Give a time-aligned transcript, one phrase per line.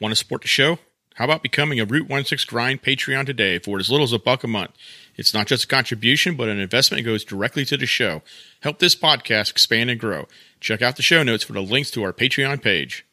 [0.00, 0.78] Want to support the show?
[1.14, 4.42] How about becoming a Route 16 Grind Patreon today for as little as a buck
[4.42, 4.72] a month?
[5.14, 8.22] It's not just a contribution, but an investment that goes directly to the show.
[8.62, 10.26] Help this podcast expand and grow.
[10.58, 13.06] Check out the show notes for the links to our Patreon page.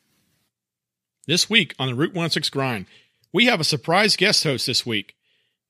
[1.27, 2.87] This week on the Route 16 Grind,
[3.31, 5.15] we have a surprise guest host this week.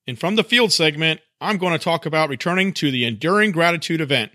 [0.07, 3.99] And from the field segment, I'm going to talk about returning to the Enduring Gratitude
[3.99, 4.31] event.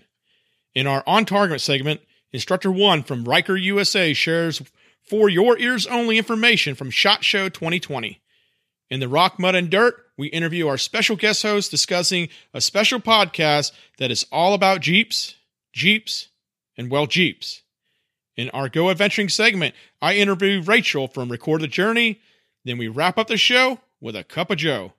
[0.75, 2.01] In our On Target segment,
[2.31, 4.61] Instructor 1 from Ryker USA shares
[5.07, 8.21] for your ears only information from SHOT Show 2020.
[8.89, 12.99] In the Rock, Mud, and Dirt, we interview our special guest host discussing a special
[12.99, 15.35] podcast that is all about Jeeps,
[15.73, 16.29] Jeeps,
[16.77, 17.63] and well, Jeeps.
[18.35, 22.21] In our Go Adventuring segment, I interview Rachel from Record the Journey.
[22.63, 24.93] Then we wrap up the show with a cup of Joe.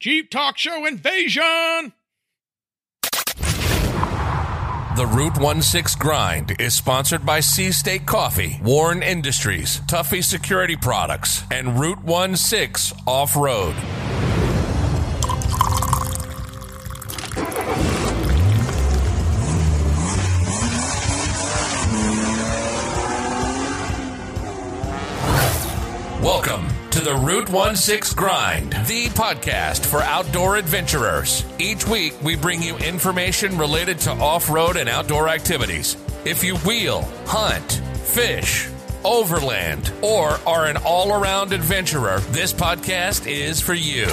[0.00, 1.92] Jeep Talk Show Invasion!
[4.94, 10.76] The Root One Six Grind is sponsored by Sea State Coffee, Warn Industries, Tuffy Security
[10.76, 12.04] Products, and Route
[12.36, 13.74] 16 Off Road.
[26.22, 31.42] Welcome to the Route 16 Grind, the podcast for outdoor adventurers.
[31.58, 35.96] Each week, we bring you information related to off road and outdoor activities.
[36.26, 38.68] If you wheel, hunt, fish,
[39.04, 44.08] overland, or are an all around adventurer, this podcast is for you.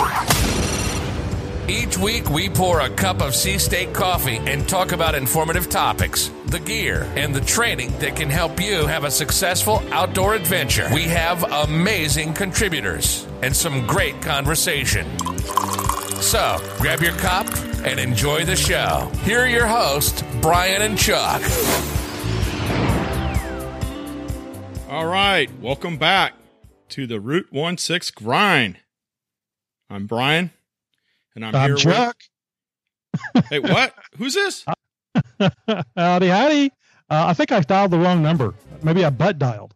[1.70, 6.32] Each week, we pour a cup of Sea State coffee and talk about informative topics,
[6.48, 10.90] the gear, and the training that can help you have a successful outdoor adventure.
[10.92, 15.06] We have amazing contributors and some great conversation.
[16.22, 17.46] So, grab your cup
[17.86, 19.12] and enjoy the show.
[19.24, 21.44] Here are your hosts, Brian and Chuck.
[24.90, 26.34] All right, welcome back
[26.90, 28.78] to the Root One Six Grind.
[29.88, 30.50] I'm Brian,
[31.36, 32.18] and I'm, I'm here Chuck.
[33.34, 33.46] with.
[33.50, 33.94] Hey, what?
[34.18, 34.66] Who's this?
[35.96, 36.72] howdy, howdy.
[37.10, 38.54] Uh, I think I dialed the wrong number.
[38.84, 39.74] Maybe I butt dialed.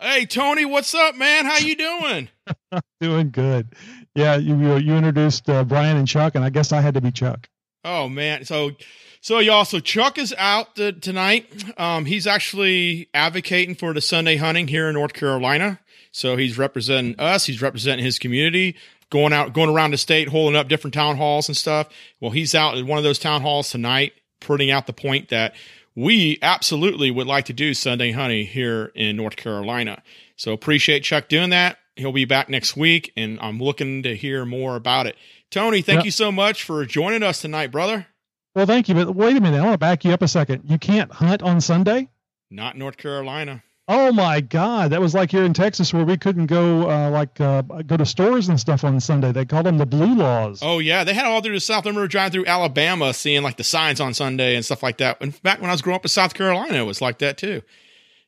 [0.00, 1.46] Hey, Tony, what's up, man?
[1.46, 2.28] How you doing?
[3.00, 3.68] Doing good.
[4.14, 7.00] Yeah, you you, you introduced uh, Brian and Chuck, and I guess I had to
[7.00, 7.48] be Chuck.
[7.84, 8.72] Oh man, so
[9.20, 11.46] so y'all, so Chuck is out t- tonight.
[11.78, 15.80] Um, he's actually advocating for the Sunday hunting here in North Carolina.
[16.12, 17.46] So he's representing us.
[17.46, 18.76] He's representing his community,
[19.14, 21.88] going out, going around the state, holding up different town halls and stuff.
[22.20, 25.54] Well, he's out at one of those town halls tonight, putting out the point that
[25.94, 30.02] we absolutely would like to do Sunday Honey here in North Carolina.
[30.34, 31.78] So appreciate Chuck doing that.
[31.94, 35.14] He'll be back next week, and I'm looking to hear more about it.
[35.52, 36.06] Tony, thank Yeah.
[36.06, 38.08] you so much for joining us tonight, brother.
[38.56, 39.58] Well, thank you, but wait a minute.
[39.58, 40.64] I want to back you up a second.
[40.68, 42.08] You can't hunt on Sunday.
[42.50, 43.62] Not North Carolina.
[43.86, 47.38] Oh my God, that was like here in Texas where we couldn't go uh, like
[47.38, 49.30] uh, go to stores and stuff on Sunday.
[49.30, 50.60] They called them the blue laws.
[50.62, 51.84] Oh yeah, they had all through the South.
[51.86, 55.18] I remember driving through Alabama, seeing like the signs on Sunday and stuff like that.
[55.20, 57.60] And back when I was growing up in South Carolina, it was like that too.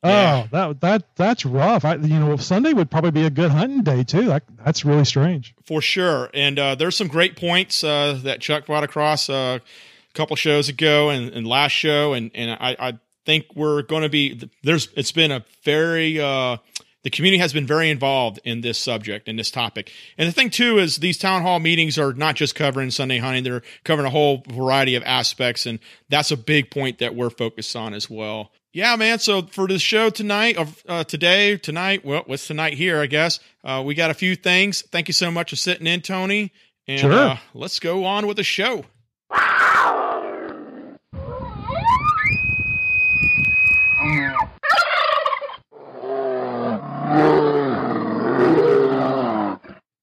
[0.03, 0.43] yeah.
[0.45, 1.83] Oh, that that that's rough.
[1.85, 4.27] I, you know, Sunday would probably be a good hunting day too.
[4.27, 5.55] That, that's really strange.
[5.65, 6.29] for sure.
[6.35, 10.69] And uh, there's some great points uh, that Chuck brought across uh, a couple shows
[10.69, 14.87] ago and, and last show, and and I, I think we're going to be there's.
[14.95, 16.57] It's been a very uh,
[17.03, 19.91] the community has been very involved in this subject and this topic.
[20.17, 23.43] And the thing too is these town hall meetings are not just covering Sunday hunting;
[23.43, 25.79] they're covering a whole variety of aspects, and
[26.09, 28.51] that's a big point that we're focused on as well.
[28.73, 29.19] Yeah, man.
[29.19, 33.01] So for the show tonight, of uh, today, tonight, well, what's tonight here?
[33.01, 34.83] I guess uh, we got a few things.
[34.83, 36.53] Thank you so much for sitting in, Tony.
[36.87, 37.11] And Sure.
[37.11, 38.85] uh, let's go on with the show.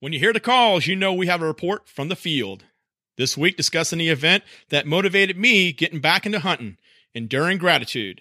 [0.05, 2.65] When you hear the calls, you know we have a report from the field.
[3.17, 6.77] This week, discussing the event that motivated me getting back into hunting,
[7.15, 8.21] enduring gratitude.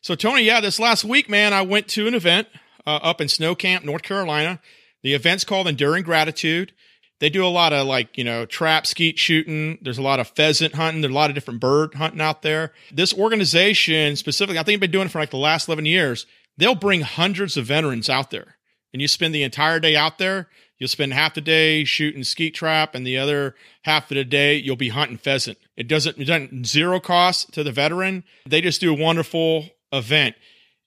[0.00, 2.48] So, Tony, yeah, this last week, man, I went to an event
[2.86, 4.58] uh, up in Snow Camp, North Carolina.
[5.02, 6.72] The event's called Enduring Gratitude.
[7.20, 9.76] They do a lot of like, you know, trap, skeet shooting.
[9.82, 11.02] There's a lot of pheasant hunting.
[11.02, 12.72] There's a lot of different bird hunting out there.
[12.90, 16.24] This organization specifically, I think they've been doing it for like the last 11 years.
[16.56, 18.56] They'll bring hundreds of veterans out there
[18.92, 20.48] and you spend the entire day out there.
[20.78, 24.56] You'll spend half the day shooting skeet trap and the other half of the day
[24.56, 25.58] you'll be hunting pheasant.
[25.76, 28.24] It doesn't, it doesn't zero cost to the veteran.
[28.46, 30.36] They just do a wonderful event.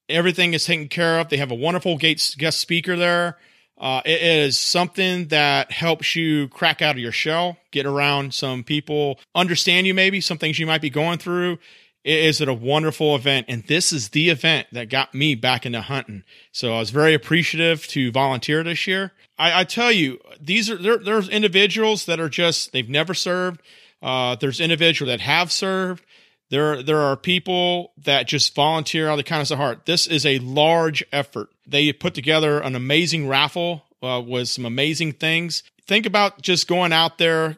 [0.07, 1.29] Everything is taken care of.
[1.29, 3.37] They have a wonderful guest speaker there.
[3.77, 8.63] Uh, it is something that helps you crack out of your shell, get around some
[8.63, 11.57] people, understand you maybe some things you might be going through,
[12.03, 13.45] is it a wonderful event.
[13.49, 16.23] And this is the event that got me back into hunting.
[16.51, 19.11] So I was very appreciative to volunteer this year.
[19.37, 23.61] I, I tell you, these are there, there's individuals that are just they've never served.
[24.01, 26.03] Uh, there's individuals that have served.
[26.49, 29.85] There, there are people that just volunteer out of the kindness of heart.
[29.85, 31.49] This is a large effort.
[31.65, 35.63] They put together an amazing raffle uh, with some amazing things.
[35.87, 37.57] Think about just going out there,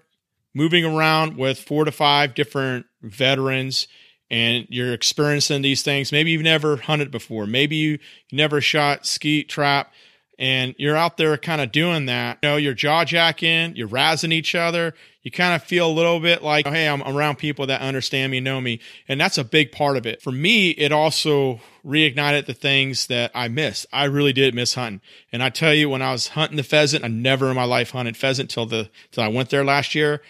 [0.54, 3.88] moving around with four to five different veterans
[4.34, 6.12] and you're experiencing these things.
[6.12, 7.46] Maybe you've never hunted before.
[7.46, 8.00] Maybe you
[8.32, 9.94] never shot skeet trap
[10.40, 12.40] and you're out there kind of doing that.
[12.42, 14.96] You know, you're jaw jacking, you're razzing each other.
[15.22, 18.40] You kind of feel a little bit like, hey, I'm around people that understand me,
[18.40, 18.80] know me.
[19.08, 20.20] And that's a big part of it.
[20.24, 23.86] For me, it also reignited the things that I missed.
[23.94, 25.02] I really did miss hunting.
[25.32, 27.92] And I tell you, when I was hunting the pheasant, I never in my life
[27.92, 30.24] hunted pheasant till the till I went there last year.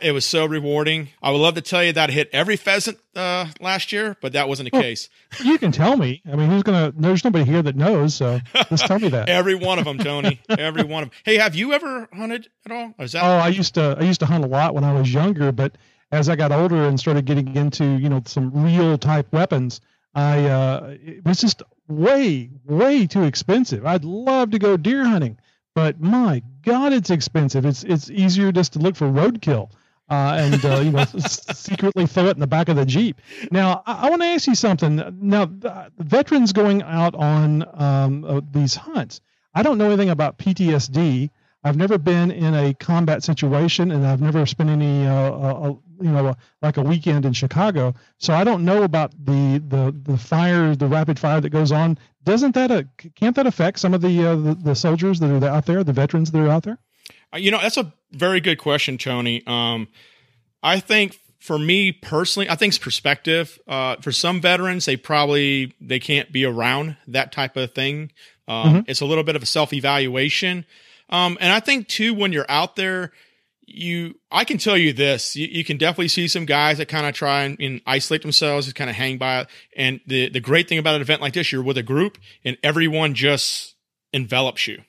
[0.00, 1.08] It was so rewarding.
[1.22, 4.32] I would love to tell you that I hit every pheasant uh, last year, but
[4.32, 5.10] that wasn't the well, case.
[5.44, 6.22] You can tell me.
[6.30, 6.94] I mean, who's gonna?
[6.96, 8.40] There's nobody here that knows, so
[8.70, 9.28] just tell me that.
[9.28, 10.40] every one of them, Tony.
[10.48, 11.18] every one of them.
[11.24, 12.94] Hey, have you ever hunted at all?
[13.00, 13.22] Is that?
[13.22, 13.96] Oh, I used to.
[13.98, 15.76] I used to hunt a lot when I was younger, but
[16.10, 19.82] as I got older and started getting into you know some real type weapons,
[20.14, 23.84] I uh, it was just way way too expensive.
[23.84, 25.38] I'd love to go deer hunting,
[25.74, 27.66] but my God, it's expensive.
[27.66, 29.70] It's it's easier just to look for roadkill
[30.12, 33.18] uh, and uh, you know secretly throw it in the back of the jeep.
[33.50, 35.02] Now, I, I want to ask you something.
[35.22, 35.48] Now,
[35.98, 39.22] veterans going out on um, uh, these hunts,
[39.54, 41.30] I don't know anything about PTSD.
[41.64, 46.10] I've never been in a combat situation, and I've never spent any, uh, uh, you
[46.10, 47.94] know, like a weekend in Chicago.
[48.18, 51.96] So I don't know about the the the fire, the rapid fire that goes on.
[52.24, 52.82] Doesn't that uh,
[53.14, 56.30] can't that affect some of the, the the soldiers that are out there, the veterans
[56.32, 56.78] that are out there?
[57.32, 59.42] Uh, you know, that's a very good question, Tony.
[59.46, 59.88] Um,
[60.62, 63.58] I think for me personally, I think it's perspective.
[63.66, 68.12] Uh, for some veterans, they probably they can't be around that type of thing.
[68.46, 68.80] Um, mm-hmm.
[68.86, 70.64] It's a little bit of a self evaluation,
[71.10, 73.12] um, and I think too when you're out there,
[73.66, 77.06] you I can tell you this: you, you can definitely see some guys that kind
[77.06, 79.46] of try and, and, isolate themselves, and kind of hang by.
[79.76, 82.56] And the the great thing about an event like this, you're with a group, and
[82.62, 83.74] everyone just
[84.12, 84.82] envelops you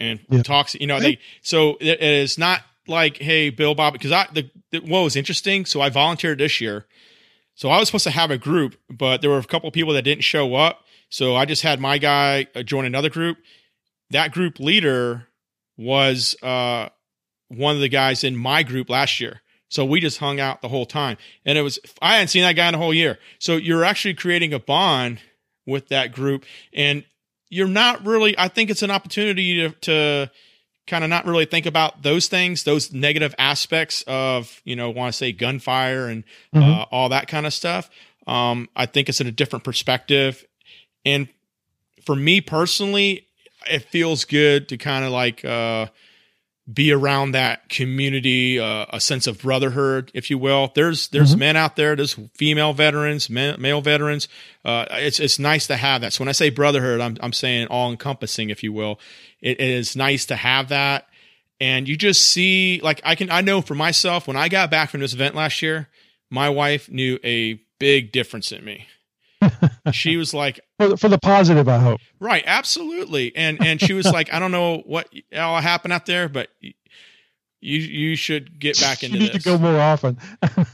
[0.00, 0.42] and yeah.
[0.42, 0.74] talks.
[0.74, 4.80] You know, they so it is not like, hey, Bill Bob, because I the, the
[4.80, 5.64] what was interesting.
[5.64, 6.86] So I volunteered this year.
[7.54, 10.02] So I was supposed to have a group, but there were a couple people that
[10.02, 10.80] didn't show up.
[11.08, 13.38] So I just had my guy uh, join another group.
[14.10, 15.28] That group leader
[15.76, 16.88] was uh,
[17.48, 19.40] one of the guys in my group last year.
[19.68, 21.16] So we just hung out the whole time.
[21.44, 23.18] And it was, I hadn't seen that guy in a whole year.
[23.38, 25.20] So you're actually creating a bond
[25.66, 26.44] with that group.
[26.72, 27.04] And
[27.54, 30.30] you're not really, I think it's an opportunity to, to
[30.88, 35.12] kind of not really think about those things, those negative aspects of, you know, want
[35.12, 36.80] to say gunfire and uh, mm-hmm.
[36.80, 37.88] uh, all that kind of stuff.
[38.26, 40.44] Um, I think it's in a different perspective.
[41.04, 41.28] And
[42.04, 43.28] for me personally,
[43.70, 45.86] it feels good to kind of like, uh,
[46.72, 50.72] be around that community, uh, a sense of brotherhood, if you will.
[50.74, 51.40] There's there's mm-hmm.
[51.40, 54.28] men out there, there's female veterans, men, male veterans.
[54.64, 56.14] Uh, it's it's nice to have that.
[56.14, 58.98] So when I say brotherhood, I'm I'm saying all encompassing, if you will.
[59.42, 61.06] It, it is nice to have that,
[61.60, 64.88] and you just see like I can I know for myself when I got back
[64.88, 65.88] from this event last year,
[66.30, 68.86] my wife knew a big difference in me
[69.92, 72.00] she was like for the, for the positive i hope.
[72.20, 73.34] Right absolutely.
[73.36, 77.78] And and she was like i don't know what all happened out there but you
[77.78, 79.42] you should get back into you need this.
[79.42, 80.18] to go more often.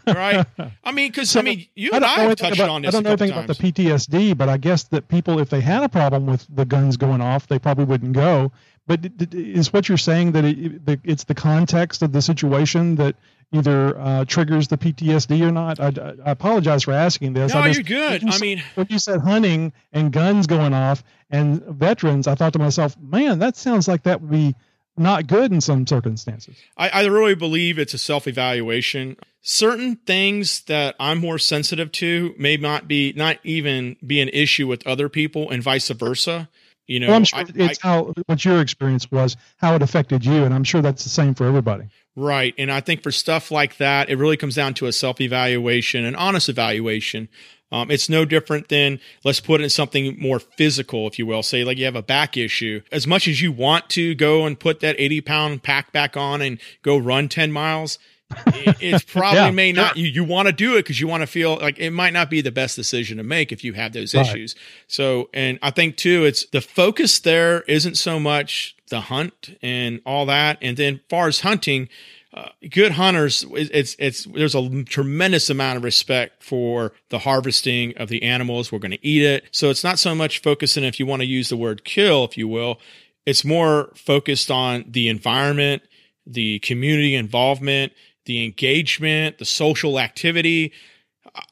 [0.07, 0.45] Right.
[0.83, 2.93] I mean because so, i mean you and i, have touched about, on this i
[2.93, 5.89] don't know anything about the ptsd but i guess that people if they had a
[5.89, 8.51] problem with the guns going off they probably wouldn't go
[8.87, 9.01] but
[9.33, 13.17] is what you're saying that it, it's the context of the situation that
[13.53, 15.81] either uh, triggers the PTSD or not?
[15.81, 15.89] I,
[16.25, 17.55] I, apologize for asking this.
[17.55, 18.29] No, I just, you're good.
[18.29, 22.59] I mean, when you said hunting and guns going off and veterans, I thought to
[22.59, 24.55] myself, man, that sounds like that would be
[24.97, 26.57] not good in some circumstances.
[26.77, 29.17] I, I really believe it's a self evaluation.
[29.43, 34.67] Certain things that I'm more sensitive to may not be, not even be an issue
[34.67, 36.49] with other people and vice versa.
[36.91, 39.83] You know, well, I'm sure I, it's I, how what your experience was, how it
[39.83, 41.85] affected you, and I'm sure that's the same for everybody.
[42.17, 45.21] Right, and I think for stuff like that, it really comes down to a self
[45.21, 47.29] evaluation, an honest evaluation.
[47.71, 51.45] Um, it's no different than let's put in something more physical, if you will.
[51.45, 52.83] Say like you have a back issue.
[52.91, 56.43] As much as you want to go and put that 80 pound pack back on
[56.43, 58.01] and go run 10 miles,
[58.47, 61.27] it, probably yeah, may not you, you want to do it because you want to
[61.27, 64.15] feel like it might not be the best decision to make if you have those
[64.15, 64.27] right.
[64.27, 64.55] issues
[64.87, 70.01] so and i think too it's the focus there isn't so much the hunt and
[70.07, 71.89] all that and then far as hunting
[72.33, 78.09] uh, good hunters, it's, it's, there's a tremendous amount of respect for the harvesting of
[78.09, 78.71] the animals.
[78.71, 79.47] We're going to eat it.
[79.51, 82.39] So it's not so much focusing, if you want to use the word kill, if
[82.39, 82.79] you will,
[83.27, 85.83] it's more focused on the environment,
[86.25, 87.93] the community involvement,
[88.27, 90.73] the engagement, the social activity.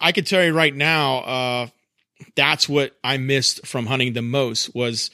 [0.00, 1.66] I can tell you right now, uh,
[2.34, 5.10] that's what I missed from hunting the most was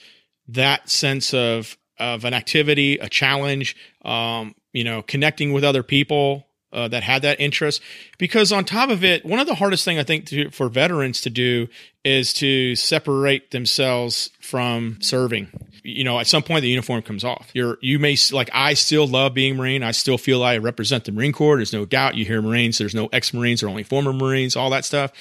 [0.48, 6.46] that sense of of an activity, a challenge, um, you know, connecting with other people
[6.74, 7.80] uh, that had that interest.
[8.18, 11.20] Because on top of it, one of the hardest thing I think to, for veterans
[11.22, 11.68] to do
[12.04, 15.48] is to separate themselves from serving.
[15.82, 17.50] You know, at some point the uniform comes off.
[17.52, 19.82] You're you may like I still love being Marine.
[19.82, 21.56] I still feel I represent the Marine Corps.
[21.56, 22.14] There's no doubt.
[22.16, 22.78] You hear Marines.
[22.78, 24.56] There's no ex Marines or only former Marines.
[24.56, 25.12] All that stuff.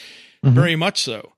[0.43, 0.55] Mm-hmm.
[0.55, 1.32] Very much so.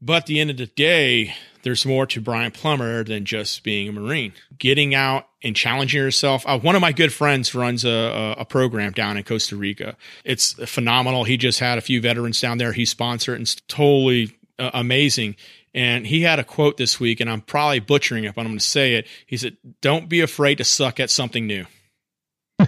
[0.00, 3.88] But at the end of the day, there's more to Brian Plummer than just being
[3.88, 4.32] a Marine.
[4.56, 6.44] Getting out and challenging yourself.
[6.46, 9.96] Uh, one of my good friends runs a, a, program down in Costa Rica.
[10.24, 11.24] It's phenomenal.
[11.24, 12.72] He just had a few veterans down there.
[12.72, 15.36] He sponsored and it's totally uh, amazing.
[15.74, 18.58] And he had a quote this week, and I'm probably butchering it, but I'm going
[18.58, 19.06] to say it.
[19.26, 21.66] He said, Don't be afraid to suck at something new.
[22.58, 22.66] yeah,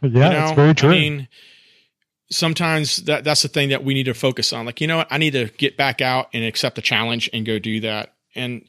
[0.00, 0.88] you know, that's very true.
[0.88, 1.28] I mean,
[2.30, 4.66] sometimes that that's the thing that we need to focus on.
[4.66, 5.08] Like, you know what?
[5.10, 8.64] I need to get back out and accept the challenge and go do that and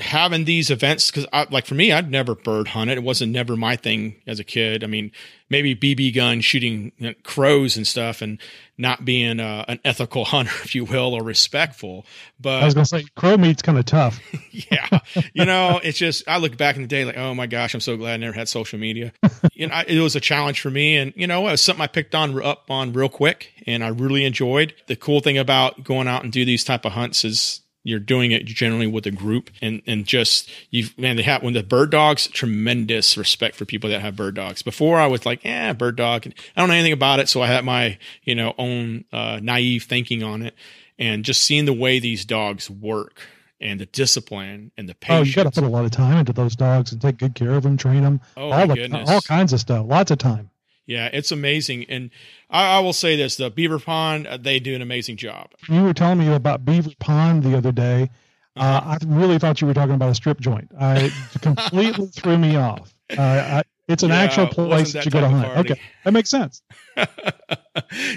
[0.00, 2.98] having these events because like for me i'd never bird hunted.
[2.98, 4.82] It wasn't never my thing as a kid.
[4.84, 5.12] I mean
[5.48, 6.92] maybe bb gun shooting
[7.24, 8.40] crows and stuff and
[8.78, 12.06] not being uh, an ethical hunter if you will or respectful.
[12.40, 14.20] But i was gonna say crow meat's kind of tough.
[14.52, 15.00] Yeah.
[15.32, 17.80] You know it's just i look back in the day like oh my gosh i'm
[17.80, 19.12] so glad i never had social media.
[19.52, 21.86] You know it was a challenge for me and you know it was something i
[21.86, 24.74] picked on up on real quick and i really enjoyed.
[24.86, 28.30] The cool thing about going out and do these type of hunts is you're doing
[28.30, 31.90] it generally with a group and and just you've man they have when the bird
[31.90, 35.96] dogs tremendous respect for people that have bird dogs before i was like yeah bird
[35.96, 39.04] dog and i don't know anything about it so i had my you know own
[39.12, 40.54] uh, naive thinking on it
[40.98, 43.22] and just seeing the way these dogs work
[43.60, 45.20] and the discipline and the patience.
[45.20, 47.34] Oh, you got to put a lot of time into those dogs and take good
[47.34, 48.20] care of them, train them.
[48.36, 49.86] Oh, all, the, all kinds of stuff.
[49.86, 50.49] Lots of time.
[50.90, 51.84] Yeah, it's amazing.
[51.88, 52.10] And
[52.50, 55.50] I, I, will say this: the Beaver Pond, uh, they do an amazing job.
[55.68, 58.10] You were telling me about Beaver Pond the other day.
[58.56, 58.98] Uh, uh-huh.
[59.00, 60.68] I really thought you were talking about a strip joint.
[60.78, 62.92] I completely threw me off.
[63.16, 65.58] Uh, I, it's an yeah, actual place that, that you go to hunt.
[65.58, 66.60] Okay, that makes sense.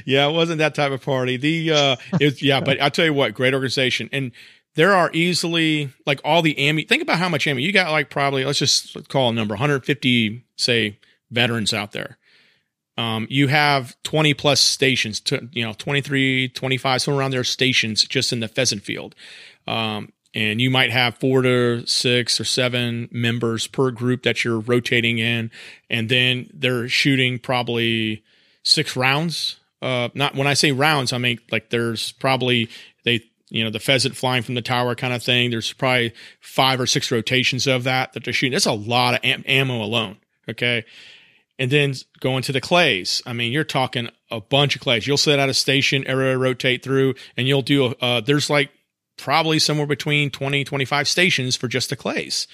[0.05, 1.37] yeah, it wasn't that type of party.
[1.37, 4.31] The uh, it, yeah, but I'll tell you what, great organization, and
[4.73, 6.81] there are easily like all the ammo.
[6.89, 7.91] Think about how much ammo you got.
[7.91, 10.97] Like probably let's just call a number 150, say
[11.29, 12.17] veterans out there
[12.97, 18.03] um, you have 20 plus stations, to, you know, 23, 25, somewhere around there stations
[18.03, 19.15] just in the pheasant field.
[19.67, 24.59] Um, and you might have four to six or seven members per group that you're
[24.59, 25.51] rotating in.
[25.89, 28.23] And then they're shooting probably
[28.63, 29.57] six rounds.
[29.81, 32.69] Uh, not when I say rounds, I mean like there's probably
[33.03, 35.51] they you know the pheasant flying from the tower kind of thing.
[35.51, 38.53] There's probably five or six rotations of that that they're shooting.
[38.53, 40.17] That's a lot of am- ammo alone.
[40.49, 40.85] Okay,
[41.59, 43.21] and then going to the clays.
[43.25, 45.05] I mean, you're talking a bunch of clays.
[45.05, 48.71] You'll set out a station, area rotate through, and you'll do, uh, there's like
[49.17, 52.47] probably somewhere between 20, 25 stations for just the clays.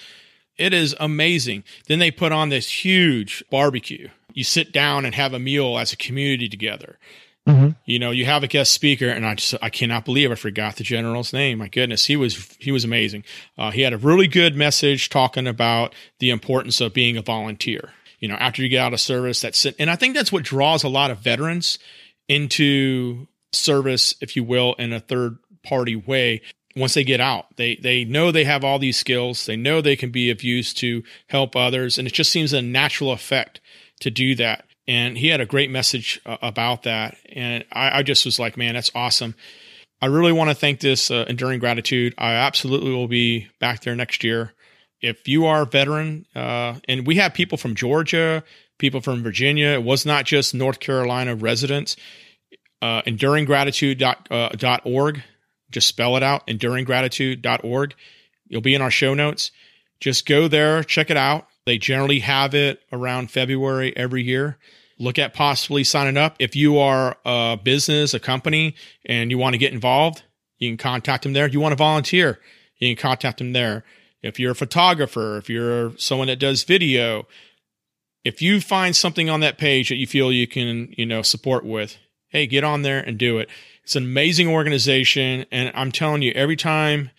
[0.57, 1.63] It is amazing.
[1.87, 4.09] Then they put on this huge barbecue.
[4.33, 6.99] You sit down and have a meal as a community together.
[7.47, 7.69] Mm-hmm.
[7.85, 10.75] You know, you have a guest speaker, and I just I cannot believe I forgot
[10.75, 11.59] the general's name.
[11.59, 13.23] My goodness, he was he was amazing.
[13.57, 17.93] Uh, he had a really good message talking about the importance of being a volunteer
[18.19, 19.65] you know, after you get out of service, that's.
[19.65, 21.79] And I think that's what draws a lot of veterans
[22.27, 26.41] into service, if you will, in a third party way.
[26.75, 29.45] Once they get out, they they know they have all these skills.
[29.45, 32.61] They know they can be of use to help others, and it just seems a
[32.61, 33.59] natural effect
[34.01, 34.65] to do that.
[34.87, 38.57] And he had a great message uh, about that, and I, I, just was like,
[38.57, 39.35] man, that's awesome.
[40.01, 42.13] I really want to thank this uh, enduring gratitude.
[42.17, 44.53] I absolutely will be back there next year
[45.01, 48.43] if you are a veteran, uh, and we have people from Georgia,
[48.77, 51.95] people from Virginia, it was not just North Carolina residents.
[52.81, 55.21] Uh, enduringgratitude.org, uh,
[55.71, 57.95] just spell it out, enduringgratitude.org.
[58.47, 59.51] You'll be in our show notes.
[59.99, 61.47] Just go there, check it out.
[61.65, 64.57] They generally have it around February every year.
[64.97, 66.35] Look at possibly signing up.
[66.39, 68.75] If you are a business, a company,
[69.05, 70.23] and you want to get involved,
[70.57, 71.45] you can contact them there.
[71.45, 72.39] If you want to volunteer,
[72.77, 73.85] you can contact them there
[74.21, 77.27] if you're a photographer, if you're someone that does video,
[78.23, 81.65] if you find something on that page that you feel you can, you know, support
[81.65, 81.97] with,
[82.29, 83.49] hey, get on there and do it.
[83.83, 85.45] It's an amazing organization.
[85.51, 87.11] And I'm telling you, every time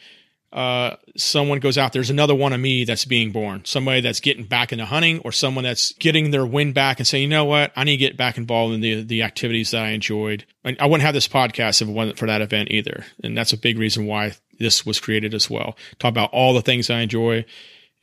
[0.53, 3.65] uh, someone goes out, there's another one of me that's being born.
[3.65, 7.25] Somebody that's getting back into hunting, or someone that's getting their wind back and saying,
[7.25, 9.91] you know what, I need to get back involved in the the activities that I
[9.91, 10.45] enjoyed.
[10.65, 13.05] And I wouldn't have this podcast if it wasn't for that event either.
[13.23, 15.77] And that's a big reason why this was created as well.
[15.99, 17.45] Talk about all the things I enjoy,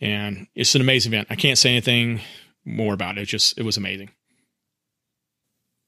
[0.02, 1.28] and it's an amazing event.
[1.30, 2.20] I can't say anything
[2.66, 3.22] more about it.
[3.22, 4.10] It just it was amazing.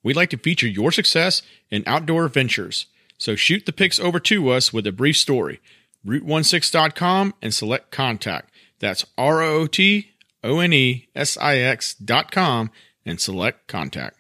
[0.03, 2.85] We'd like to feature your success in outdoor adventures.
[3.17, 5.59] So shoot the pics over to us with a brief story.
[6.05, 8.51] rootonesix.com and select contact.
[8.79, 10.11] That's R O T
[10.43, 12.71] O N E S I X dot com
[13.05, 14.15] and select contact.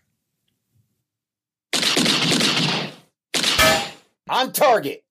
[4.29, 5.03] On target.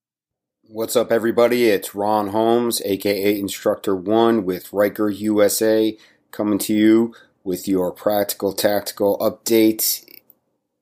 [0.71, 1.71] What's up, everybody?
[1.71, 5.97] It's Ron Holmes, aka Instructor One with Ryker USA,
[6.31, 10.05] coming to you with your practical tactical update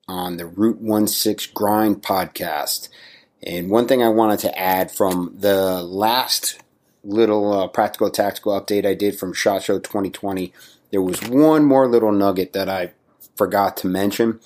[0.05, 2.89] on the Root One Six Grind podcast.
[3.41, 6.61] And one thing I wanted to add from the last
[7.05, 10.51] little uh, practical tactical update I did from SHOT Show 2020,
[10.91, 12.91] there was one more little nugget that I
[13.37, 14.41] forgot to mention.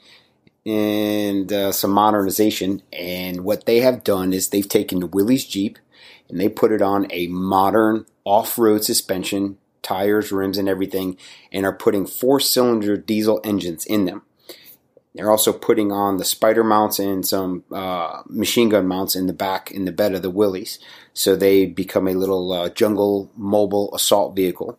[0.71, 2.83] and uh, some modernization.
[2.93, 5.79] And what they have done is they've taken the Willys Jeep
[6.29, 11.17] and they put it on a modern off-road suspension, tires, rims, and everything,
[11.51, 14.23] and are putting four-cylinder diesel engines in them.
[15.13, 19.33] They're also putting on the spider mounts and some uh, machine gun mounts in the
[19.33, 20.79] back in the bed of the Willys,
[21.13, 24.79] so they become a little uh, jungle mobile assault vehicle.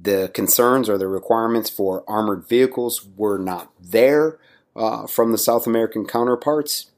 [0.00, 4.38] The concerns or the requirements for armored vehicles were not there
[4.78, 6.90] uh, from the South American counterparts.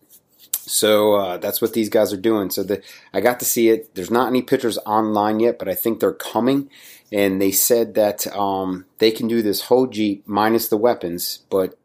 [0.53, 2.51] So uh, that's what these guys are doing.
[2.51, 3.95] So the, I got to see it.
[3.95, 6.71] There's not any pictures online yet, but I think they're coming.
[7.11, 11.77] And they said that um, they can do this whole Jeep minus the weapons, but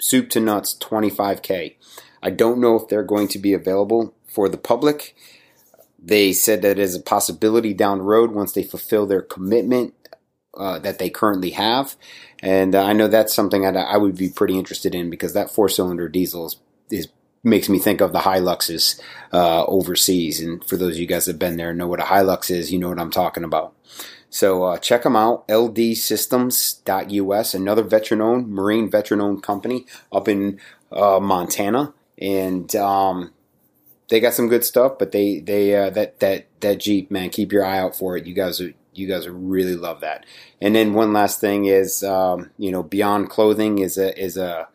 [0.00, 1.76] soup to nuts 25k.
[2.22, 5.16] I don't know if they're going to be available for the public.
[5.98, 9.94] They said that is a possibility down the road once they fulfill their commitment
[10.56, 11.96] uh, that they currently have.
[12.42, 15.50] And uh, I know that's something that I would be pretty interested in because that
[15.50, 16.56] four cylinder diesel is,
[16.90, 17.08] is,
[17.42, 19.00] makes me think of the Hiluxes
[19.32, 20.40] uh, overseas.
[20.40, 22.50] And for those of you guys that have been there and know what a Hilux
[22.50, 23.74] is, you know what I'm talking about.
[24.28, 30.60] So uh, check them out, ldsystems.us, another veteran owned, Marine veteran owned company up in
[30.92, 31.94] uh, Montana.
[32.16, 33.32] And um,
[34.08, 37.50] they got some good stuff, but they, they uh, that, that, that Jeep, man, keep
[37.50, 38.26] your eye out for it.
[38.26, 40.26] You guys are, you guys really love that.
[40.60, 44.68] And then one last thing is, um, you know, Beyond Clothing is a, is a,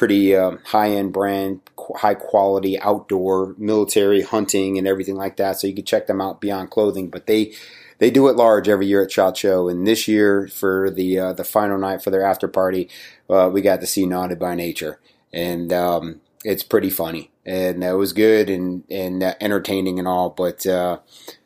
[0.00, 1.60] pretty um, high end brand,
[1.96, 5.58] high quality outdoor military hunting and everything like that.
[5.60, 7.52] So you can check them out beyond clothing, but they
[7.98, 9.68] they do it large every year at Shot Show.
[9.68, 12.88] And this year for the uh, the final night for their after party,
[13.28, 15.00] uh, we got to see Naughty by Nature,
[15.34, 20.30] and um, it's pretty funny and that was good and and uh, entertaining and all.
[20.30, 20.98] But uh,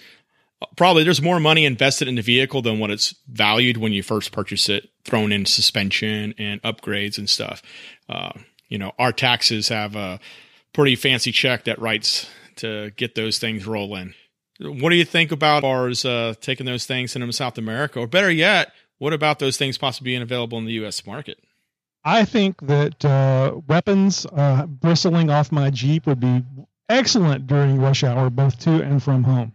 [0.75, 4.31] probably there's more money invested in the vehicle than what it's valued when you first
[4.31, 7.61] purchase it, thrown in suspension and upgrades and stuff.
[8.09, 8.31] Uh,
[8.69, 10.19] you know, our taxes have a
[10.73, 14.13] pretty fancy check that writes to get those things rolling.
[14.59, 17.99] What do you think about as far as uh, taking those things into South America,
[17.99, 21.05] or better yet, what about those things possibly being available in the U.S.
[21.05, 21.39] market?
[22.05, 26.43] I think that uh, weapons uh, bristling off my Jeep would be
[26.89, 29.53] excellent during rush hour, both to and from home.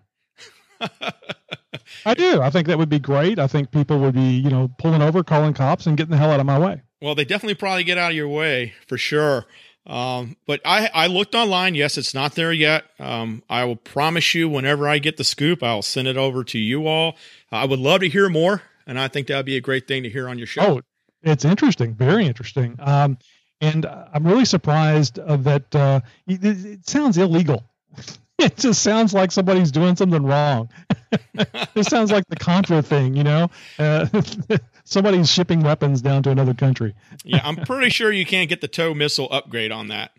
[2.05, 2.41] I do.
[2.41, 3.39] I think that would be great.
[3.39, 6.31] I think people would be, you know, pulling over, calling cops, and getting the hell
[6.31, 6.83] out of my way.
[7.01, 9.47] Well, they definitely probably get out of your way for sure.
[9.87, 11.75] Um, but I, I looked online.
[11.75, 12.85] Yes, it's not there yet.
[12.99, 16.59] Um, I will promise you, whenever I get the scoop, I'll send it over to
[16.59, 17.17] you all.
[17.51, 20.03] I would love to hear more, and I think that would be a great thing
[20.03, 20.63] to hear on your show.
[20.63, 20.81] Oh,
[21.23, 22.77] it's interesting, very interesting.
[22.81, 23.19] Um,
[23.61, 27.65] and I'm really surprised uh, that uh, it, it sounds illegal.
[28.43, 30.69] it just sounds like somebody's doing something wrong.
[31.35, 33.51] it sounds like the Contra thing, you know.
[33.79, 34.07] Uh,
[34.85, 36.95] somebody's shipping weapons down to another country.
[37.25, 40.13] yeah, I'm pretty sure you can't get the tow missile upgrade on that.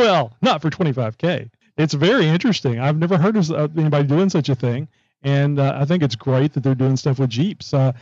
[0.00, 1.48] well, not for 25k.
[1.76, 2.80] It's very interesting.
[2.80, 4.88] I've never heard of anybody doing such a thing,
[5.22, 7.72] and uh, I think it's great that they're doing stuff with Jeeps.
[7.72, 7.92] Uh,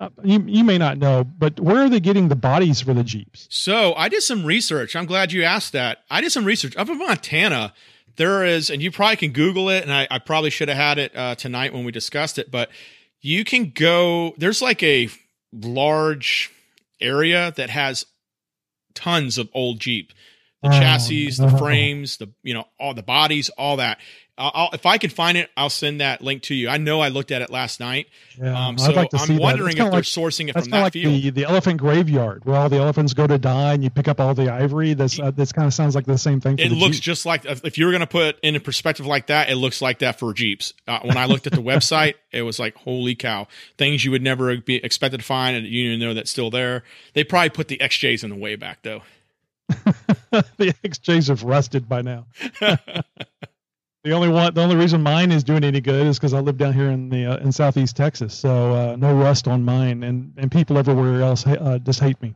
[0.00, 3.04] uh, you, you may not know, but where are they getting the bodies for the
[3.04, 3.46] Jeeps?
[3.50, 4.96] So I did some research.
[4.96, 5.98] I'm glad you asked that.
[6.10, 7.72] I did some research up in Montana.
[8.16, 10.98] There is, and you probably can Google it, and I, I probably should have had
[10.98, 12.70] it uh, tonight when we discussed it, but
[13.20, 15.08] you can go, there's like a
[15.52, 16.50] large
[17.00, 18.06] area that has
[18.94, 20.12] tons of old Jeep.
[20.62, 23.98] The oh, chassis, the frames, the you know all the bodies, all that.
[24.36, 26.68] I'll, if I can find it, I'll send that link to you.
[26.68, 28.08] I know I looked at it last night.
[28.36, 31.22] Yeah, um, so like I'm wondering if they're like, sourcing it from that like field.
[31.22, 34.18] The, the elephant graveyard where all the elephants go to die and you pick up
[34.18, 34.94] all the ivory.
[34.94, 36.58] This uh, this kind of sounds like the same thing.
[36.58, 37.04] it looks Jeep.
[37.04, 39.80] just like if you were going to put in a perspective like that, it looks
[39.80, 40.74] like that for Jeeps.
[40.88, 43.46] Uh, when I looked at the website, it was like holy cow,
[43.78, 46.82] things you would never be expected to find, and you know that's still there.
[47.12, 49.02] They probably put the XJs in the way back though.
[49.68, 52.26] the XJs have rusted by now.
[54.04, 56.58] The only one, the only reason mine is doing any good is because I live
[56.58, 60.34] down here in the uh, in southeast Texas, so uh, no rust on mine, and
[60.36, 62.34] and people everywhere else uh, just hate me.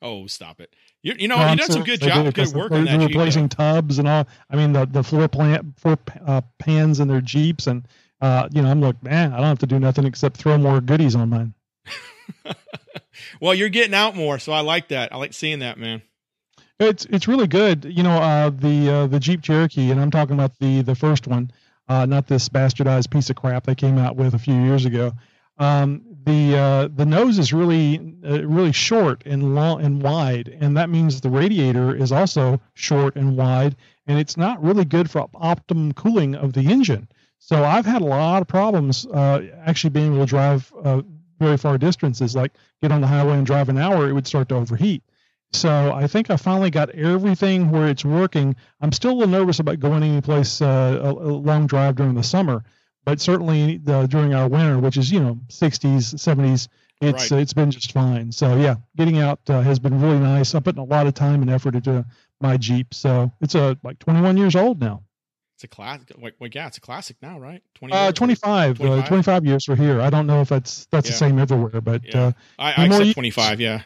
[0.00, 0.72] Oh, stop it!
[1.02, 3.00] You, you know no, you done some good job, good work on that.
[3.00, 4.28] Replacing Jeep, tubs and all.
[4.48, 7.88] I mean the the floor plant floor uh, pans in their Jeeps, and
[8.20, 10.80] uh, you know I'm like, man, I don't have to do nothing except throw more
[10.80, 11.54] goodies on mine.
[13.40, 15.12] well, you're getting out more, so I like that.
[15.12, 16.02] I like seeing that, man.
[16.80, 17.84] It's it's really good.
[17.84, 21.26] You know, uh, the uh, the Jeep Cherokee, and I'm talking about the the first
[21.26, 21.50] one,
[21.90, 25.12] uh, not this bastardized piece of crap they came out with a few years ago.
[25.58, 30.74] Um, the uh, the nose is really uh, really short and long and wide, and
[30.78, 35.28] that means the radiator is also short and wide, and it's not really good for
[35.34, 37.08] optimum cooling of the engine.
[37.40, 40.72] So I've had a lot of problems uh, actually being able to drive
[41.38, 44.48] very far distances, like get on the highway and drive an hour, it would start
[44.50, 45.02] to overheat.
[45.52, 48.54] So I think I finally got everything where it's working.
[48.80, 52.14] I'm still a little nervous about going any place uh, a, a, long drive during
[52.14, 52.62] the summer,
[53.04, 56.68] but certainly the, during our winter, which is you know 60s, 70s,
[57.00, 57.40] it's right.
[57.40, 58.30] it's been just fine.
[58.30, 60.54] So yeah, getting out uh, has been really nice.
[60.54, 62.04] I'm putting a lot of time and effort into
[62.40, 65.02] my Jeep, so it's a like 21 years old now.
[65.56, 66.12] It's a classic.
[66.16, 67.62] Like, well, yeah, it's a classic now, right?
[67.74, 69.04] 20 uh, 25, 25?
[69.04, 70.00] Uh, 25 years for here.
[70.00, 71.12] I don't know if that's that's yeah.
[71.12, 72.26] the same everywhere, but yeah.
[72.26, 73.60] uh, I, I accept 25.
[73.60, 73.82] Yeah.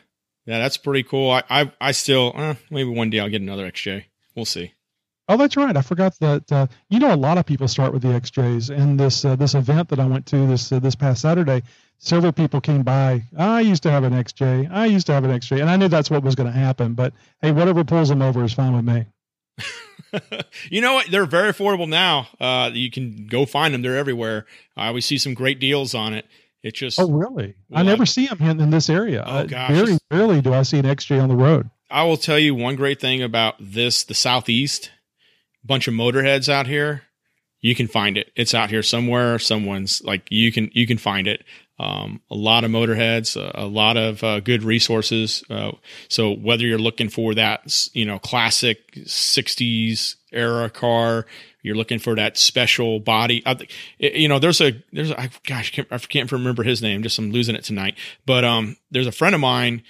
[0.46, 1.30] Yeah, that's pretty cool.
[1.30, 4.04] I I, I still uh, maybe one day I'll get another XJ.
[4.34, 4.72] We'll see.
[5.26, 5.74] Oh, that's right.
[5.74, 6.52] I forgot that.
[6.52, 8.68] Uh, you know, a lot of people start with the XJs.
[8.76, 11.62] And this uh, this event that I went to this uh, this past Saturday,
[11.98, 13.22] several people came by.
[13.36, 14.70] I used to have an XJ.
[14.70, 16.92] I used to have an XJ, and I knew that's what was going to happen.
[16.92, 19.06] But hey, whatever pulls them over is fine with me.
[20.70, 21.10] you know what?
[21.10, 22.28] They're very affordable now.
[22.38, 23.80] Uh, you can go find them.
[23.80, 24.44] They're everywhere.
[24.76, 26.26] I always see some great deals on it.
[26.64, 27.54] It just oh really?
[27.70, 29.22] I never see them in, in this area.
[29.24, 31.68] Oh gosh, very rarely do I see an XJ on the road.
[31.90, 34.90] I will tell you one great thing about this: the southeast,
[35.62, 37.02] bunch of motorheads out here.
[37.60, 38.32] You can find it.
[38.34, 39.38] It's out here somewhere.
[39.38, 41.44] Someone's like you can you can find it.
[41.78, 45.44] Um, a lot of motorheads, a, a lot of uh, good resources.
[45.50, 45.72] Uh,
[46.08, 51.26] so whether you're looking for that, you know, classic '60s era car,
[51.64, 53.42] you're looking for that special body.
[53.98, 57.02] you know, there's a there's a, gosh, I can't, I can't remember his name.
[57.02, 57.96] Just I'm losing it tonight.
[58.26, 59.82] But um, there's a friend of mine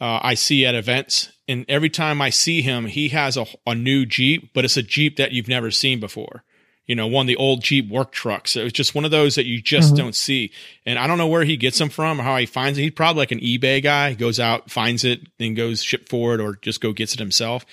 [0.00, 3.74] uh, I see at events, and every time I see him, he has a, a
[3.74, 6.44] new Jeep, but it's a Jeep that you've never seen before.
[6.84, 8.54] You know, one of the old Jeep work trucks.
[8.54, 10.02] It was just one of those that you just mm-hmm.
[10.02, 10.52] don't see.
[10.84, 12.82] And I don't know where he gets them from or how he finds it.
[12.82, 14.10] He's probably like an eBay guy.
[14.10, 17.18] He goes out, finds it, then goes ship for it, or just go gets it
[17.18, 17.64] himself.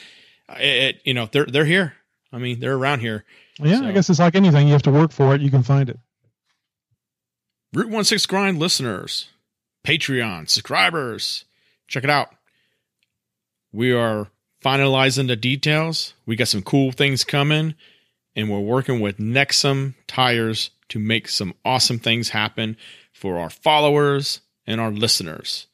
[0.58, 1.96] It, it, you know, they're they're here.
[2.32, 3.26] I mean, they're around here.
[3.63, 4.67] Yeah, So- I guess it's like anything.
[4.67, 5.41] You have to work for it.
[5.41, 6.00] You can find it.
[7.74, 9.30] Root One Six Grind listeners,
[9.86, 11.45] Patreon subscribers,
[11.88, 12.30] check it out.
[13.71, 14.28] We are
[14.63, 16.13] finalizing the details.
[16.26, 17.76] We got some cool things coming,
[18.36, 22.76] and we're working with Nexen Tires to make some awesome things happen
[23.13, 25.67] for our followers and our listeners.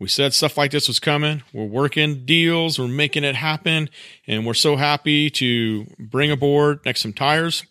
[0.00, 1.42] We said stuff like this was coming.
[1.52, 3.90] We're working deals, we're making it happen,
[4.26, 7.66] and we're so happy to bring aboard Nexen Tires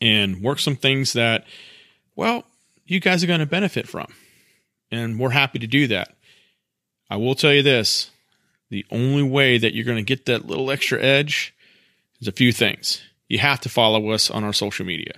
[0.00, 1.46] and work some things that,
[2.16, 2.44] well,
[2.84, 4.12] you guys are going to benefit from.
[4.90, 6.14] And we're happy to do that.
[7.08, 8.10] I will tell you this
[8.68, 11.54] the only way that you're going to get that little extra edge
[12.20, 13.00] is a few things.
[13.26, 15.14] You have to follow us on our social media.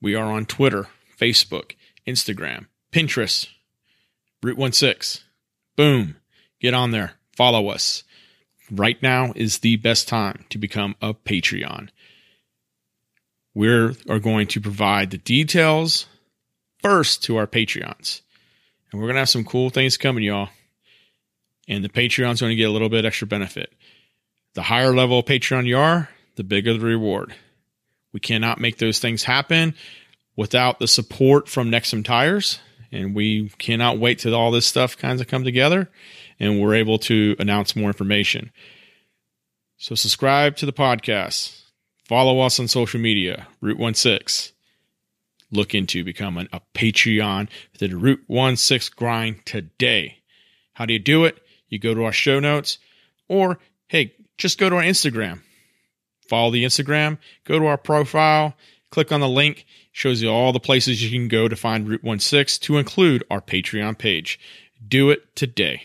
[0.00, 1.72] We are on Twitter, Facebook,
[2.06, 3.48] Instagram, Pinterest,
[4.42, 5.24] Root One Six.
[5.76, 6.16] Boom.
[6.60, 7.12] Get on there.
[7.36, 8.02] Follow us.
[8.70, 11.90] Right now is the best time to become a Patreon
[13.56, 16.04] we are going to provide the details
[16.82, 18.20] first to our Patreons.
[18.92, 20.50] And we're going to have some cool things coming, y'all.
[21.66, 23.72] And the Patreon's going to get a little bit extra benefit.
[24.52, 27.34] The higher level Patreon you are, the bigger the reward.
[28.12, 29.74] We cannot make those things happen
[30.36, 32.60] without the support from Nexen Tires.
[32.92, 35.90] And we cannot wait till all this stuff kinds of come together
[36.38, 38.52] and we're able to announce more information.
[39.76, 41.62] So subscribe to the podcast.
[42.04, 44.52] Follow us on social media, Root One Six.
[45.50, 50.18] Look into becoming a Patreon for the Root One Six grind today.
[50.74, 51.42] How do you do it?
[51.68, 52.78] You go to our show notes,
[53.28, 55.40] or hey, just go to our Instagram.
[56.28, 58.54] Follow the Instagram, go to our profile,
[58.90, 62.04] click on the link, shows you all the places you can go to find Root
[62.04, 64.38] One Six to include our Patreon page.
[64.86, 65.82] Do it today.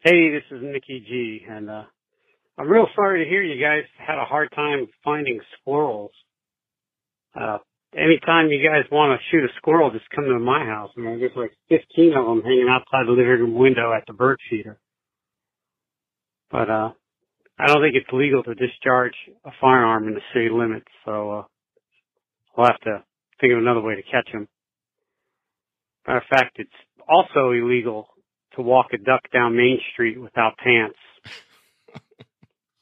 [0.00, 1.82] Hey, this is Nikky G, and uh,
[2.56, 6.12] I'm real sorry to hear you guys had a hard time finding squirrels.
[7.38, 7.58] Uh,
[7.94, 10.90] anytime you guys want to shoot a squirrel, just come to my house.
[10.96, 14.12] I mean, there's like 15 of them hanging outside the living room window at the
[14.12, 14.78] bird feeder.
[16.50, 16.90] But uh,
[17.58, 21.42] I don't think it's legal to discharge a firearm in the city limits, so uh,
[22.56, 23.04] we'll have to
[23.40, 24.48] think of another way to catch them.
[26.06, 26.70] Matter of fact, it's
[27.08, 28.08] also illegal
[28.56, 30.98] to walk a duck down Main Street without pants.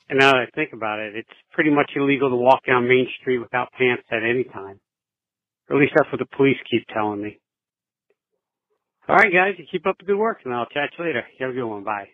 [0.09, 3.09] and now that I think about it, it's pretty much illegal to walk down Main
[3.21, 4.79] Street without pants at any time.
[5.68, 7.38] Or at least that's what the police keep telling me.
[9.09, 11.24] All right, guys, you keep up the good work, and I'll chat you later.
[11.38, 11.85] You have a good one.
[11.85, 12.09] Bye.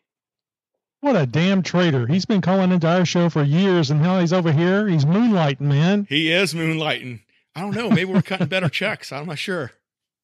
[1.00, 2.06] What a damn traitor.
[2.06, 4.86] He's been calling into our show for years, and now he's over here.
[4.86, 6.06] He's moonlighting, man.
[6.08, 7.20] He is moonlighting.
[7.56, 7.90] I don't know.
[7.90, 9.10] Maybe we're cutting better checks.
[9.10, 9.72] I'm not sure.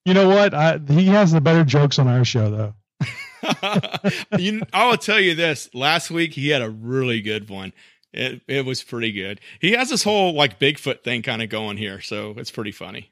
[0.04, 0.54] You know what?
[0.54, 2.74] I, he has the better jokes on our show, though.
[4.38, 5.68] you, I will tell you this.
[5.74, 7.72] Last week he had a really good one.
[8.12, 9.40] It it was pretty good.
[9.60, 13.10] He has this whole like Bigfoot thing kind of going here, so it's pretty funny.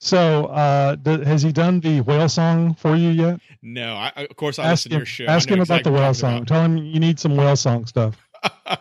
[0.00, 3.40] So, uh, th- has he done the whale song for you yet?
[3.62, 5.24] No, I, of course I ask listen him, to your show.
[5.26, 6.44] Ask him about the whale song.
[6.44, 8.16] talking Tell him you need some whale song stuff.
[8.44, 8.78] I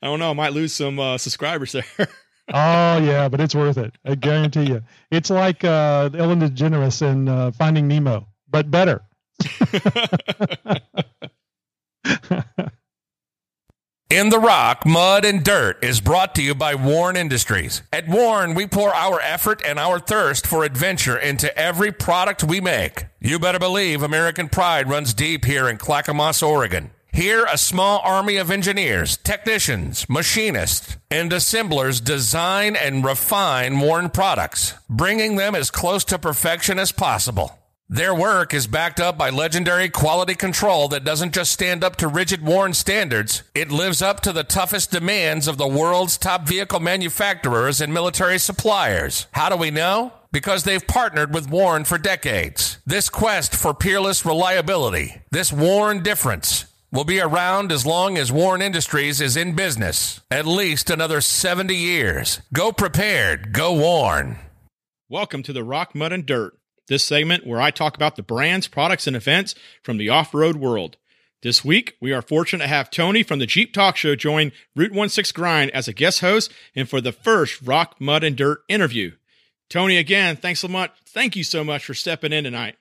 [0.00, 0.30] don't know.
[0.30, 1.84] I might lose some uh, subscribers there.
[2.48, 3.94] Oh yeah, but it's worth it.
[4.04, 4.82] I guarantee you.
[5.12, 9.00] It's like uh, Ellen DeGeneres in uh, Finding Nemo, but better.
[14.12, 17.80] In the Rock, Mud and Dirt is brought to you by Warn Industries.
[17.90, 22.60] At Warn, we pour our effort and our thirst for adventure into every product we
[22.60, 23.06] make.
[23.22, 26.90] You better believe American pride runs deep here in Clackamas, Oregon.
[27.10, 34.74] Here, a small army of engineers, technicians, machinists, and assemblers design and refine Warn products,
[34.90, 37.58] bringing them as close to perfection as possible.
[37.92, 42.08] Their work is backed up by legendary quality control that doesn't just stand up to
[42.08, 46.80] rigid Warn standards, it lives up to the toughest demands of the world's top vehicle
[46.80, 49.26] manufacturers and military suppliers.
[49.32, 50.14] How do we know?
[50.32, 52.78] Because they've partnered with Warn for decades.
[52.86, 58.62] This quest for peerless reliability, this Warn difference, will be around as long as Warn
[58.62, 60.22] Industries is in business.
[60.30, 62.40] At least another 70 years.
[62.54, 63.52] Go prepared.
[63.52, 64.38] Go Warn.
[65.10, 66.58] Welcome to the Rock, Mud, and Dirt.
[66.92, 70.98] This segment where I talk about the brands, products, and events from the off-road world.
[71.40, 74.92] This week, we are fortunate to have Tony from the Jeep Talk Show join Root
[74.92, 78.60] One Six Grind as a guest host and for the first Rock, Mud, and Dirt
[78.68, 79.12] interview.
[79.70, 80.90] Tony, again, thanks so much.
[81.06, 82.76] Thank you so much for stepping in tonight.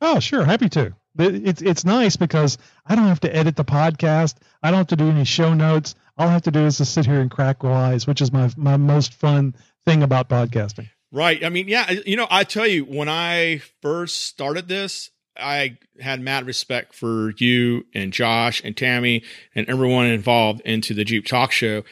[0.00, 0.94] Oh, sure, happy to.
[1.18, 4.36] It's it's nice because I don't have to edit the podcast.
[4.62, 5.94] I don't have to do any show notes.
[6.16, 8.50] All I have to do is just sit here and crack wise, which is my
[8.56, 9.54] my most fun
[9.84, 10.88] thing about podcasting.
[11.14, 11.44] Right.
[11.44, 16.20] I mean, yeah, you know, I tell you, when I first started this, I had
[16.20, 19.22] mad respect for you and Josh and Tammy
[19.54, 21.84] and everyone involved into the Jeep Talk Show.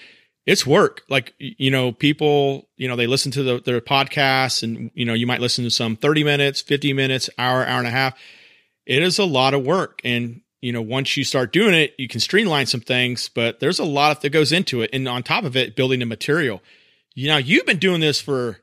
[0.45, 1.03] It's work.
[1.09, 5.15] Like, you know, people, you know, they listen to the, their podcasts and, you know,
[5.15, 8.19] you might listen to some 30 minutes, 50 minutes, hour, hour and a half.
[8.87, 10.01] It is a lot of work.
[10.03, 13.79] And, you know, once you start doing it, you can streamline some things, but there's
[13.79, 14.91] a lot that goes into it.
[14.93, 16.61] And on top of it, building the material.
[17.15, 18.62] You know, you've been doing this for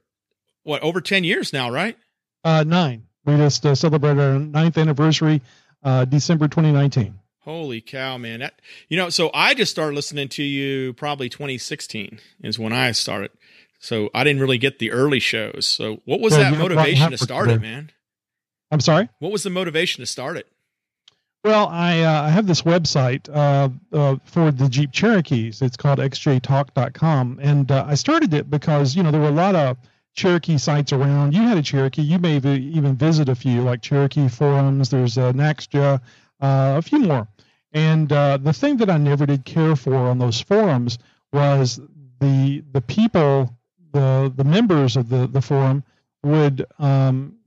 [0.63, 1.97] what, over 10 years now, right?
[2.43, 3.03] Uh, nine.
[3.25, 5.41] We just uh, celebrated our ninth anniversary,
[5.83, 7.19] uh, December 2019.
[7.41, 8.41] Holy cow, man!
[8.41, 12.91] That, you know, so I just started listening to you probably 2016 is when I
[12.91, 13.31] started.
[13.79, 15.65] So I didn't really get the early shows.
[15.65, 17.91] So what was that motivation to start it, man?
[18.71, 19.09] I'm sorry.
[19.19, 20.47] What was the motivation to start it?
[21.43, 25.61] Well, I uh, I have this website uh, uh, for the Jeep Cherokees.
[25.61, 29.55] It's called xjtalk.com, and uh, I started it because you know there were a lot
[29.55, 29.77] of
[30.15, 31.33] Cherokee sites around.
[31.33, 32.01] You had a Cherokee.
[32.01, 34.89] You may even visit a few, like Cherokee forums.
[34.89, 36.01] There's uh, Naxja,
[36.41, 37.27] uh, a few more.
[37.71, 40.97] And uh, the thing that I never did care for on those forums
[41.31, 41.79] was
[42.19, 43.55] the the people,
[43.93, 45.83] the the members of the the forum
[46.23, 47.37] would um,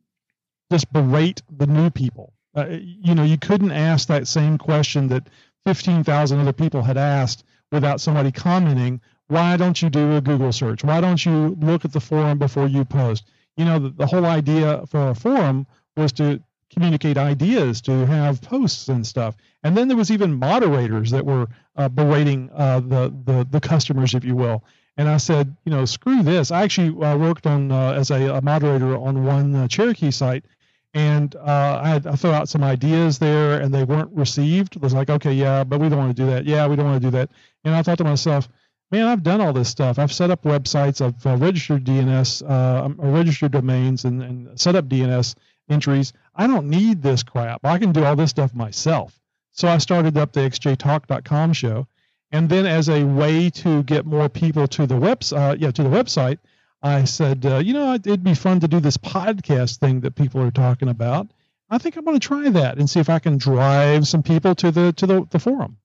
[0.70, 2.33] just berate the new people.
[2.57, 5.29] Uh, you know, you couldn't ask that same question that
[5.66, 9.01] 15,000 other people had asked without somebody commenting
[9.32, 10.84] why don't you do a Google search?
[10.84, 13.24] Why don't you look at the forum before you post?
[13.56, 15.66] You know, the, the whole idea for a forum
[15.96, 19.34] was to communicate ideas, to have posts and stuff.
[19.62, 24.12] And then there was even moderators that were uh, berating uh, the, the the customers,
[24.14, 24.64] if you will.
[24.98, 26.50] And I said, you know, screw this.
[26.50, 30.44] I actually uh, worked on uh, as a, a, moderator on one uh, Cherokee site,
[30.92, 34.76] and uh, I, had, I threw out some ideas there, and they weren't received.
[34.76, 36.44] It was like, okay, yeah, but we don't want to do that.
[36.44, 37.30] Yeah, we don't want to do that.
[37.64, 38.48] And I thought to myself,
[38.92, 39.98] man, I've done all this stuff.
[39.98, 41.05] I've set up websites.
[41.05, 45.35] I've uh, registered DNS, uh, um, registered domains, and, and set up DNS
[45.68, 46.12] entries.
[46.37, 47.64] I don't need this crap.
[47.64, 49.18] I can do all this stuff myself.
[49.52, 51.87] So I started up the xjtalk.com show,
[52.31, 55.83] and then as a way to get more people to the website, uh, yeah, to
[55.83, 56.38] the website,
[56.83, 60.42] I said, uh, you know, it'd be fun to do this podcast thing that people
[60.42, 61.28] are talking about.
[61.70, 64.55] I think I'm going to try that and see if I can drive some people
[64.57, 65.78] to the to the, the forum.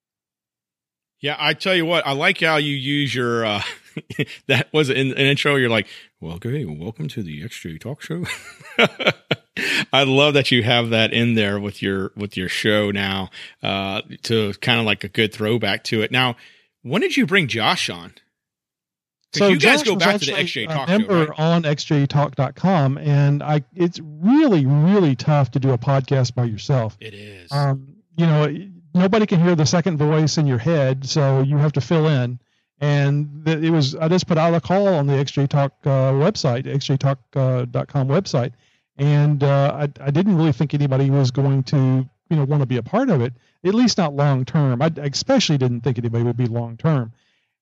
[1.20, 3.62] Yeah, I tell you what, I like how you use your uh
[4.48, 5.56] that was in an intro.
[5.56, 5.88] You're like,
[6.20, 8.26] well, okay, welcome to the XJ Talk Show.
[9.94, 13.30] I love that you have that in there with your with your show now,
[13.64, 16.12] uh, to kind of like a good throwback to it.
[16.12, 16.36] Now,
[16.84, 18.14] when did you bring Josh on?
[19.34, 21.40] So you guys Josh go back to the XJ Talk member show, right?
[21.40, 26.98] on xjtalk.com, and I it's really really tough to do a podcast by yourself.
[27.00, 27.52] It is.
[27.52, 28.48] Um, you know,
[28.98, 32.40] nobody can hear the second voice in your head, so you have to fill in.
[32.80, 36.66] And it was I just put out a call on the XJ Talk uh, website,
[36.66, 38.52] xjtalk.com website,
[38.98, 42.68] and uh, I, I didn't really think anybody was going to you know want to
[42.68, 43.34] be a part of it,
[43.64, 44.82] at least not long term.
[44.82, 47.14] I especially didn't think anybody would be long term.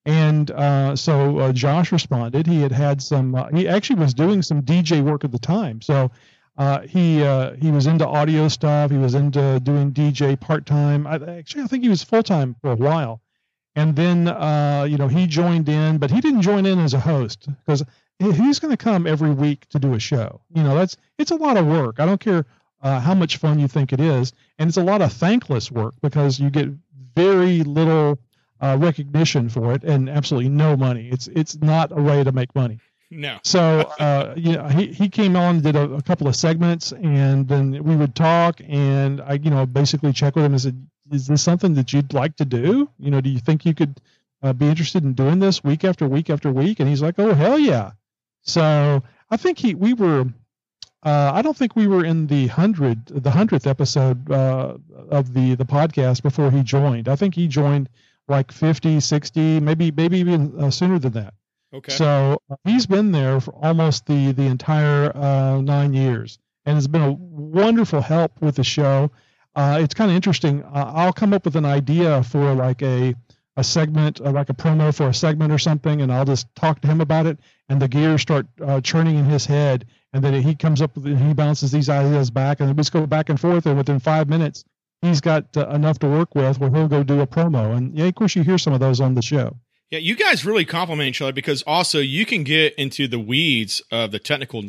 [0.04, 2.46] And uh, so uh, Josh responded.
[2.46, 3.34] He had had some.
[3.34, 5.80] Uh, he actually was doing some DJ work at the time.
[5.80, 6.12] So
[6.56, 8.90] uh, he uh, he was into audio stuff.
[8.90, 11.06] He was into doing DJ part time.
[11.06, 13.20] Actually, I think he was full time for a while.
[13.74, 17.00] And then uh, you know he joined in, but he didn't join in as a
[17.00, 17.84] host because
[18.18, 20.40] he's going to come every week to do a show.
[20.54, 22.00] You know that's it's a lot of work.
[22.00, 22.46] I don't care
[22.80, 25.94] uh, how much fun you think it is, and it's a lot of thankless work
[26.00, 26.68] because you get
[27.14, 28.18] very little
[28.60, 31.08] uh, recognition for it and absolutely no money.
[31.10, 32.78] It's it's not a way to make money.
[33.10, 33.38] No.
[33.44, 37.84] So, uh, know, he, he came on, did a, a, couple of segments, and then
[37.84, 41.42] we would talk, and I, you know, basically check with him and said, "Is this
[41.42, 42.90] something that you'd like to do?
[42.98, 44.00] You know, do you think you could
[44.42, 47.32] uh, be interested in doing this week after week after week?" And he's like, "Oh
[47.32, 47.92] hell yeah!"
[48.42, 50.26] So I think he we were.
[51.04, 54.76] Uh, I don't think we were in the hundred, the hundredth episode uh,
[55.10, 57.08] of the the podcast before he joined.
[57.08, 57.88] I think he joined
[58.26, 61.34] like 50, 60, maybe maybe even uh, sooner than that.
[61.76, 61.92] Okay.
[61.92, 66.88] So uh, he's been there for almost the the entire uh, nine years, and has
[66.88, 69.10] been a wonderful help with the show.
[69.54, 70.62] Uh, it's kind of interesting.
[70.62, 73.14] Uh, I'll come up with an idea for like a
[73.58, 76.80] a segment, uh, like a promo for a segment or something, and I'll just talk
[76.80, 80.40] to him about it, and the gears start uh, churning in his head, and then
[80.42, 83.38] he comes up with he bounces these ideas back, and we just go back and
[83.38, 84.64] forth, and within five minutes,
[85.02, 88.14] he's got enough to work with where he'll go do a promo, and yeah, of
[88.14, 89.54] course you hear some of those on the show.
[89.90, 93.82] Yeah, you guys really complement each other because also you can get into the weeds
[93.90, 94.64] of the technical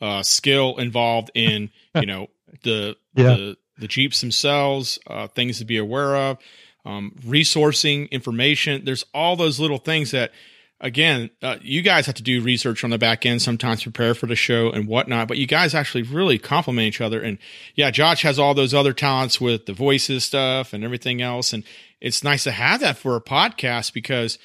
[0.00, 2.28] uh, skill involved in you know
[2.62, 3.34] the yeah.
[3.34, 6.38] the the Jeeps themselves, uh, things to be aware of,
[6.84, 8.84] um, resourcing information.
[8.84, 10.32] There's all those little things that
[10.82, 14.26] again, uh, you guys have to do research on the back end sometimes, prepare for
[14.26, 15.28] the show and whatnot.
[15.28, 17.20] But you guys actually really complement each other.
[17.20, 17.38] And
[17.74, 21.52] yeah, Josh has all those other talents with the voices stuff and everything else.
[21.52, 21.62] And
[22.00, 24.38] it's nice to have that for a podcast because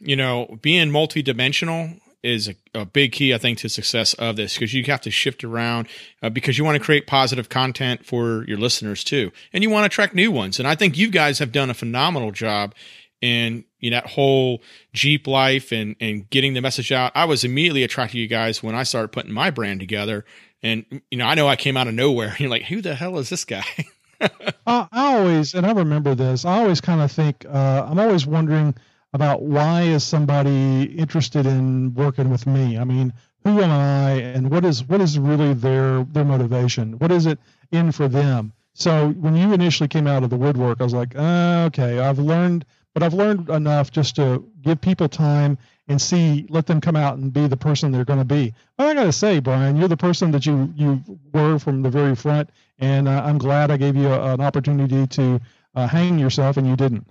[0.00, 4.54] you know being multidimensional is a, a big key, I think, to success of this
[4.54, 5.88] because you have to shift around
[6.22, 9.84] uh, because you want to create positive content for your listeners too, and you want
[9.84, 10.58] to attract new ones.
[10.58, 12.74] And I think you guys have done a phenomenal job
[13.20, 17.12] in you know that whole Jeep life and and getting the message out.
[17.14, 20.24] I was immediately attracted to you guys when I started putting my brand together.
[20.62, 22.34] And you know, I know I came out of nowhere.
[22.38, 23.64] You're like, who the hell is this guy?
[24.20, 24.30] I,
[24.66, 26.44] I, always, and I remember this.
[26.44, 28.74] I always kind of think uh, I'm always wondering
[29.12, 32.78] about why is somebody interested in working with me?
[32.78, 33.12] I mean,
[33.44, 36.98] who am I, and what is what is really their their motivation?
[36.98, 37.38] What is it
[37.72, 38.52] in for them?
[38.74, 42.18] So when you initially came out of the woodwork, I was like, uh, okay, I've
[42.18, 42.64] learned
[42.98, 45.56] but I've learned enough just to give people time
[45.86, 48.54] and see, let them come out and be the person they're going to be.
[48.76, 51.00] But I got to say, Brian, you're the person that you you
[51.32, 52.50] were from the very front,
[52.80, 55.40] and uh, I'm glad I gave you a, an opportunity to
[55.76, 57.06] uh, hang yourself, and you didn't.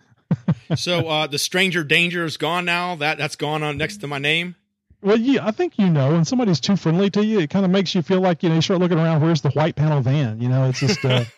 [0.75, 2.95] So uh, the stranger danger is gone now.
[2.95, 4.55] That that's gone on next to my name.
[5.01, 7.69] Well, yeah, I think you know when somebody's too friendly to you, it kind of
[7.69, 9.21] makes you feel like you know you start looking around.
[9.21, 10.41] Where's the white panel van?
[10.41, 11.05] You know, it's just.
[11.05, 11.23] Uh,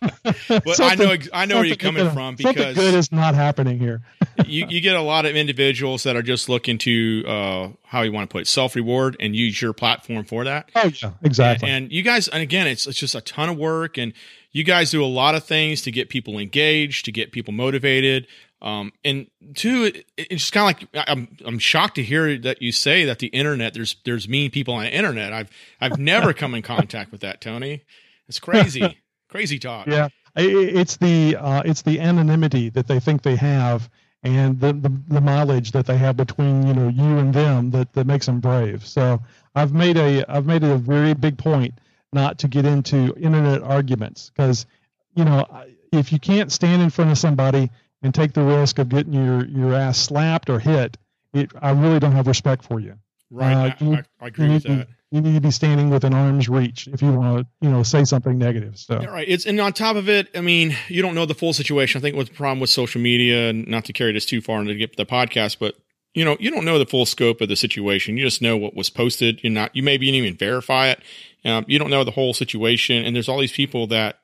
[0.00, 4.02] but I know I know where you're coming from because good is not happening here.
[4.44, 8.10] you you get a lot of individuals that are just looking to uh, how you
[8.10, 10.68] want to put it self reward and use your platform for that.
[10.74, 11.68] Oh yeah, exactly.
[11.68, 14.12] And, and you guys, and again, it's it's just a ton of work, and
[14.50, 18.26] you guys do a lot of things to get people engaged, to get people motivated.
[18.62, 22.60] Um, and two, it, it's just kind of like I'm I'm shocked to hear that
[22.60, 25.32] you say that the internet there's there's mean people on the internet.
[25.32, 25.50] I've
[25.80, 27.84] I've never come in contact with that, Tony.
[28.28, 28.98] It's crazy,
[29.28, 29.86] crazy talk.
[29.86, 33.88] Yeah, it's the uh, it's the anonymity that they think they have,
[34.22, 37.94] and the, the the mileage that they have between you know you and them that
[37.94, 38.86] that makes them brave.
[38.86, 39.22] So
[39.54, 41.74] I've made a I've made it a very big point
[42.12, 44.66] not to get into internet arguments because
[45.14, 45.46] you know
[45.92, 47.70] if you can't stand in front of somebody
[48.02, 50.96] and take the risk of getting your, your ass slapped or hit,
[51.32, 52.94] it, I really don't have respect for you.
[53.30, 53.70] Right.
[53.70, 54.68] Uh, you, I, I, agree with that.
[54.68, 57.82] To, you need to be standing within arm's reach if you want to, you know,
[57.82, 58.78] say something negative.
[58.78, 59.28] So yeah, right.
[59.28, 61.98] It's and on top of it, I mean, you don't know the full situation.
[61.98, 64.60] I think what's the problem with social media, and not to carry this too far
[64.60, 65.74] and to get the podcast, but
[66.14, 68.16] you know, you don't know the full scope of the situation.
[68.16, 69.42] You just know what was posted.
[69.42, 71.00] You're not, you maybe even verify it.
[71.44, 73.04] Um, you don't know the whole situation.
[73.04, 74.19] And there's all these people that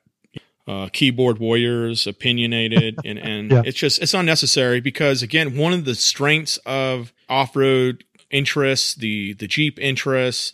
[0.67, 3.63] uh, keyboard warriors, opinionated, and and yeah.
[3.65, 9.35] it's just it's unnecessary because again, one of the strengths of off road interests, the
[9.35, 10.53] the Jeep interests,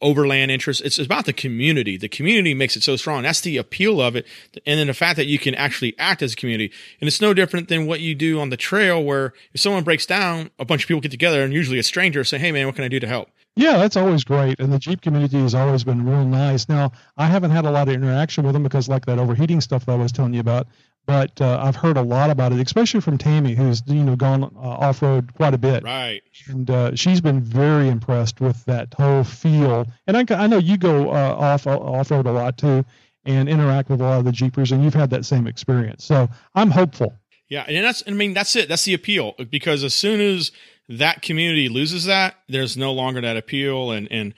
[0.00, 1.96] overland interests, it's about the community.
[1.96, 3.22] The community makes it so strong.
[3.22, 4.26] That's the appeal of it,
[4.66, 6.72] and then the fact that you can actually act as a community.
[7.00, 10.06] And it's no different than what you do on the trail, where if someone breaks
[10.06, 12.76] down, a bunch of people get together, and usually a stranger say, "Hey, man, what
[12.76, 14.60] can I do to help?" Yeah, that's always great.
[14.60, 16.68] And the Jeep community has always been real nice.
[16.68, 19.84] Now, I haven't had a lot of interaction with them because, like that overheating stuff
[19.86, 20.68] that I was telling you about,
[21.04, 24.44] but uh, I've heard a lot about it, especially from Tammy, who's you know gone
[24.44, 25.82] uh, off road quite a bit.
[25.82, 26.22] Right.
[26.46, 29.86] And uh, she's been very impressed with that whole feel.
[30.06, 32.84] And I, I know you go uh, off uh, off road a lot too,
[33.24, 36.04] and interact with a lot of the Jeepers, and you've had that same experience.
[36.04, 37.18] So I'm hopeful.
[37.48, 38.68] Yeah, and that's I mean that's it.
[38.68, 40.52] That's the appeal because as soon as
[40.88, 43.90] that community loses that, there's no longer that appeal.
[43.90, 44.34] And, and,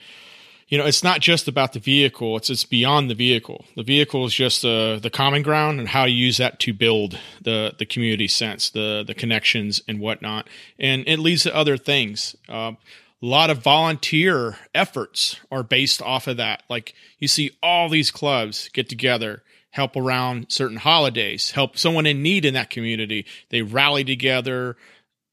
[0.67, 2.37] you know, it's not just about the vehicle.
[2.37, 3.65] It's, it's beyond the vehicle.
[3.75, 7.19] The vehicle is just uh, the common ground and how you use that to build
[7.41, 10.49] the, the community sense, the, the connections and whatnot.
[10.79, 12.35] And it leads to other things.
[12.49, 12.73] Uh,
[13.21, 16.63] a lot of volunteer efforts are based off of that.
[16.69, 22.21] Like you see all these clubs get together, help around certain holidays, help someone in
[22.21, 23.25] need in that community.
[23.49, 24.77] They rally together,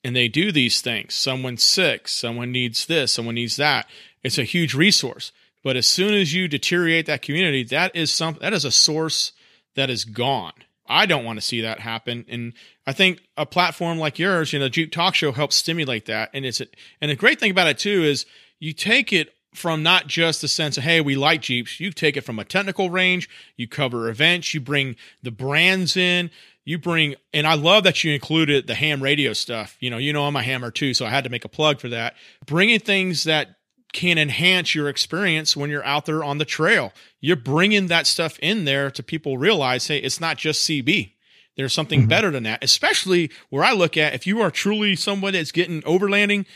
[0.04, 1.14] and they do these things.
[1.14, 3.86] Someone's sick, someone needs this, someone needs that.
[4.22, 5.32] It's a huge resource.
[5.62, 9.32] But as soon as you deteriorate that community, that is some that is a source
[9.74, 10.52] that is gone.
[10.86, 12.24] I don't want to see that happen.
[12.28, 12.52] And
[12.86, 16.30] I think a platform like yours, you know, Jeep Talk Show helps stimulate that.
[16.34, 16.66] And it's a,
[17.00, 18.26] and the great thing about it too is
[18.58, 22.16] you take it from not just the sense of hey we like jeeps you take
[22.16, 26.30] it from a technical range you cover events you bring the brands in
[26.64, 29.76] you bring and i love that you included the ham radio stuff.
[29.80, 31.80] You know you know i'm a hammer too so i had to make a plug
[31.80, 32.14] for that.
[32.46, 33.56] Bringing things that
[33.92, 36.94] can enhance your experience when you're out there on the trail.
[37.20, 41.12] You're bringing that stuff in there to people realize hey it's not just cb
[41.56, 42.08] there's something mm-hmm.
[42.08, 45.82] better than that especially where i look at if you are truly someone that's getting
[45.82, 46.46] overlanding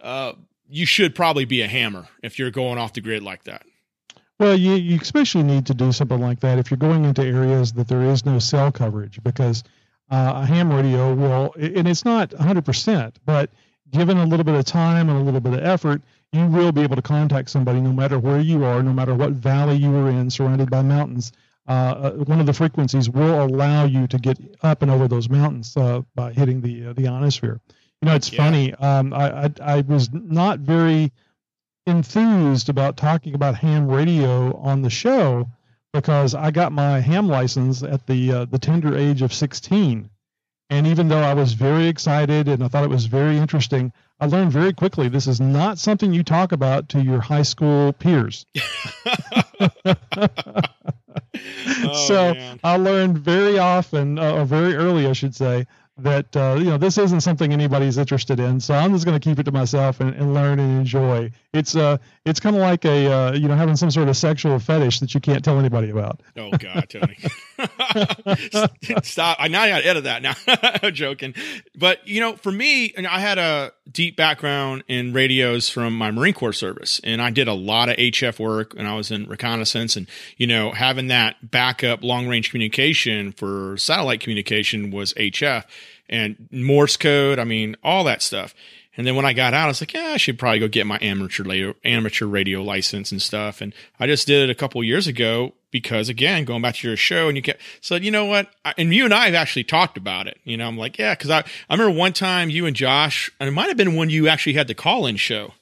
[0.00, 0.32] uh,
[0.68, 3.64] you should probably be a hammer if you're going off the grid like that
[4.40, 7.74] well, you, you especially need to do something like that if you're going into areas
[7.74, 9.64] that there is no cell coverage because
[10.10, 13.50] uh, a ham radio will, and it's not 100%, but
[13.92, 16.82] given a little bit of time and a little bit of effort, you will be
[16.82, 20.10] able to contact somebody no matter where you are, no matter what valley you are
[20.10, 21.32] in, surrounded by mountains.
[21.68, 25.30] Uh, uh, one of the frequencies will allow you to get up and over those
[25.30, 27.60] mountains uh, by hitting the uh, the ionosphere.
[28.02, 28.44] You know, it's Yeah.
[28.44, 28.74] funny.
[28.76, 31.12] Um, I, I I was not very
[31.90, 35.48] enthused about talking about ham radio on the show
[35.92, 40.08] because I got my ham license at the uh, the tender age of 16.
[40.70, 44.26] And even though I was very excited and I thought it was very interesting, I
[44.26, 48.46] learned very quickly this is not something you talk about to your high school peers.
[51.82, 52.60] Oh, so man.
[52.62, 55.66] I learned very often, uh, or very early, I should say,
[56.02, 58.60] that uh, you know this isn't something anybody's interested in.
[58.60, 61.30] So I'm just going to keep it to myself and, and learn and enjoy.
[61.52, 64.58] It's uh, it's kind of like a uh, you know having some sort of sexual
[64.58, 66.20] fetish that you can't tell anybody about.
[66.36, 67.16] Oh God, Tony!
[69.02, 69.36] Stop!
[69.40, 70.22] I now I got to edit that.
[70.22, 70.34] Now,
[70.82, 71.34] I'm joking.
[71.76, 76.10] But you know, for me, and I had a deep background in radios from my
[76.10, 79.26] Marine Corps service, and I did a lot of HF work, and I was in
[79.26, 80.06] reconnaissance, and
[80.36, 85.64] you know, having that backup long range communication for satellite communication was HF
[86.08, 87.38] and Morse code.
[87.38, 88.54] I mean, all that stuff.
[88.96, 90.86] And then when I got out, I was like, yeah, I should probably go get
[90.86, 93.60] my amateur radio, amateur radio license and stuff.
[93.60, 96.96] And I just did it a couple years ago because, again, going back to your
[96.96, 98.50] show, and you kept said, you know what?
[98.64, 100.38] I- And you and I have actually talked about it.
[100.44, 103.48] You know, I'm like, yeah, because I, I remember one time you and Josh, and
[103.48, 105.52] it might have been when you actually had the call in show.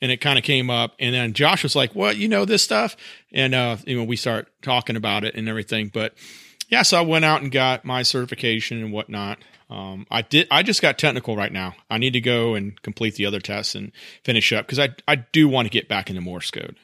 [0.00, 2.64] And it kind of came up, and then Josh was like, "What, you know this
[2.64, 2.96] stuff?"
[3.32, 5.92] And uh, you know, we start talking about it and everything.
[5.94, 6.14] But
[6.68, 9.38] yeah, so I went out and got my certification and whatnot.
[9.72, 10.48] Um, I did.
[10.50, 11.74] I just got technical right now.
[11.88, 13.90] I need to go and complete the other tests and
[14.22, 16.76] finish up because I I do want to get back into Morse code.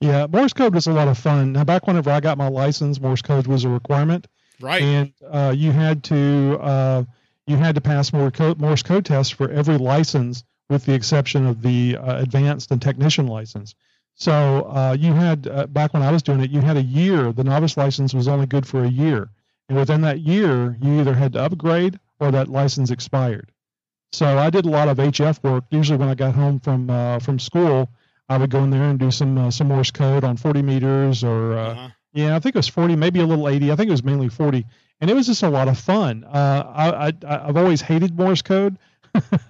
[0.00, 1.52] Yeah, Morse code was a lot of fun.
[1.54, 4.26] Now, back whenever I got my license, Morse code was a requirement.
[4.60, 4.82] Right.
[4.82, 7.04] and uh, you had to uh,
[7.46, 11.46] you had to pass Morse code, Morse code tests for every license, with the exception
[11.46, 13.74] of the uh, advanced and technician license.
[14.16, 14.32] So
[14.68, 17.32] uh, you had uh, back when I was doing it, you had a year.
[17.32, 19.30] The novice license was only good for a year,
[19.68, 23.50] and within that year, you either had to upgrade or that license expired.
[24.12, 25.64] So I did a lot of HF work.
[25.70, 27.88] Usually, when I got home from uh, from school,
[28.28, 31.24] I would go in there and do some uh, some Morse code on 40 meters
[31.24, 31.88] or uh, Uh-huh.
[32.14, 33.72] yeah, I think it was 40, maybe a little 80.
[33.72, 34.64] I think it was mainly 40.
[35.00, 36.24] And it was just a lot of fun.
[36.24, 38.78] Uh, I, I, I've always hated Morse code,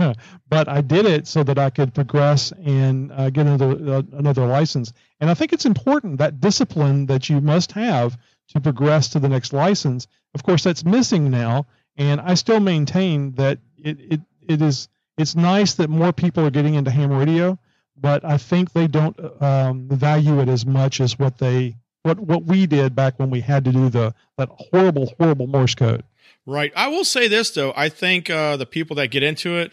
[0.48, 4.46] but I did it so that I could progress and uh, get another, uh, another
[4.46, 4.92] license.
[5.20, 8.18] And I think it's important that discipline that you must have
[8.60, 10.06] progress to the next license.
[10.34, 11.66] Of course, that's missing now.
[11.96, 16.50] And I still maintain that it, it, it is it's nice that more people are
[16.50, 17.58] getting into ham radio,
[17.96, 22.44] but I think they don't um, value it as much as what they what what
[22.44, 26.04] we did back when we had to do the that horrible horrible Morse code.
[26.44, 26.72] Right.
[26.76, 27.72] I will say this though.
[27.76, 29.72] I think uh, the people that get into it,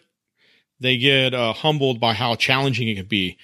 [0.79, 3.37] they get uh, humbled by how challenging it can be,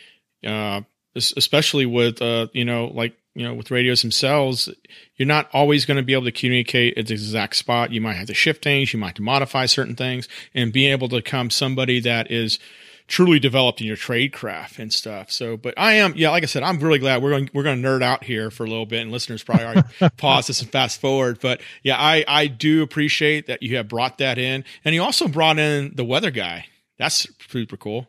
[0.46, 0.82] uh,
[1.16, 4.70] especially with uh, you know like you know with radios themselves.
[5.16, 7.92] You're not always going to be able to communicate at the exact spot.
[7.92, 8.92] You might have to shift things.
[8.92, 12.60] You might have to modify certain things, and being able to become somebody that is
[13.08, 15.32] truly developed in your trade craft and stuff.
[15.32, 17.82] So, but I am, yeah, like I said, I'm really glad we're going, we're going
[17.82, 19.84] to nerd out here for a little bit and listeners probably already
[20.18, 21.40] pause this and fast forward.
[21.42, 24.64] But yeah, I, I do appreciate that you have brought that in.
[24.86, 26.68] And you also brought in the weather guy.
[27.00, 28.08] That's super cool.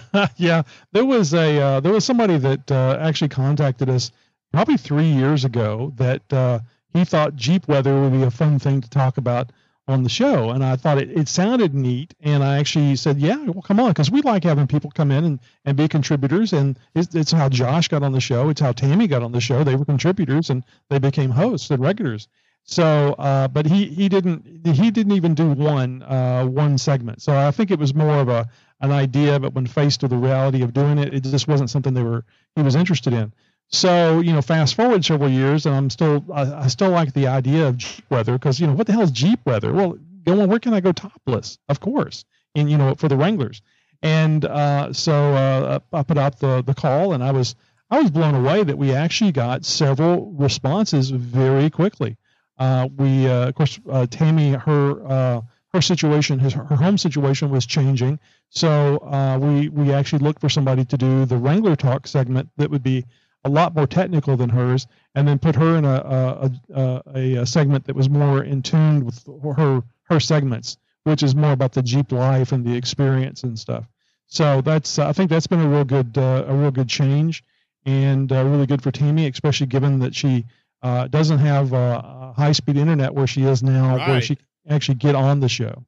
[0.36, 0.62] yeah,
[0.92, 4.10] there was a uh, there was somebody that uh, actually contacted us
[4.52, 6.60] probably three years ago that uh,
[6.92, 9.50] he thought Jeep weather would be a fun thing to talk about
[9.88, 13.36] on the show, and I thought it, it sounded neat, and I actually said, yeah,
[13.46, 16.78] well, come on, because we like having people come in and, and be contributors, and
[16.94, 19.64] it's, it's how Josh got on the show, it's how Tammy got on the show.
[19.64, 22.28] They were contributors, and they became hosts and regulars.
[22.64, 27.20] So, uh, but he he didn't he didn't even do one uh, one segment.
[27.20, 28.48] So I think it was more of a
[28.80, 31.92] an idea, but when faced with the reality of doing it, it just wasn't something
[31.92, 32.24] they were
[32.54, 33.32] he was interested in.
[33.72, 37.26] So you know, fast forward several years, and I'm still I, I still like the
[37.28, 39.72] idea of Jeep weather because you know what the hell is Jeep weather?
[39.72, 41.58] Well, go on, where can I go topless?
[41.68, 43.62] Of course, and you know for the Wranglers.
[44.02, 47.54] And uh, so uh, I put out the the call, and I was
[47.90, 52.18] I was blown away that we actually got several responses very quickly.
[52.58, 55.40] Uh, we uh, of course uh, Tammy her uh,
[55.72, 58.18] her situation his, her home situation was changing,
[58.50, 62.82] so we we actually looked for somebody to do the Wrangler Talk segment that would
[62.82, 63.06] be
[63.44, 67.46] a lot more technical than hers, and then put her in a a, a, a,
[67.46, 69.24] segment that was more in tune with
[69.56, 73.88] her her segments, which is more about the Jeep life and the experience and stuff.
[74.26, 77.44] So that's I think that's been a real good uh, a real good change,
[77.84, 80.44] and uh, really good for Tammy, especially given that she
[80.82, 84.96] uh, doesn't have uh, high speed internet where she is now, where she can actually
[84.96, 85.84] get on the show.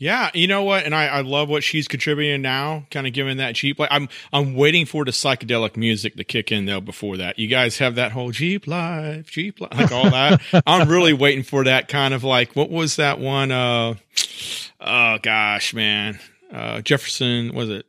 [0.00, 3.38] Yeah, you know what, and I, I love what she's contributing now, kind of giving
[3.38, 3.80] that Jeep.
[3.80, 6.80] Like I'm I'm waiting for the psychedelic music to kick in though.
[6.80, 10.40] Before that, you guys have that whole Jeep life, Jeep life, like all that.
[10.66, 13.50] I'm really waiting for that kind of like what was that one?
[13.50, 13.94] Uh,
[14.80, 16.20] oh gosh, man,
[16.52, 17.84] uh, Jefferson was it?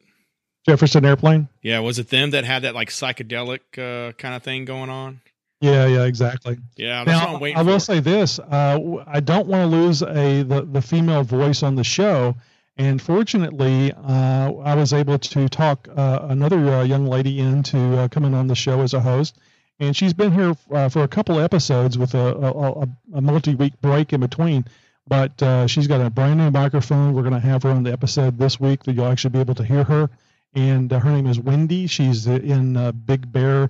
[0.67, 1.47] Jefferson Airplane.
[1.61, 5.21] Yeah, was it them that had that like psychedelic uh, kind of thing going on?
[5.61, 6.57] Yeah, yeah, exactly.
[6.77, 10.81] Yeah, Now, I will say this: uh, I don't want to lose a the, the
[10.81, 12.35] female voice on the show,
[12.77, 18.07] and fortunately, uh, I was able to talk uh, another uh, young lady into uh,
[18.07, 19.37] coming on the show as a host,
[19.79, 24.13] and she's been here uh, for a couple episodes with a, a, a, multi-week break
[24.13, 24.65] in between.
[25.07, 27.13] But uh, she's got a brand new microphone.
[27.13, 29.55] We're going to have her on the episode this week that you'll actually be able
[29.55, 30.09] to hear her.
[30.53, 31.87] And uh, her name is Wendy.
[31.87, 33.69] She's in uh, Big Bear,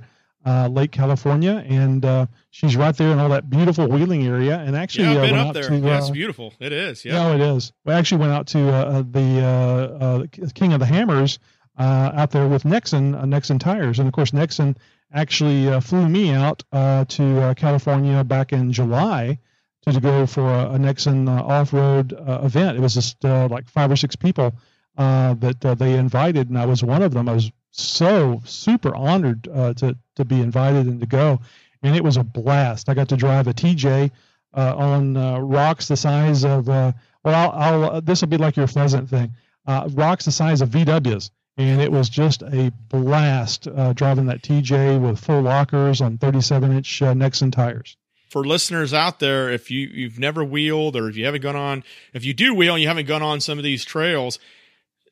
[0.49, 4.57] uh, Lake California, and uh, she's right there in all that beautiful wheeling area.
[4.65, 5.69] And actually, yeah, I've uh, been went up there.
[5.69, 6.53] to, yeah, it's uh, beautiful.
[6.59, 7.05] It is.
[7.05, 7.71] yeah, oh, it is.
[7.85, 11.39] We actually went out to uh, the uh, uh, King of the Hammers
[11.77, 14.75] uh, out there with Nexen, uh, Nexen tires, and of course Nexen
[15.13, 19.39] actually uh, flew me out uh, to uh, California back in July
[19.83, 22.77] to, to go for a, a Nexen uh, off-road uh, event.
[22.77, 24.53] It was just uh, like five or six people
[24.97, 27.29] uh, that uh, they invited, and I was one of them.
[27.29, 31.39] I was so super honored uh, to to be invited and to go,
[31.83, 32.89] and it was a blast.
[32.89, 34.11] I got to drive a TJ
[34.53, 36.91] uh, on uh, rocks the size of uh,
[37.23, 39.33] well, I'll, I'll uh, this will be like your pheasant thing,
[39.65, 44.99] uh, rocks the size of VWs, and it was just a blast driving that TJ
[45.01, 47.95] with full lockers on 37 inch Nexen tires.
[48.29, 51.83] for listeners out there, if you you've never wheeled or if you haven't gone on,
[52.13, 54.39] if you do wheel and you haven't gone on some of these trails,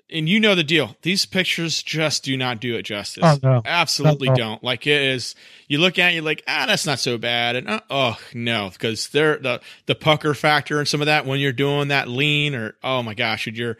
[0.09, 3.23] and you know the deal, these pictures just do not do it justice.
[3.25, 3.61] Oh, no.
[3.65, 4.63] Absolutely at don't.
[4.63, 5.35] Like it is,
[5.67, 8.69] you look at it, you're like, ah, that's not so bad, and uh, oh no,
[8.71, 12.55] because they're the the pucker factor and some of that when you're doing that lean
[12.55, 13.77] or oh my gosh, you're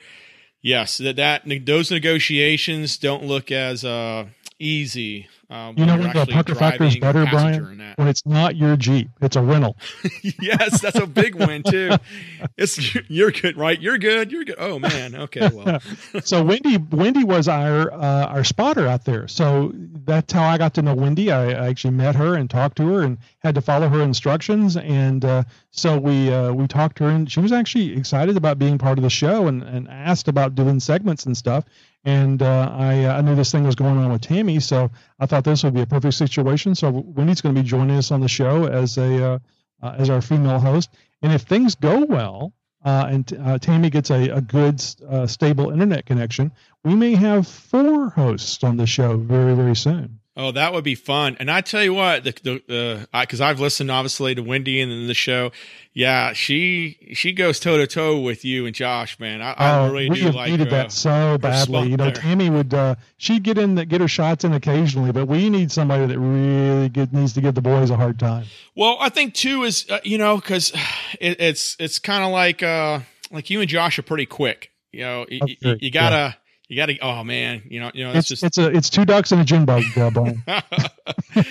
[0.61, 4.25] yes that that those negotiations don't look as uh
[4.59, 5.27] easy.
[5.49, 7.93] Uh, You know when the pucker factor is better, Brian?
[7.95, 9.77] When it's not your Jeep, it's a rental.
[10.41, 11.91] yes, that's a big win too.
[12.57, 13.79] It's you're good, right?
[13.79, 14.31] You're good.
[14.31, 14.55] You're good.
[14.57, 15.15] Oh man.
[15.15, 15.47] Okay.
[15.53, 15.79] Well,
[16.23, 19.27] so Wendy, Wendy was our uh, our spotter out there.
[19.27, 21.31] So that's how I got to know Wendy.
[21.31, 24.75] I, I actually met her and talked to her and had to follow her instructions.
[24.77, 28.57] And uh, so we uh, we talked to her, and she was actually excited about
[28.59, 31.63] being part of the show and, and asked about doing segments and stuff.
[32.07, 34.89] And uh, I I knew this thing was going on with Tammy, so
[35.19, 36.73] I thought this would be a perfect situation.
[36.73, 39.39] So Wendy's going to be joining us on the show as a uh,
[39.83, 40.89] uh, as our female host.
[41.21, 42.53] And if things go well,
[42.85, 46.53] uh, and uh, Tammy gets a, a good, uh, stable internet connection,
[46.85, 50.19] we may have four hosts on the show very, very soon.
[50.37, 51.35] Oh, that would be fun.
[51.39, 52.31] And I tell you what, the
[52.67, 55.51] the because I've listened obviously to Wendy and then the show.
[55.93, 59.41] Yeah, she she goes toe to toe with you and Josh, man.
[59.41, 61.89] I, I Oh, really we do have like needed uh, that so badly.
[61.89, 62.13] You know, there.
[62.13, 65.71] Tammy would uh, she'd get in, the, get her shots in occasionally, but we need
[65.71, 68.45] somebody that really get, needs to give the boys a hard time.
[68.75, 70.71] Well, I think too is uh, you know because
[71.19, 72.99] it, it's it's kind of like uh
[73.31, 74.71] like you and Josh are pretty quick.
[74.91, 76.37] You know, you, Okay, you, you gotta
[76.67, 76.97] you gotta.
[77.01, 79.41] Oh man, you know you know It's it's just it's a it's two ducks and
[79.41, 80.09] a gin bug, uh,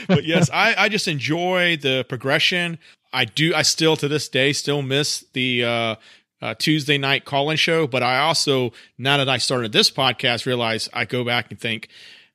[0.08, 2.78] but yes, I, I just enjoy the progression.
[3.12, 3.54] I do.
[3.54, 5.94] I still to this day still miss the uh,
[6.42, 7.86] uh, Tuesday night call-in show.
[7.86, 11.88] But I also now that I started this podcast, realize I go back and think,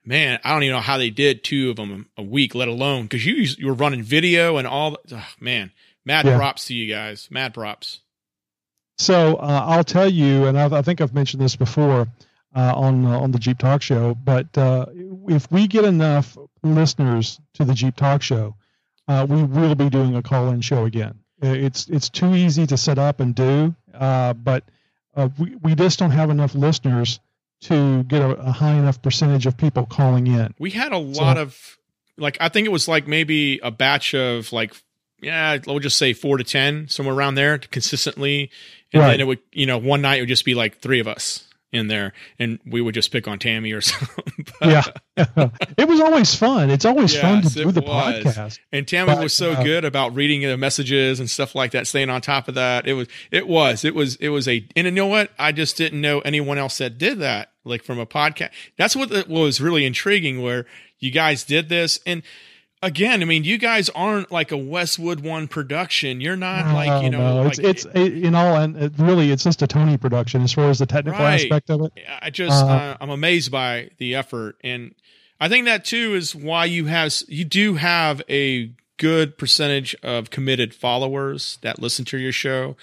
[0.04, 3.04] man, I don't even know how they did two of them a week, let alone
[3.04, 4.98] because you you were running video and all.
[5.12, 5.72] Oh, man,
[6.06, 6.38] mad Yeah.
[6.38, 7.28] props to you guys.
[7.30, 8.00] Mad props.
[8.98, 12.08] So uh, I'll tell you, and I've, I think I've mentioned this before
[12.56, 14.16] uh, on uh, on the Jeep Talk Show.
[14.16, 14.86] But uh,
[15.28, 18.56] if we get enough listeners to the Jeep Talk Show,
[19.08, 21.20] uh, we will be doing a call-in show again.
[21.42, 24.64] It's it's too easy to set up and do, uh, but
[25.16, 27.20] uh, we we just don't have enough listeners
[27.62, 30.54] to get a, a high enough percentage of people calling in.
[30.60, 31.78] We had a lot of
[32.18, 34.74] like I think it was like maybe a batch of like
[35.20, 38.50] yeah, we'll just say four to ten, somewhere around there, consistently.
[38.94, 39.12] And Right.
[39.12, 41.48] then it would, you know, one night it would just be like three of us
[41.72, 44.46] in there, and we would just pick on Tammy or something.
[44.62, 44.84] Yeah,
[45.18, 46.70] it was always fun.
[46.70, 48.24] It's always fun to do the was.
[48.24, 48.60] podcast.
[48.72, 51.88] And Tammy But, was so uh, good about reading the messages and stuff like that,
[51.88, 52.88] staying on top of that.
[52.88, 55.32] It was, it was, it was, it was a, and you know what?
[55.40, 58.52] I just didn't know anyone else that did that, like from a podcast.
[58.78, 60.66] That's what was really intriguing where
[61.00, 62.00] you guys did this.
[62.06, 62.24] And
[62.82, 66.22] again, I mean, you guys aren't like a Westwood One production.
[66.22, 69.32] You're not like, you know, no, it's like, it's it, in all and it really
[69.32, 71.42] it's just a Tony production as far as the technical Right.
[71.42, 71.94] aspect of it.
[72.22, 74.96] I just Uh, uh, I'm amazed by the effort, and
[75.40, 80.30] I think that too is why you have you do have a good percentage of
[80.30, 82.78] committed followers that listen to your show.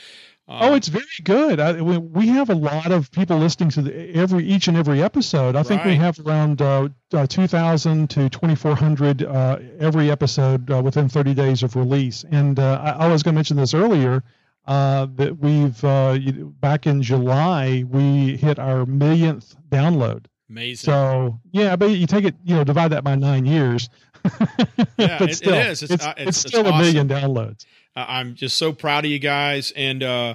[0.51, 1.61] Um, oh, it's very good.
[1.61, 5.03] I, we, we have a lot of people listening to the, every each and every
[5.03, 5.57] episode.
[5.57, 11.09] I think we have around uh, uh, 2,000 to 2,400 uh, every episode uh, within
[11.09, 12.25] 30 days of release.
[12.31, 14.25] And uh, I, I was going to mention this earlier
[14.67, 16.19] uh, that we've uh,
[16.61, 20.27] back in July we hit our millionth download.
[20.49, 20.87] amazing.
[20.91, 23.89] So yeah, but you take it, you know, divide that by nine years.
[24.99, 25.55] Yeah, but it- it still.
[25.55, 27.65] It's, It's, it's, it's- still a million downloads.
[27.99, 30.35] Uh, I'm just so proud of you guys, and uh,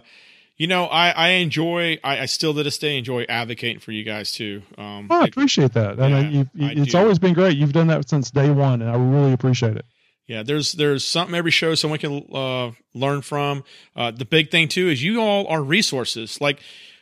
[0.58, 1.98] you know, I, I enjoy.
[2.04, 4.64] I, I still to this day enjoy advocating for you guys too.
[4.78, 5.98] Um, Oh, I appreciate that.
[5.98, 6.98] And Yeah, uh, you, you, it's do.
[6.98, 7.58] always been great.
[7.58, 9.86] You've done that since day one, and I really appreciate it.
[10.28, 13.64] Yeah, there's there's something every show someone can uh, learn from.
[13.96, 16.42] Uh, the big thing too is you all are resources.
[16.42, 16.60] Like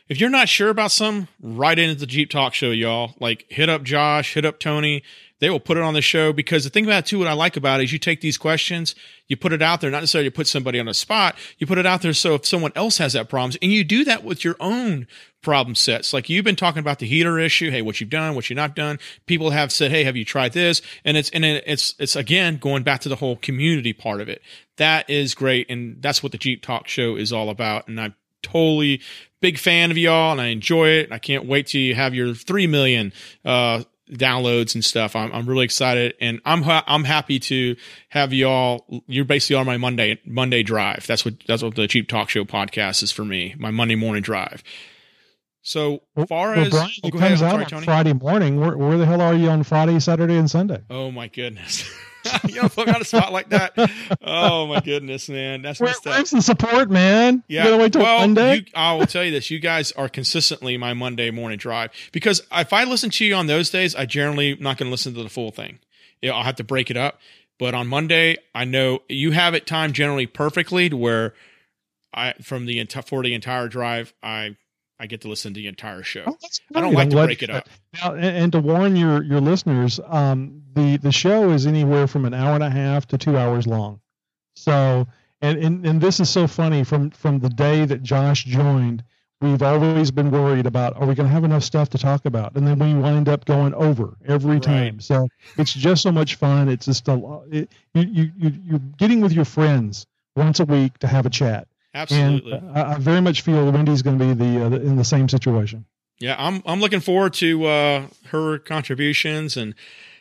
[0.08, 3.14] if you're not sure about some, right into the Jeep Talk Show, y'all.
[3.20, 5.02] Like hit up Josh, hit up Tony.
[5.42, 7.32] They will put it on the show because the thing about it too, what I
[7.32, 8.94] like about it is you take these questions,
[9.26, 11.34] you put it out there, not necessarily to put somebody on a spot.
[11.58, 14.04] You put it out there so if someone else has that problems, and you do
[14.04, 15.08] that with your own
[15.42, 16.12] problem sets.
[16.12, 17.72] Like you've been talking about the heater issue.
[17.72, 19.00] Hey, what you've done, what you've not done.
[19.26, 20.80] People have said, Hey, have you tried this?
[21.04, 24.42] And it's, and it's, it's again, going back to the whole community part of it.
[24.76, 25.68] That is great.
[25.68, 27.88] And that's what the Jeep Talk show is all about.
[27.88, 29.00] And I'm totally
[29.40, 31.10] big fan of y'all and I enjoy it.
[31.10, 33.12] I can't wait till you have your 3 million,
[33.44, 35.14] uh, downloads and stuff.
[35.16, 37.76] I'm, I'm really excited and I'm, ha- I'm happy to
[38.10, 38.84] have y'all.
[39.06, 41.06] You're basically on my Monday, Monday drive.
[41.06, 43.54] That's what, that's what the Jeep Talk show podcast is for me.
[43.58, 44.62] My Monday morning drive.
[45.64, 47.28] So far Well, as Brian, oh, it go ahead.
[47.30, 48.58] comes out sorry, on Friday morning.
[48.58, 50.82] Where, where the hell are you on Friday, Saturday, and Sunday?
[50.90, 51.88] Oh my goodness.
[52.48, 53.72] you don't put me on a spot like that.
[54.22, 55.62] Oh my goodness, man.
[55.62, 57.42] That's Where, where's the support, man?
[57.48, 57.64] Yeah.
[57.64, 58.56] You gotta wait till well, Monday.
[58.56, 59.50] You, I will tell you this.
[59.50, 63.46] You guys are consistently my Monday morning drive because if I listen to you on
[63.46, 65.78] those days, I generally not going to listen to the full thing.
[66.24, 67.18] I'll have to break it up.
[67.58, 71.34] But on Monday, I know you have it timed generally perfectly to where
[72.14, 74.56] I, from the entire, for the entire drive, I,
[75.02, 76.22] I get to listen to the entire show.
[76.28, 76.36] Oh,
[76.76, 77.68] I don't like I'm to glad break it up.
[78.00, 82.24] Now, and, and to warn your your listeners, um, the the show is anywhere from
[82.24, 84.00] an hour and a half to two hours long.
[84.54, 85.08] So,
[85.40, 89.02] and and, and this is so funny from from the day that Josh joined,
[89.40, 92.54] we've always been worried about are we going to have enough stuff to talk about,
[92.54, 94.62] and then we wind up going over every Right.
[94.62, 95.00] time.
[95.00, 95.26] So
[95.58, 96.68] it's just so much fun.
[96.68, 100.64] It's just a lo- it, you you you you're getting with your friends once a
[100.64, 101.66] week to have a chat.
[101.94, 102.52] Absolutely.
[102.52, 105.04] And I, I very much feel Wendy's going to be the, uh, the in the
[105.04, 105.84] same situation.
[106.18, 109.74] Yeah, I'm I'm looking forward to uh, her contributions and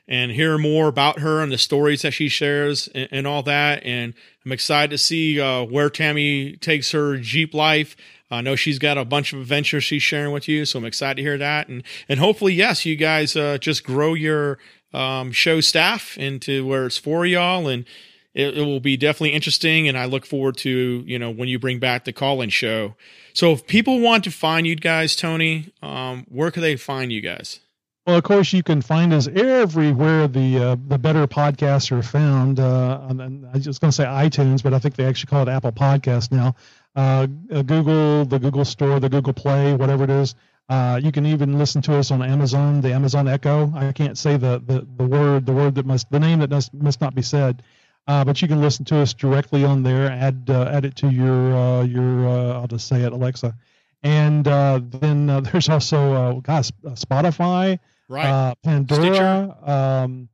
[0.07, 3.83] and hear more about her and the stories that she shares and, and all that.
[3.85, 4.13] And
[4.43, 7.95] I'm excited to see uh, where Tammy takes her Jeep life.
[8.29, 11.17] I know she's got a bunch of adventures she's sharing with you, so I'm excited
[11.17, 11.67] to hear that.
[11.67, 14.57] And and hopefully, yes, you guys uh, just grow your
[14.93, 17.85] um, show staff into where it's for y'all and.
[18.33, 21.59] It, it will be definitely interesting, and I look forward to you know when you
[21.59, 22.95] bring back the call-in show.
[23.33, 27.21] So if people want to find you guys, Tony, um, where can they find you
[27.21, 27.59] guys?
[28.07, 32.59] Well, of course, you can find us everywhere the uh, the better podcasts are found.
[32.59, 35.71] Uh, I was going to say iTunes, but I think they actually call it Apple
[35.71, 36.55] Podcast now.
[36.95, 40.35] Uh, uh, Google, the Google Store, the Google Play, whatever it is.
[40.67, 43.71] Uh, you can even listen to us on Amazon, the Amazon Echo.
[43.75, 46.73] I can't say the, the, the word, the word that must, the name that must,
[46.73, 47.61] must not be said.
[48.07, 50.09] Uh, but you can listen to us directly on there.
[50.09, 53.55] Add uh, add it to your uh, your uh, I'll just say it, Alexa.
[54.03, 57.79] And uh, then uh, there's also uh, gosh, Spotify,
[58.09, 58.25] Right.
[58.25, 59.57] uh, Pandora,
[60.03, 60.29] um,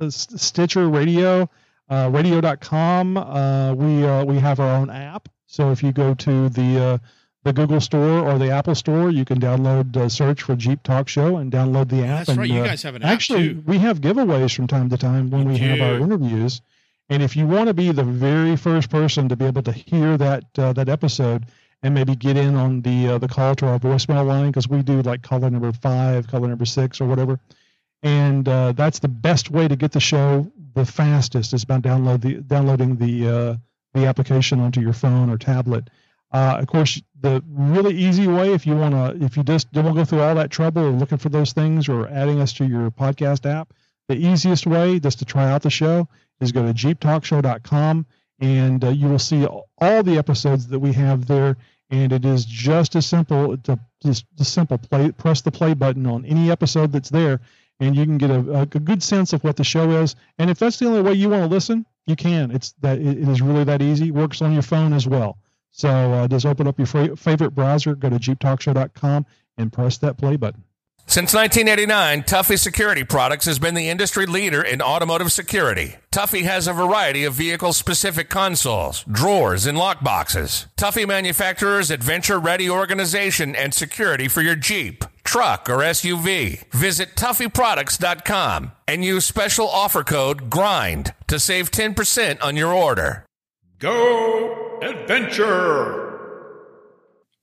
[0.00, 1.50] uh, Stitcher Radio,
[1.90, 3.16] uh, radio.com.
[3.16, 5.28] Uh, we uh, we have our own app.
[5.46, 6.98] So if you go to the uh,
[7.44, 11.08] the Google Store or the Apple Store, you can download uh, search for Jeep Talk
[11.08, 12.18] Show and download the app.
[12.18, 12.48] That's and, right.
[12.48, 15.48] You uh, guys have an app Actually, we have giveaways from time to time when
[15.48, 16.60] we have our interviews.
[17.08, 20.16] And if you want to be the very first person to be able to hear
[20.16, 21.46] that uh, that episode
[21.82, 24.82] and maybe get in on the uh, the call to our voicemail line because we
[24.82, 27.38] do like caller number five, caller number six, or whatever,
[28.02, 32.20] and uh, that's the best way to get the show the fastest is by download
[32.20, 33.56] the downloading the uh,
[33.94, 35.88] the application onto your phone or tablet.
[36.32, 39.84] Uh, of course, the really easy way, if you want to, if you just don't
[39.84, 42.52] want to go through all that trouble of looking for those things or adding us
[42.54, 43.72] to your podcast app,
[44.08, 46.08] the easiest way just to try out the show
[46.40, 48.06] is go to jeeptalkshow.com
[48.40, 51.56] and uh, you will see all the episodes that we have there.
[51.90, 56.06] And it is just as simple to just, just simple play, press the play button
[56.06, 57.40] on any episode that's there,
[57.78, 60.16] and you can get a, a good sense of what the show is.
[60.38, 62.50] And if that's the only way you want to listen, you can.
[62.50, 64.10] It's that it is really that easy.
[64.10, 65.38] Works on your phone as well.
[65.70, 69.26] So uh, just open up your favorite browser, go to jeeptalkshow.com,
[69.58, 70.64] and press that play button.
[71.08, 75.96] Since 1989, Tuffy Security Products has been the industry leader in automotive security.
[76.10, 80.66] Tuffy has a variety of vehicle specific consoles, drawers, and lockboxes.
[80.76, 86.64] Tuffy manufacturers adventure ready organization and security for your Jeep, truck, or SUV.
[86.72, 93.24] Visit TuffyProducts.com and use special offer code GRIND to save 10% on your order.
[93.78, 96.04] Go Adventure!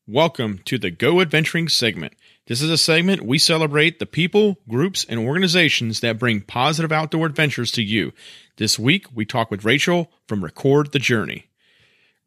[0.06, 2.14] Welcome to the Go Adventuring segment.
[2.48, 7.26] This is a segment we celebrate the people, groups, and organizations that bring positive outdoor
[7.26, 8.12] adventures to you.
[8.58, 11.46] This week, we talk with Rachel from Record the Journey.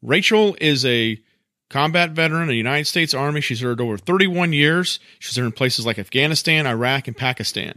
[0.01, 1.21] Rachel is a
[1.69, 3.41] combat veteran of the United States Army.
[3.41, 4.99] She's served over 31 years.
[5.19, 7.75] She's served in places like Afghanistan, Iraq, and Pakistan.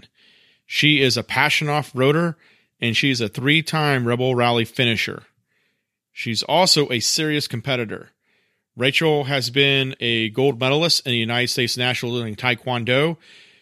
[0.65, 2.37] She is a passion off roader,
[2.81, 5.25] and she's a three time Rebel Rally finisher.
[6.11, 8.11] She's also a serious competitor.
[8.81, 13.19] Rachel has been a gold medalist in the United States National in Taekwondo.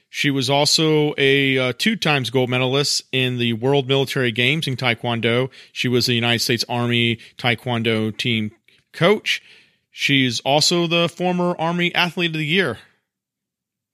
[0.08, 4.76] She was also a uh, two times gold medalist in the World Military Games in
[4.76, 5.50] Taekwondo.
[5.72, 8.52] She was the United States Army Taekwondo team
[8.92, 9.42] coach.
[9.90, 12.78] She's also the former Army Athlete of the Year,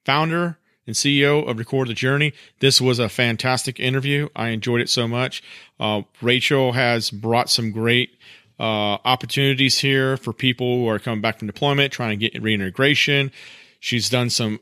[0.04, 2.34] founder and CEO of Record the Journey.
[2.60, 4.28] This was a fantastic interview.
[4.36, 5.42] I enjoyed it so much.
[5.80, 8.10] Uh, Rachel has brought some great
[8.58, 13.32] uh, opportunities here for people who are coming back from deployment, trying to get reintegration.
[13.80, 14.60] She's done some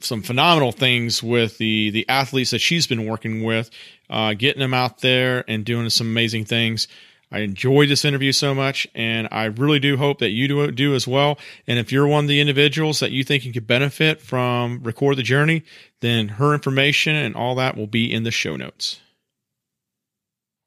[0.00, 3.70] some phenomenal things with the the athletes that she's been working with,
[4.10, 6.88] uh, getting them out there and doing some amazing things.
[7.32, 10.94] I enjoyed this interview so much, and I really do hope that you do do
[10.94, 11.38] as well.
[11.66, 15.16] And if you're one of the individuals that you think you could benefit from record
[15.16, 15.64] the journey,
[16.00, 19.00] then her information and all that will be in the show notes.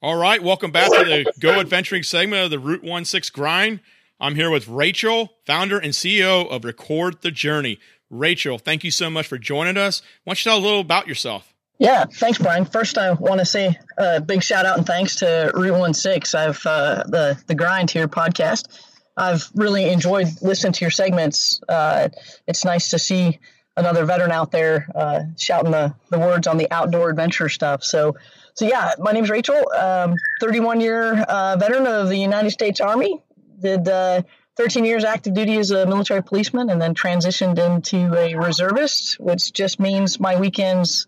[0.02, 3.82] All right, welcome back to the Go Adventuring segment of the Root One Six Grind.
[4.18, 7.80] I'm here with Rachel, founder and CEO of Record the Journey.
[8.10, 10.02] Rachel, thank you so much for joining us.
[10.24, 11.54] Why don't you tell a little about yourself?
[11.80, 12.64] Yeah, thanks, Brian.
[12.64, 16.34] First, I want to say a big shout out and thanks to Root One Six.
[16.34, 18.70] I've uh, the the Grind here podcast.
[19.18, 21.60] I've really enjoyed listening to your segments.
[21.68, 22.08] Uh,
[22.48, 23.38] it's nice to see
[23.76, 27.84] another veteran out there uh, shouting the, the words on the outdoor adventure stuff.
[27.84, 28.16] So
[28.60, 33.24] so yeah, my name's Rachel, um, 31 year uh, veteran of the United States Army.
[33.62, 34.24] Did uh,
[34.58, 39.54] 13 years active duty as a military policeman, and then transitioned into a reservist, which
[39.54, 41.08] just means my weekends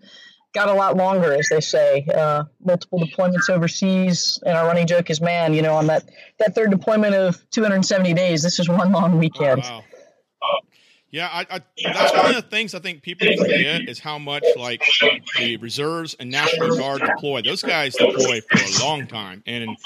[0.54, 2.06] got a lot longer, as they say.
[2.14, 6.56] Uh, multiple deployments overseas, and our running joke is, man, you know, on that that
[6.56, 9.62] third deployment of 270 days, this is one long weekend.
[9.66, 9.82] Oh,
[10.41, 10.60] wow.
[11.12, 14.45] Yeah, I, I, that's one of the things I think people forget is how much
[14.55, 14.82] like
[15.38, 17.41] the reserves and National Guard deploy.
[17.41, 19.78] Those guys deploy for a long time, and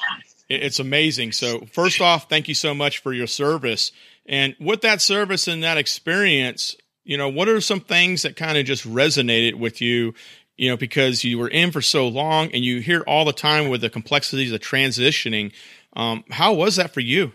[0.50, 1.32] it's amazing.
[1.32, 3.92] So, first off, thank you so much for your service.
[4.28, 8.58] And with that service and that experience, you know, what are some things that kind
[8.58, 10.14] of just resonated with you?
[10.58, 13.68] You know, because you were in for so long, and you hear all the time
[13.70, 15.54] with the complexities of transitioning.
[15.96, 17.32] Um, how was that for you?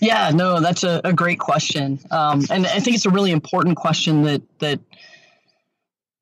[0.00, 3.76] Yeah, no, that's a, a great question, um, and I think it's a really important
[3.76, 4.80] question that that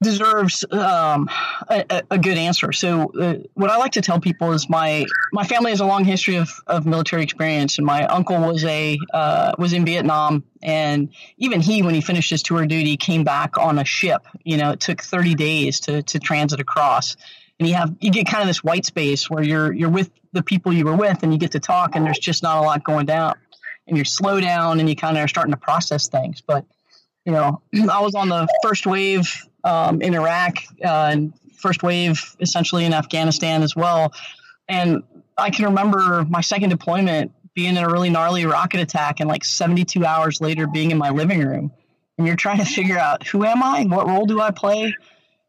[0.03, 1.29] deserves um,
[1.69, 2.73] a, a, good answer.
[2.73, 6.05] So, uh, what I like to tell people is my my family has a long
[6.05, 11.09] history of, of military experience, and my uncle was a uh, was in Vietnam, and
[11.39, 14.27] even he, when he finished his tour of duty, came back on a ship.
[14.45, 17.17] You know, it took 30 days to to transit across,
[17.59, 20.43] and you have you get kind of this white space where you're you're with the
[20.43, 22.85] people you were with, and you get to talk, and there's just not a lot
[22.85, 23.35] going down
[23.89, 26.41] and you're slow down and you kind of are starting to process things.
[26.41, 26.65] But
[27.25, 29.35] you know, I was on the first wave
[29.65, 34.13] um, in Iraq uh, and first wave essentially in Afghanistan as well.
[34.69, 35.03] And
[35.37, 39.45] I can remember my second deployment being in a really gnarly rocket attack and like
[39.45, 41.73] 72 hours later being in my living room.
[42.17, 43.81] And you're trying to figure out who am I?
[43.81, 44.95] and What role do I play?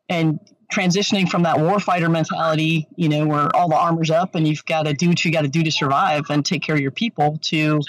[0.07, 0.39] And
[0.71, 4.85] transitioning from that warfighter mentality, you know, where all the armor's up and you've got
[4.85, 7.37] to do what you got to do to survive and take care of your people
[7.41, 7.81] to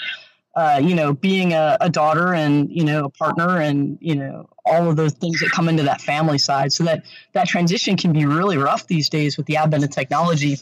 [0.55, 4.49] uh, you know, being a, a, daughter and you know a partner and you know
[4.65, 6.73] all of those things that come into that family side.
[6.73, 10.57] So that that transition can be really rough these days with the advent of technology.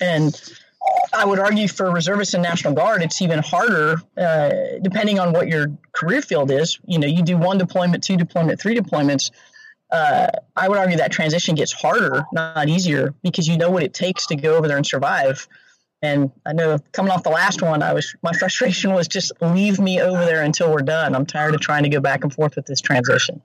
[0.00, 0.40] And
[1.12, 4.50] I would argue for reservists and National Guard, it's even harder uh,
[4.82, 6.78] depending on what your career field is.
[6.86, 9.32] You know, you do one deployment, two deployment, three deployments.
[9.90, 13.94] Uh, I would argue that transition gets harder, not easier, because you know what it
[13.94, 15.48] takes to go over there and survive.
[16.02, 19.78] And I know coming off the last one, I was my frustration was just leave
[19.78, 21.14] me over there until we're done.
[21.14, 23.42] I'm tired of trying to go back and forth with this transition.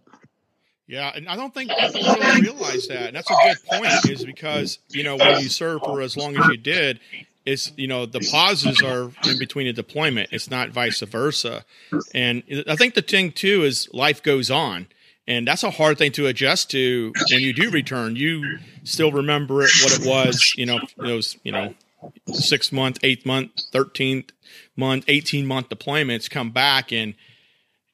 [0.85, 3.07] Yeah, and I don't think people realize that.
[3.07, 6.35] And that's a good point, is because you know when you serve for as long
[6.37, 6.99] as you did,
[7.45, 10.29] it's you know the pauses are in between a deployment.
[10.31, 11.63] It's not vice versa.
[12.13, 14.87] And I think the thing too is life goes on,
[15.28, 18.15] and that's a hard thing to adjust to when you do return.
[18.15, 21.74] You still remember it, what it was, you know, those, you know,
[22.34, 24.32] six month, eight month, 13th
[24.76, 26.91] month, 18 month deployments come back.
[26.91, 27.15] And,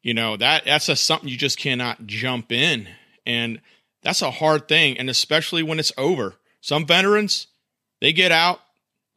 [0.02, 2.88] you know, that, that's a, something you just cannot jump in.
[3.28, 3.62] And
[4.02, 4.98] that's a hard thing.
[4.98, 7.46] And especially when it's over, some veterans,
[8.02, 8.60] they get out,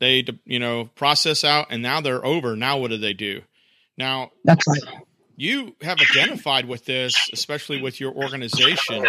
[0.00, 2.56] they, you know, process out and now they're over.
[2.56, 3.42] Now, what do they do?
[3.96, 4.82] Now, that's right
[5.42, 9.04] you have identified with this, especially with your organization,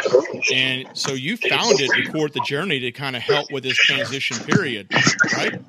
[0.51, 4.88] and so you founded Record the Journey to kind of help with this transition period,
[5.36, 5.61] right?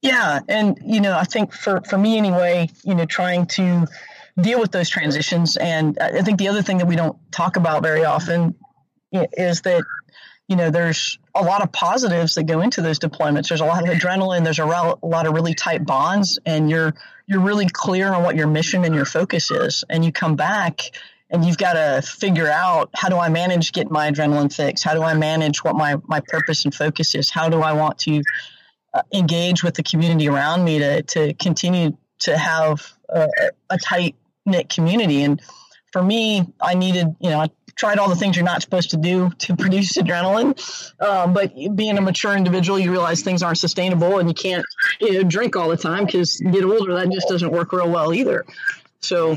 [0.00, 3.88] Yeah, and you know, I think for for me anyway, you know, trying to
[4.40, 7.56] deal with those transitions, and uh, I think the other thing that we don't talk
[7.56, 8.54] about very often
[9.10, 9.82] is that
[10.50, 13.48] you know there's a lot of positives that go into those deployments.
[13.48, 14.42] There's a lot of adrenaline.
[14.42, 16.92] There's a, a lot of really tight bonds, and you're
[17.28, 19.84] you're really clear on what your mission and your focus is.
[19.88, 20.80] And you come back
[21.30, 24.82] and you've got to figure out how do I manage getting my adrenaline fix?
[24.82, 27.30] How do I manage what my my purpose and focus is?
[27.30, 28.20] How do I want to
[28.92, 33.28] uh, engage with the community around me to to continue to have a,
[33.70, 35.22] a tight knit community?
[35.22, 35.40] And
[35.92, 37.50] for me, I needed, you know, I
[37.80, 40.52] tried all the things you're not supposed to do to produce adrenaline.
[41.00, 44.66] Um, but being a mature individual, you realize things aren't sustainable and you can't
[45.00, 47.90] you know, drink all the time because you get older, that just doesn't work real
[47.90, 48.44] well either.
[49.00, 49.34] So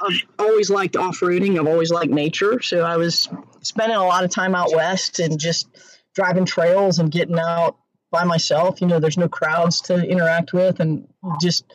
[0.00, 1.60] I've always liked off roading.
[1.60, 2.60] I've always liked nature.
[2.60, 3.28] So I was
[3.62, 5.68] spending a lot of time out west and just
[6.12, 7.76] driving trails and getting out
[8.10, 8.80] by myself.
[8.80, 11.06] You know, there's no crowds to interact with and
[11.40, 11.72] just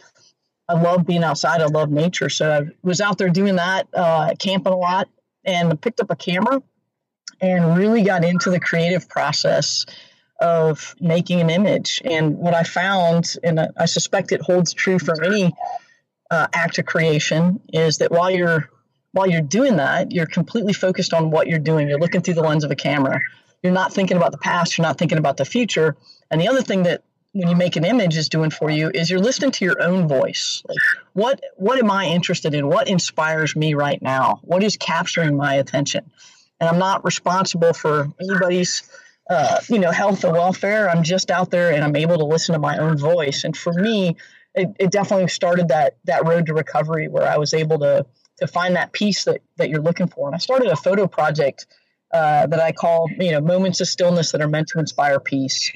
[0.67, 1.61] I love being outside.
[1.61, 2.29] I love nature.
[2.29, 5.07] So I was out there doing that, uh, camping a lot,
[5.45, 6.61] and picked up a camera
[7.39, 9.85] and really got into the creative process
[10.39, 12.01] of making an image.
[12.03, 15.53] And what I found, and I suspect it holds true for any
[16.29, 18.69] uh, act of creation, is that while you're
[19.13, 21.89] while you're doing that, you're completely focused on what you're doing.
[21.89, 23.19] You're looking through the lens of a camera.
[23.61, 24.77] You're not thinking about the past.
[24.77, 25.97] You're not thinking about the future.
[26.29, 27.03] And the other thing that
[27.33, 30.07] when you make an image is doing for you is you're listening to your own
[30.07, 30.61] voice.
[30.67, 30.77] Like
[31.13, 32.67] what what am I interested in?
[32.67, 34.39] What inspires me right now?
[34.43, 36.11] What is capturing my attention?
[36.59, 38.83] And I'm not responsible for anybody's
[39.29, 40.89] uh, you know health or welfare.
[40.89, 43.43] I'm just out there and I'm able to listen to my own voice.
[43.45, 44.17] And for me,
[44.53, 48.05] it, it definitely started that that road to recovery where I was able to
[48.39, 50.27] to find that piece that that you're looking for.
[50.27, 51.65] And I started a photo project
[52.13, 55.71] uh, that I call you know moments of stillness that are meant to inspire peace.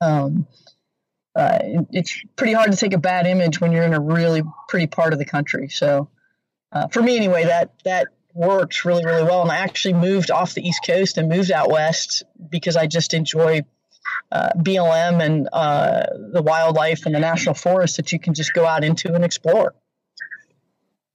[0.00, 0.46] Um,
[1.40, 4.86] uh, it's pretty hard to take a bad image when you're in a really pretty
[4.86, 5.68] part of the country.
[5.68, 6.08] So,
[6.70, 9.40] uh, for me anyway, that that works really really well.
[9.40, 13.14] And I actually moved off the East Coast and moved out west because I just
[13.14, 13.62] enjoy
[14.30, 18.66] uh, BLM and uh, the wildlife and the national forest that you can just go
[18.66, 19.74] out into and explore.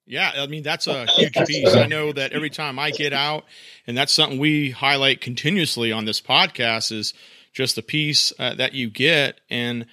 [0.08, 1.76] Yeah, I mean that's a huge piece.
[1.76, 3.46] I know that every time I get out,
[3.86, 7.14] and that's something we highlight continuously on this podcast is
[7.54, 9.86] just the piece uh, that you get and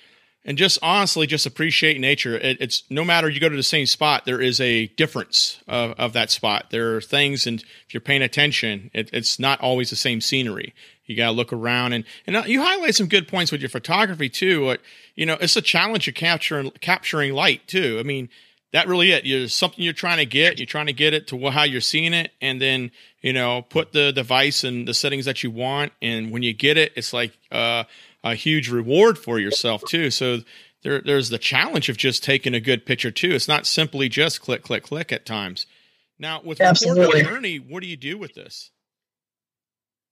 [0.44, 2.36] and just honestly just appreciate nature.
[2.36, 5.92] It, it's no matter you go to the same spot there is a difference of,
[5.98, 6.66] of that spot.
[6.70, 10.74] There are things and if you're paying attention it, it's not always the same scenery.
[11.06, 13.70] You got to look around and and uh, you highlight some good points with your
[13.70, 14.80] photography too but
[15.14, 17.98] you know it's a challenge of capturing capturing light too.
[17.98, 18.28] I mean
[18.72, 19.26] that really it.
[19.26, 22.14] You're something you're trying to get you're trying to get it to how you're seeing
[22.14, 22.90] it and then
[23.20, 26.76] you know put the device and the settings that you want and when you get
[26.76, 27.84] it it's like uh
[28.24, 30.10] a huge reward for yourself too.
[30.10, 30.38] So
[30.82, 33.30] there, there's the challenge of just taking a good picture too.
[33.32, 35.66] It's not simply just click, click, click at times.
[36.18, 37.22] Now with Absolutely.
[37.22, 38.70] journey, what do you do with this?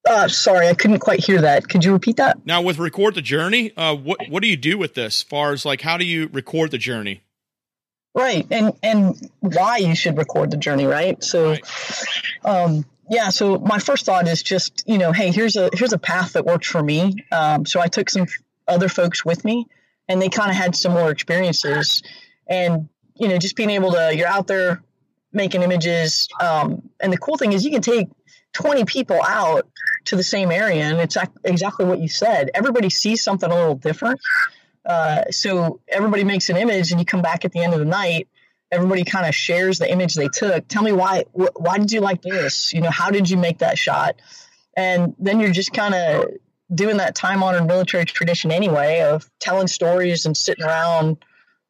[0.09, 1.69] Uh, sorry, I couldn't quite hear that.
[1.69, 2.45] Could you repeat that?
[2.47, 5.21] Now with record the journey, uh, what what do you do with this?
[5.21, 7.23] As far as like, how do you record the journey?
[8.15, 11.23] Right, and and why you should record the journey, right?
[11.23, 11.65] So, right.
[12.45, 15.99] um, yeah, so my first thought is just you know, hey, here's a here's a
[15.99, 17.17] path that worked for me.
[17.33, 18.27] Um, so I took some
[18.69, 19.67] other folks with me,
[20.09, 22.03] and they kind of had similar experiences,
[22.47, 24.83] and you know, just being able to you're out there
[25.33, 28.09] making images, um, and the cool thing is you can take
[28.53, 29.69] 20 people out
[30.05, 32.51] to the same area, and it's exactly what you said.
[32.55, 34.21] Everybody sees something a little different.
[34.87, 37.85] Uh, so everybody makes an image, and you come back at the end of the
[37.85, 38.29] night,
[38.73, 40.67] everybody kind of shares the image they took.
[40.69, 42.73] Tell me why wh- why did you like this?
[42.73, 44.17] You know, how did you make that shot?
[44.77, 46.27] And then you're just kind of
[46.73, 51.19] doing that time honored military tradition anyway of telling stories and sitting around,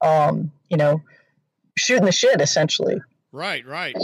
[0.03, 1.03] um, you know,
[1.77, 3.01] shooting the shit essentially.
[3.33, 3.95] Right, right.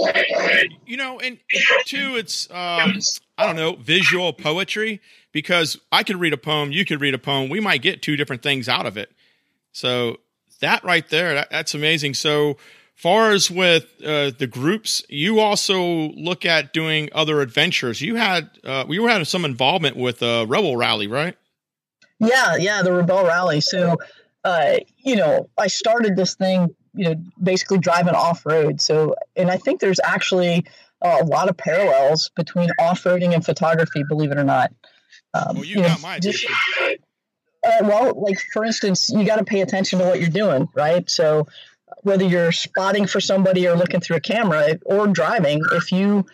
[0.87, 1.39] You know, and
[1.85, 3.01] two, it's um,
[3.37, 5.01] I don't know, visual poetry
[5.33, 8.17] because I could read a poem, you could read a poem, we might get two
[8.17, 9.11] different things out of it.
[9.73, 10.19] So
[10.61, 12.15] that right there, that, that's amazing.
[12.15, 12.57] So
[12.97, 18.01] far as with uh, the groups, you also look at doing other adventures.
[18.01, 21.37] You had uh, you having some involvement with a Rebel Rally, right?
[22.19, 23.61] Yeah, yeah, the Rebel Rally.
[23.61, 23.99] So,
[24.45, 28.81] uh, you know, I started this thing, you know, basically driving off road.
[28.81, 30.65] So, and I think there's actually
[31.03, 34.73] a lot of parallels between off roading and photography, believe it or not.
[35.35, 36.51] Um, well, you, you got know, my attention.
[36.51, 36.99] Just,
[37.67, 41.09] uh, well, like for instance, you got to pay attention to what you're doing, right?
[41.11, 41.47] So
[42.07, 46.25] whether you're spotting for somebody or looking through a camera or driving, if you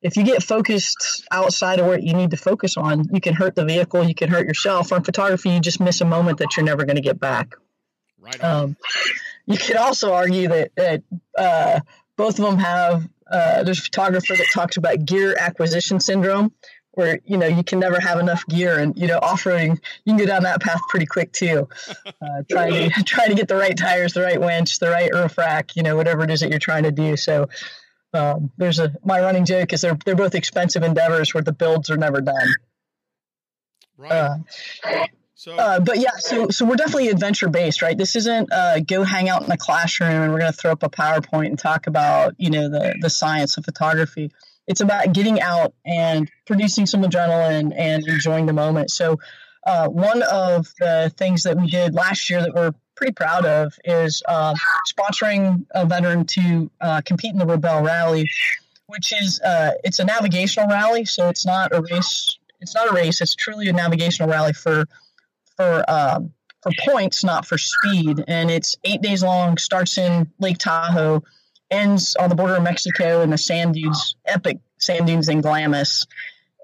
[0.00, 3.56] if you get focused outside of what you need to focus on, you can hurt
[3.56, 4.92] the vehicle, you can hurt yourself.
[4.92, 7.54] On photography, you just miss a moment that you're never going to get back.
[8.20, 8.42] Right.
[8.42, 8.76] Um,
[9.46, 11.02] you could also argue that that
[11.36, 11.80] uh,
[12.16, 13.08] both of them have.
[13.28, 16.52] Uh, there's a photographer that talks about gear acquisition syndrome,
[16.96, 20.16] where you know you can never have enough gear and you know off-roading you can
[20.16, 21.68] go down that path pretty quick too.
[22.22, 25.36] Uh, trying to trying to get the right tires the right winch the right roof
[25.36, 27.16] rack you know whatever it is that you're trying to do.
[27.16, 27.48] So
[28.14, 31.90] um, there's a my running joke is they're they're both expensive endeavors where the builds
[31.90, 32.48] are never done.
[33.98, 34.12] Right.
[34.12, 34.36] Uh,
[35.34, 37.96] so, uh, but yeah, so so we're definitely adventure based, right?
[37.96, 40.82] This isn't uh, go hang out in a classroom and we're going to throw up
[40.82, 44.32] a PowerPoint and talk about you know the the science of photography
[44.66, 48.90] it's about getting out and producing some adrenaline and enjoying the moment.
[48.90, 49.18] So,
[49.66, 53.74] uh, one of the things that we did last year that we're pretty proud of
[53.84, 54.54] is uh,
[54.88, 58.28] sponsoring a veteran to uh, compete in the Rebel Rally,
[58.86, 61.04] which is uh, it's a navigational rally.
[61.04, 62.38] So it's not a race.
[62.60, 63.20] It's not a race.
[63.20, 64.86] It's truly a navigational rally for
[65.56, 68.24] for um, for points, not for speed.
[68.26, 69.58] And it's eight days long.
[69.58, 71.22] Starts in Lake Tahoe
[71.70, 76.06] ends on the border of Mexico in the sand dunes, epic sand dunes in Glamis.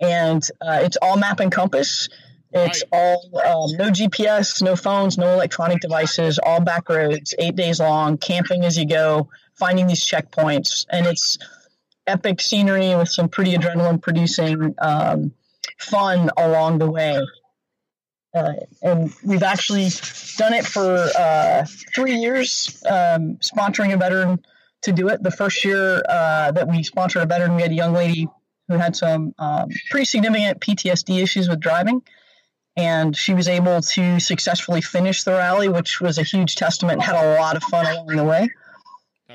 [0.00, 2.09] And uh, it's all map and compass.
[2.53, 2.98] It's right.
[2.98, 8.18] all um, no GPS, no phones, no electronic devices, all back roads, eight days long,
[8.18, 10.84] camping as you go, finding these checkpoints.
[10.90, 11.38] And it's
[12.07, 15.32] epic scenery with some pretty adrenaline producing um,
[15.78, 17.18] fun along the way.
[18.34, 19.88] Uh, and we've actually
[20.36, 24.42] done it for uh, three years, um, sponsoring a veteran
[24.83, 25.22] to do it.
[25.22, 28.28] The first year uh, that we sponsored a veteran, we had a young lady
[28.68, 32.03] who had some um, pretty significant PTSD issues with driving.
[32.76, 37.03] And she was able to successfully finish the rally, which was a huge testament.
[37.03, 38.49] Had a lot of fun along the way.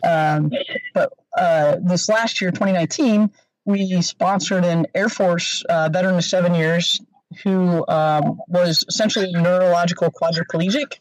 [0.04, 0.52] Um,
[0.94, 3.32] but uh, this last year, 2019,
[3.66, 7.00] we sponsored an Air Force uh, veteran of seven years
[7.44, 10.94] who um, was essentially a neurological quadriplegic,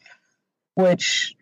[0.75, 1.33] which,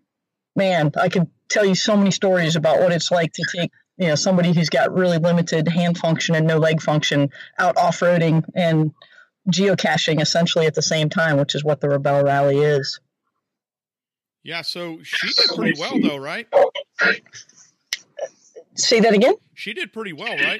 [0.55, 4.07] man, I could tell you so many stories about what it's like to take you
[4.07, 8.93] know somebody who's got really limited hand function and no leg function out off-roading and
[9.51, 12.99] geocaching essentially at the same time which is what the rebel rally is.
[14.43, 16.47] Yeah so she did pretty well though right?
[18.75, 19.35] Say that again?
[19.53, 20.59] She did pretty well right?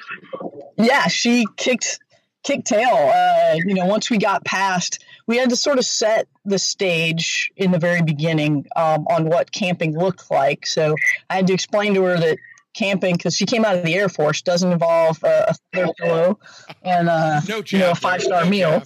[0.78, 1.98] Yeah she kicked
[2.42, 3.10] kicked tail.
[3.12, 7.50] Uh, you know once we got past we had to sort of set the stage
[7.56, 10.66] in the very beginning um, on what camping looked like.
[10.66, 10.94] So
[11.28, 12.38] I had to explain to her that
[12.74, 16.38] camping, because she came out of the Air Force, doesn't involve uh, a third pillow
[16.82, 18.82] and uh, no you know a five star no meal.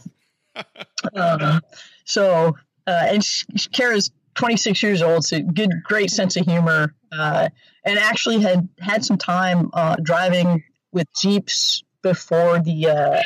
[1.15, 1.61] um,
[2.05, 7.49] so uh, and she, Kara's 26 years old, so good, great sense of humor, uh,
[7.85, 10.63] and actually had had some time uh, driving
[10.93, 13.23] with jeeps before the uh,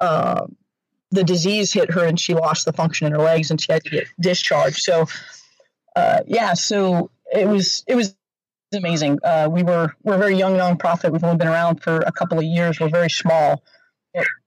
[0.00, 0.46] uh,
[1.10, 3.82] the disease hit her and she lost the function in her legs and she had
[3.84, 4.78] to get discharged.
[4.78, 5.06] So,
[5.96, 8.14] uh, yeah, so it was it was
[8.74, 9.18] amazing.
[9.24, 11.10] Uh, we were we're a very young nonprofit.
[11.12, 12.80] We've only been around for a couple of years.
[12.80, 13.62] We're very small.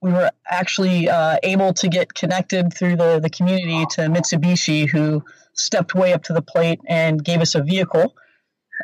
[0.02, 5.24] We were actually uh, able to get connected through the the community to Mitsubishi, who
[5.54, 8.14] stepped way up to the plate and gave us a vehicle,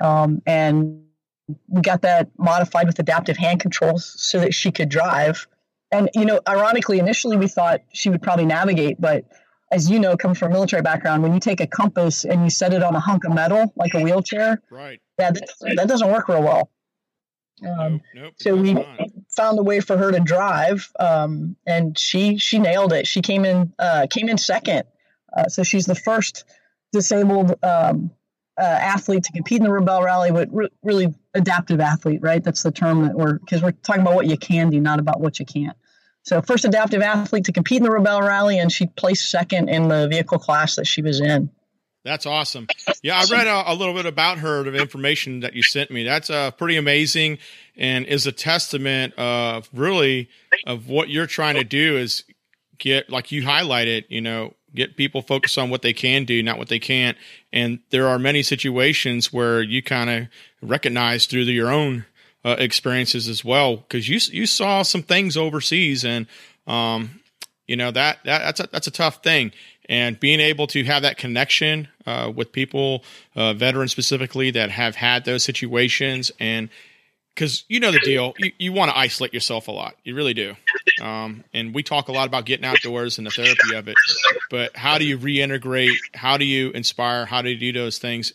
[0.00, 1.04] um, and
[1.68, 5.46] we got that modified with adaptive hand controls so that she could drive
[5.90, 9.24] and you know, ironically, initially we thought she would probably navigate, but
[9.70, 12.50] as you know, coming from a military background, when you take a compass and you
[12.50, 15.00] set it on a hunk of metal like a wheelchair, right?
[15.18, 16.70] Yeah, that, that doesn't work real well.
[17.66, 19.00] Um, nope, nope, so we not.
[19.30, 23.06] found a way for her to drive, um, and she she nailed it.
[23.06, 24.84] She came in uh, came in second,
[25.36, 26.44] uh, so she's the first
[26.92, 28.12] disabled um,
[28.58, 32.42] uh, athlete to compete in the Rebel Rally, but re- really adaptive athlete, right?
[32.42, 35.20] That's the term that we're because we're talking about what you can do, not about
[35.20, 35.76] what you can't.
[36.22, 39.88] So, first adaptive athlete to compete in the Rebel Rally, and she placed second in
[39.88, 41.50] the vehicle class that she was in.
[42.04, 42.66] That's awesome.
[43.02, 46.04] Yeah, I read a, a, little bit about her, the information that you sent me.
[46.04, 47.38] That's uh, pretty amazing
[47.76, 50.28] and is a testament of really
[50.66, 52.24] of what you're trying to do is
[52.78, 56.58] get, like you highlighted, you know, get people focused on what they can do, not
[56.58, 57.16] what they can't.
[57.52, 60.28] And there are many situations where you kind of
[60.62, 62.04] recognize through your own
[62.44, 66.26] uh, experiences as well, because you you saw some things overseas, and
[66.66, 67.20] um,
[67.66, 69.52] you know that, that that's a, that's a tough thing.
[69.90, 73.04] And being able to have that connection uh, with people,
[73.34, 76.68] uh, veterans specifically, that have had those situations and
[77.38, 78.34] because you know the deal.
[78.36, 79.94] You, you want to isolate yourself a lot.
[80.02, 80.56] You really do.
[81.00, 83.94] Um, and we talk a lot about getting outdoors and the therapy of it.
[84.50, 85.94] But how do you reintegrate?
[86.14, 87.26] How do you inspire?
[87.26, 88.32] How do you do those things?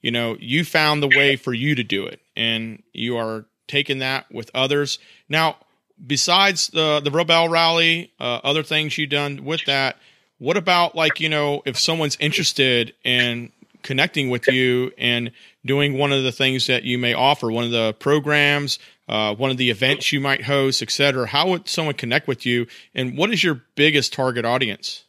[0.00, 3.98] You know, you found the way for you to do it, and you are taking
[3.98, 4.98] that with others.
[5.28, 5.56] Now,
[6.04, 9.98] besides the the Rebel Rally, uh, other things you've done with that.
[10.38, 13.52] What about like you know if someone's interested in
[13.82, 15.32] connecting with you and
[15.64, 18.78] doing one of the things that you may offer, one of the programs,
[19.08, 21.26] uh, one of the events you might host, etc.
[21.26, 25.04] How would someone connect with you, and what is your biggest target audience?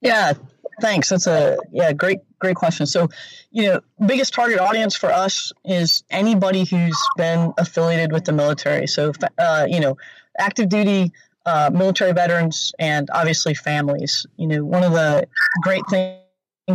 [0.00, 0.32] Yeah,
[0.80, 1.08] thanks.
[1.10, 2.86] That's a yeah, great great question.
[2.86, 3.08] So,
[3.50, 8.86] you know, biggest target audience for us is anybody who's been affiliated with the military.
[8.86, 9.96] So, uh, you know,
[10.38, 11.12] active duty
[11.46, 14.26] uh, military veterans and obviously families.
[14.36, 15.26] You know, one of the
[15.62, 16.19] great things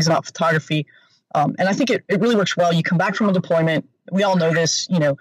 [0.04, 0.86] about photography
[1.36, 2.74] um, and I think it, it really works well.
[2.74, 3.88] You come back from a deployment.
[4.10, 5.18] We all know this, you know,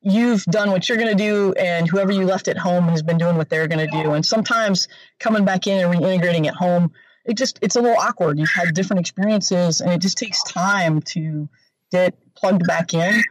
[0.00, 3.18] you've done what you're going to do and whoever you left at home has been
[3.18, 4.12] doing what they're going to do.
[4.12, 4.88] And sometimes
[5.18, 6.92] coming back in and reintegrating at home,
[7.26, 8.38] it just, it's a little awkward.
[8.38, 11.50] You've had different experiences and it just takes time to
[11.92, 13.22] get plugged back in.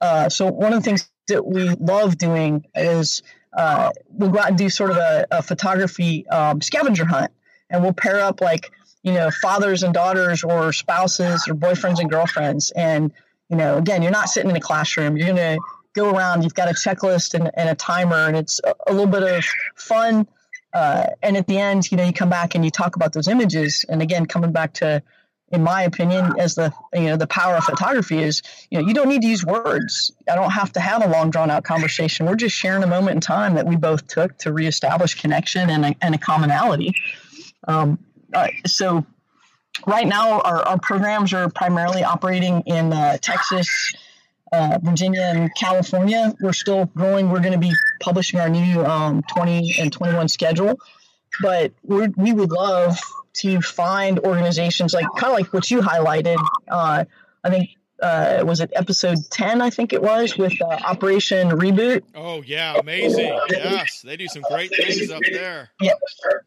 [0.00, 3.22] Uh, so one of the things that we love doing is
[3.56, 7.30] uh, we'll go out and do sort of a, a photography um, scavenger hunt
[7.70, 8.72] and we'll pair up like
[9.04, 12.70] you know, fathers and daughters or spouses or boyfriends and girlfriends.
[12.70, 13.12] And,
[13.50, 15.16] you know, again, you're not sitting in a classroom.
[15.16, 15.58] You're going to
[15.94, 19.06] go around, you've got a checklist and, and a timer, and it's a, a little
[19.06, 19.44] bit of
[19.76, 20.26] fun.
[20.72, 23.28] Uh, and at the end, you know, you come back and you talk about those
[23.28, 23.84] images.
[23.88, 25.02] And again, coming back to,
[25.52, 28.92] in my opinion, as the you know the power of photography is, you know, you
[28.92, 30.10] don't need to use words.
[30.28, 32.26] I don't have to have a long drawn out conversation.
[32.26, 35.84] We're just sharing a moment in time that we both took to reestablish connection and
[35.84, 36.94] a, and a commonality.
[37.68, 38.00] Um,
[38.34, 39.04] uh, so
[39.86, 43.68] right now our, our programs are primarily operating in uh, Texas,
[44.52, 46.34] uh, Virginia, and California.
[46.40, 47.30] We're still growing.
[47.30, 50.78] We're going to be publishing our new um, 20 and 21 schedule,
[51.40, 52.98] but we we would love
[53.34, 56.36] to find organizations like kind of like what you highlighted.
[56.68, 57.04] Uh,
[57.42, 57.70] I think
[58.02, 62.02] uh, was it episode 10 i think it was with uh, operation reboot?
[62.14, 63.38] Oh yeah amazing.
[63.50, 65.70] Yes they do some great things up there.
[65.80, 65.92] Yeah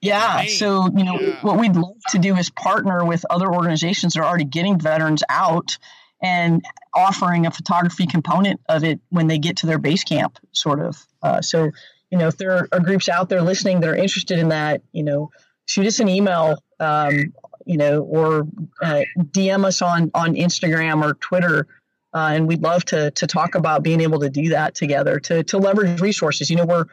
[0.01, 1.39] yeah so you know yeah.
[1.41, 5.23] what we'd love to do is partner with other organizations that are already getting veterans
[5.29, 5.77] out
[6.21, 6.63] and
[6.95, 11.05] offering a photography component of it when they get to their base camp sort of.
[11.21, 11.71] Uh, so
[12.11, 15.03] you know if there are groups out there listening that are interested in that you
[15.03, 15.31] know
[15.65, 17.33] shoot us an email um,
[17.67, 18.47] you know, or
[18.81, 21.67] uh, DM us on on Instagram or Twitter,
[22.13, 25.43] uh, and we'd love to to talk about being able to do that together to
[25.43, 26.49] to leverage resources.
[26.49, 26.85] You know, we're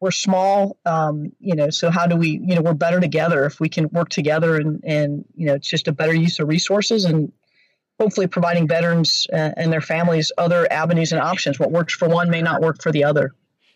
[0.00, 3.60] we're small, um, you know, so how do we, you know, we're better together if
[3.60, 7.04] we can work together and and you know, it's just a better use of resources
[7.04, 7.30] and
[8.00, 11.60] hopefully providing veterans uh, and their families other avenues and options.
[11.60, 13.34] What works for one may not work for the other.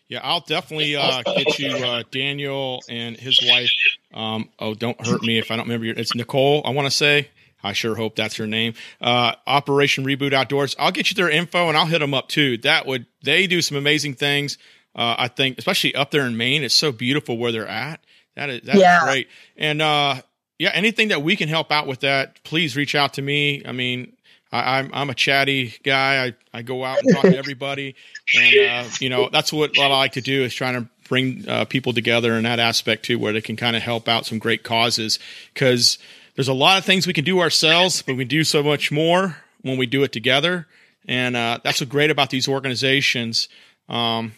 [0.09, 3.71] Yeah, I'll definitely uh, get you uh, Daniel and his wife.
[4.13, 5.95] Um, oh, don't hurt me if I don't remember your.
[5.95, 6.61] It's Nicole.
[6.65, 7.29] I want to say.
[7.63, 8.75] I sure hope that's her name.
[9.01, 10.75] Uh, Operation Reboot Outdoors.
[10.79, 12.57] I'll get you their info and I'll hit them up too.
[12.59, 14.57] That would they do some amazing things.
[14.95, 17.99] Uh, I think, especially up there in Maine, it's so beautiful where they're at.
[18.35, 19.03] That is that's yeah.
[19.03, 19.27] great.
[19.57, 20.21] And uh,
[20.59, 23.63] yeah, anything that we can help out with that, please reach out to me.
[23.65, 24.13] I mean,
[24.57, 26.25] I, am I'm, I'm a chatty guy.
[26.27, 27.95] I, I go out and talk to everybody,
[28.35, 31.47] and uh, you know that's what, what I like to do is trying to bring
[31.47, 34.39] uh, people together in that aspect too, where they can kind of help out some
[34.39, 35.19] great causes.
[35.53, 35.97] Because
[36.35, 39.37] there's a lot of things we can do ourselves, but we do so much more
[39.61, 40.67] when we do it together,
[41.07, 43.49] and uh, that's what's great about these organizations.
[43.89, 44.33] Um,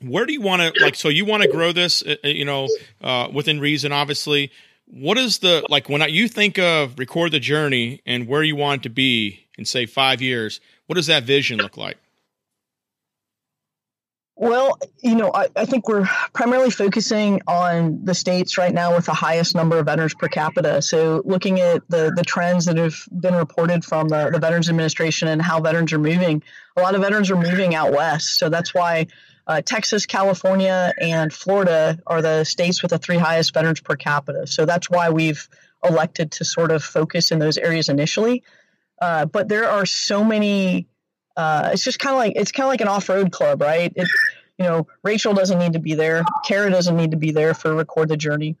[0.00, 0.94] where do you want to like?
[0.94, 2.68] So you want to grow this, uh, uh, you know,
[3.00, 4.50] uh, within reason, obviously
[4.86, 8.82] what is the like when you think of record the journey and where you want
[8.82, 11.96] to be in say five years what does that vision look like?
[14.36, 19.06] Well you know I, I, think we're primarily focusing on the states right now with
[19.06, 20.82] the highest number of veterans per capita.
[20.82, 25.28] So looking at the the trends that have been reported from the, the veterans administration
[25.28, 26.42] and how veterans are moving
[26.76, 28.38] a lot of veterans are moving out west.
[28.38, 29.06] So that's why
[29.46, 34.46] uh, Texas, California, and Florida are the states with the three highest veterans per capita.
[34.46, 35.48] So that's why we've
[35.84, 38.42] elected to sort of focus in those areas initially.
[39.00, 40.86] Uh, but there are so many.
[41.36, 43.92] Uh, it's just kind of like it's kind of like an off-road club, right?
[43.94, 44.08] It,
[44.58, 46.22] you know, Rachel doesn't need to be there.
[46.46, 48.56] Kara doesn't need to be there for record the journey.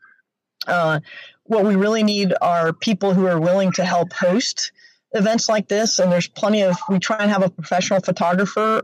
[0.66, 1.00] Uh,
[1.44, 4.72] what we really need are people who are willing to help host
[5.12, 5.98] events like this.
[5.98, 8.82] And there's plenty of, we try and have a professional photographer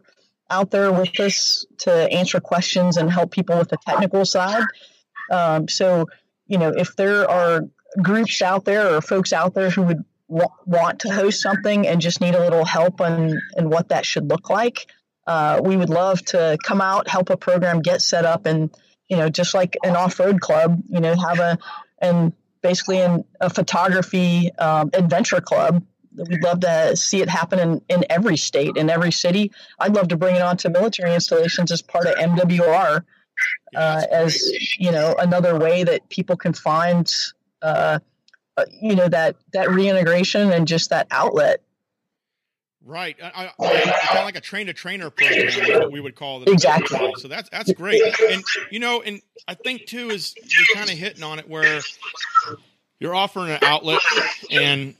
[0.51, 4.65] out there with us to answer questions and help people with the technical side.
[5.31, 6.07] Um, so,
[6.47, 7.63] you know, if there are
[8.03, 12.01] groups out there or folks out there who would w- want to host something and
[12.01, 14.87] just need a little help on and what that should look like,
[15.27, 18.71] uh, we would love to come out, help a program get set up, and
[19.09, 21.59] you know, just like an off-road club, you know, have a
[21.99, 22.33] and
[22.63, 25.85] basically in a photography um, adventure club.
[26.15, 29.53] We'd love to see it happen in, in every state, in every city.
[29.79, 33.05] I'd love to bring it on to military installations as part of MWR,
[33.77, 34.43] uh, as
[34.79, 37.13] you know, another way that people can find,
[37.63, 38.01] uh,
[38.57, 41.63] uh, you know, that that reintegration and just that outlet.
[42.83, 46.49] Right, I, I, kind of like a train to trainer program, we would call it.
[46.49, 47.13] Exactly.
[47.19, 50.99] So that's that's great, and you know, and I think too is you're kind of
[50.99, 51.83] hitting on it where
[52.99, 54.01] you're offering an outlet
[54.51, 54.95] and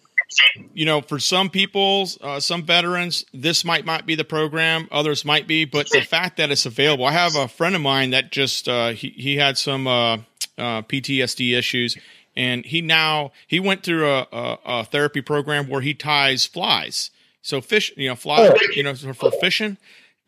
[0.73, 5.25] you know for some people uh, some veterans this might might be the program others
[5.25, 8.31] might be but the fact that it's available i have a friend of mine that
[8.31, 10.15] just uh, he, he had some uh,
[10.59, 11.97] uh ptsd issues
[12.37, 17.11] and he now he went through a, a, a, therapy program where he ties flies.
[17.43, 19.79] So fish you know fly you know for fishing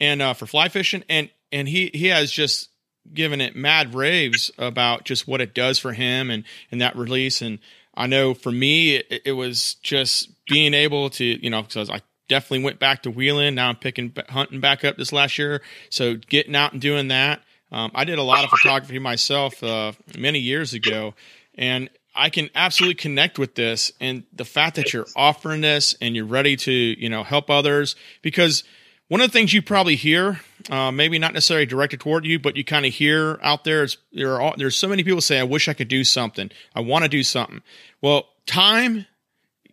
[0.00, 2.68] and uh, for fly fishing and and he he has just
[3.12, 7.42] given it mad raves about just what it does for him and and that release
[7.42, 7.58] and
[7.94, 12.00] I know for me it, it was just being able to you know because I
[12.28, 13.54] definitely went back to wheeling.
[13.54, 15.62] Now I'm picking hunting back up this last year.
[15.90, 17.42] So getting out and doing that
[17.72, 21.14] um, I did a lot of photography myself uh, many years ago.
[21.54, 26.14] And I can absolutely connect with this and the fact that you're offering this and
[26.14, 28.64] you're ready to you know help others because
[29.12, 30.40] one of the things you probably hear,
[30.70, 34.40] uh, maybe not necessarily directed toward you, but you kind of hear out there there
[34.40, 36.50] are there's so many people say, "I wish I could do something.
[36.74, 37.60] I want to do something."
[38.00, 39.04] Well, time,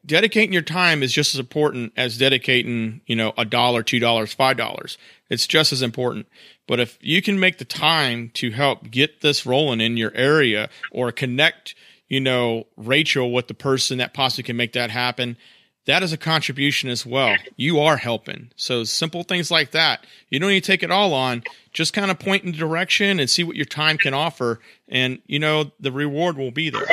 [0.05, 4.33] dedicating your time is just as important as dedicating, you know, a dollar, two dollars,
[4.33, 4.97] five dollars.
[5.29, 6.27] It's just as important.
[6.67, 10.67] But if you can make the time to help get this rolling in your area
[10.91, 11.75] or connect,
[12.09, 15.37] you know, Rachel with the person that possibly can make that happen,
[15.85, 17.35] that is a contribution as well.
[17.55, 18.51] You are helping.
[18.55, 20.05] So simple things like that.
[20.29, 21.43] You don't need to take it all on.
[21.73, 25.19] Just kind of point in the direction and see what your time can offer, and
[25.25, 26.85] you know the reward will be there.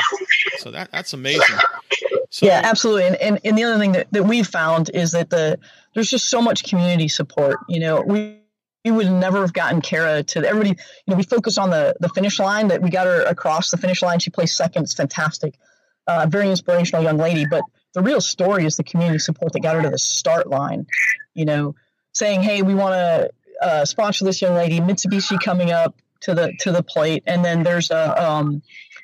[0.58, 1.56] So that that's amazing.
[2.30, 3.04] So, yeah, absolutely.
[3.04, 5.58] And, and and the other thing that, that we've found is that the
[5.94, 7.58] there's just so much community support.
[7.68, 8.38] You know, we
[8.84, 10.70] we would never have gotten Kara to everybody.
[10.70, 10.76] You
[11.08, 14.02] know, we focus on the the finish line that we got her across the finish
[14.02, 14.18] line.
[14.18, 14.84] She placed second.
[14.84, 15.54] It's fantastic.
[16.06, 17.62] Uh, very inspirational young lady, but
[17.96, 20.86] the real story is the community support that got her to the start line.
[21.32, 21.74] You know,
[22.12, 23.30] saying, "Hey, we want to
[23.66, 27.62] uh, sponsor this young lady." Mitsubishi coming up to the to the plate, and then
[27.62, 28.62] there's a um,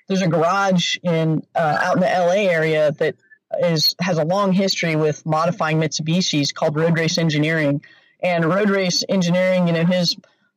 [0.09, 3.17] there's a garage in uh, out in the LA area that
[3.61, 7.83] is has a long history with modifying Mitsubishis called Road Race Engineering.
[8.23, 10.17] And Road Race Engineering, you know, his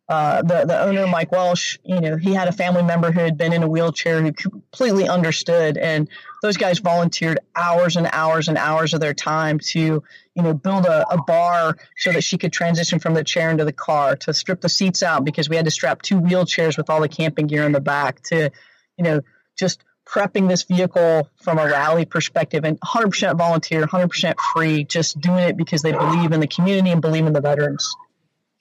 [0.10, 3.38] uh, the the owner Mike Welsh, you know, he had a family member who had
[3.38, 6.10] been in a wheelchair who completely understood, and
[6.46, 10.86] those guys volunteered hours and hours and hours of their time to, you know, build
[10.86, 14.34] a, a bar so that she could transition from the chair into the car, to
[14.34, 17.48] strip the seats out because we had to strap two wheelchairs with all the camping
[17.48, 18.52] gear in the back, to,
[18.98, 19.22] you know,
[19.58, 25.40] just prepping this vehicle from a rally perspective and 100% volunteer, 100% free, just doing
[25.40, 27.96] it because they believe in the community and believe in the veterans.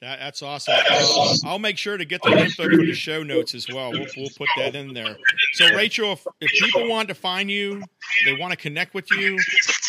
[0.05, 0.75] That, that's awesome.
[0.91, 3.91] Uh, I'll make sure to get the info for the show notes as well.
[3.91, 5.17] We'll, we'll put that in there.
[5.55, 7.83] So, Rachel, if, if people want to find you,
[8.27, 9.39] they want to connect with you,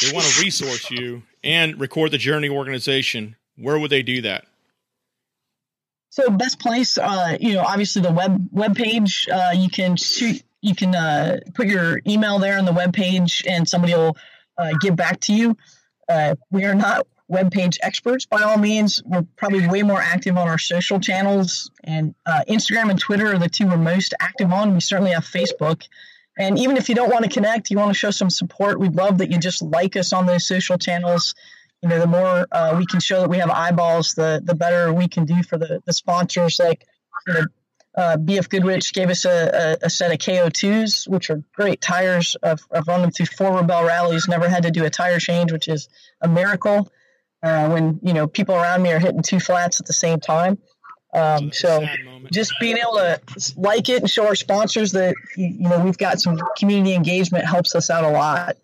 [0.01, 4.45] they want to resource you, and record the Journey organization, where would they do that?
[6.11, 9.27] So, best place, uh, you know, obviously the web web page.
[9.29, 13.43] Uh, you can shoot, you can uh, put your email there on the web page,
[13.49, 14.15] and somebody will
[14.57, 15.57] uh, get back to you.
[16.07, 19.01] Uh, we are not web page experts by all means.
[19.05, 23.39] We're probably way more active on our social channels, and uh, Instagram and Twitter are
[23.39, 24.73] the two we're most active on.
[24.73, 25.83] We certainly have Facebook.
[26.37, 28.95] And even if you don't want to connect, you want to show some support, we'd
[28.95, 31.33] love that you just like us on those social channels.
[31.81, 34.93] You know, the more uh, we can show that we have eyeballs, the the better
[34.93, 36.59] we can do for the, the sponsors.
[36.59, 36.85] Like,
[37.27, 37.45] you know,
[37.95, 42.35] uh, BF Goodrich gave us a, a, a, set of KO2s, which are great tires.
[42.43, 45.53] I've, I've run them through four Rebel rallies, never had to do a tire change,
[45.53, 45.87] which is
[46.21, 46.89] a miracle
[47.43, 50.57] uh, when you know people around me are hitting two flats at the same time.
[51.13, 51.85] Um, so
[52.31, 53.21] just being able to
[53.55, 57.73] like it and show our sponsors that you know we've got some community engagement helps
[57.75, 58.57] us out a lot.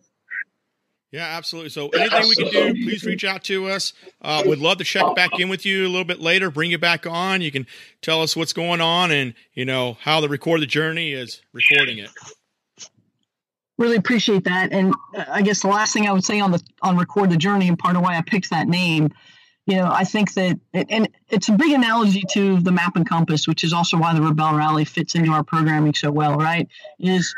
[1.12, 1.70] Yeah, absolutely.
[1.70, 3.92] So anything we can do, please reach out to us.
[4.22, 6.78] Uh, we'd love to check back in with you a little bit later, bring you
[6.78, 7.42] back on.
[7.42, 7.68] You can
[8.02, 11.98] tell us what's going on and, you know, how the record the journey is recording
[11.98, 12.10] it.
[13.82, 14.72] Really appreciate that.
[14.72, 17.38] And uh, I guess the last thing I would say on the on record the
[17.38, 19.12] journey and part of why I picked that name,
[19.66, 23.48] you know, I think that and it's a big analogy to the map and compass,
[23.48, 26.36] which is also why the Rebel Rally fits into our programming so well.
[26.36, 26.70] Right?
[27.00, 27.36] Is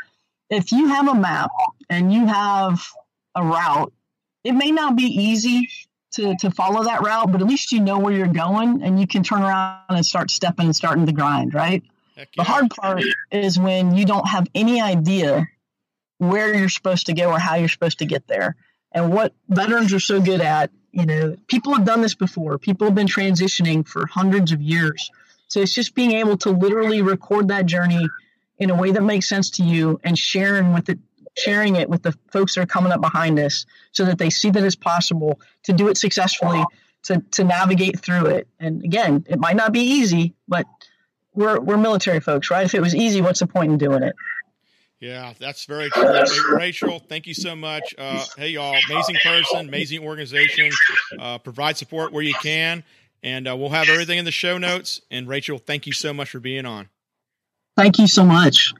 [0.50, 1.50] if you have a map
[1.88, 2.84] and you have
[3.34, 3.92] a route,
[4.44, 5.68] it may not be easy
[6.12, 9.06] to, to follow that route, but at least you know where you're going and you
[9.06, 11.82] can turn around and start stepping and starting the grind, right?
[12.16, 12.24] Yeah.
[12.36, 13.02] The hard part
[13.32, 15.48] is when you don't have any idea
[16.18, 18.56] where you're supposed to go or how you're supposed to get there.
[18.92, 22.58] And what veterans are so good at, you know, people have done this before.
[22.58, 25.10] People have been transitioning for hundreds of years.
[25.48, 28.08] So it's just being able to literally record that journey
[28.58, 30.98] in a way that makes sense to you and sharing with it
[31.36, 34.50] sharing it with the folks that are coming up behind us so that they see
[34.50, 36.64] that it's possible to do it successfully
[37.02, 40.64] to, to navigate through it and again it might not be easy but
[41.34, 44.14] we're, we're military folks right if it was easy what's the point in doing it
[45.04, 46.56] yeah, that's very true.
[46.56, 47.94] Rachel, thank you so much.
[47.98, 50.70] Uh, hey, y'all, amazing person, amazing organization.
[51.18, 52.82] Uh, provide support where you can,
[53.22, 55.02] and uh, we'll have everything in the show notes.
[55.10, 56.88] And Rachel, thank you so much for being on.
[57.76, 58.72] Thank you so much.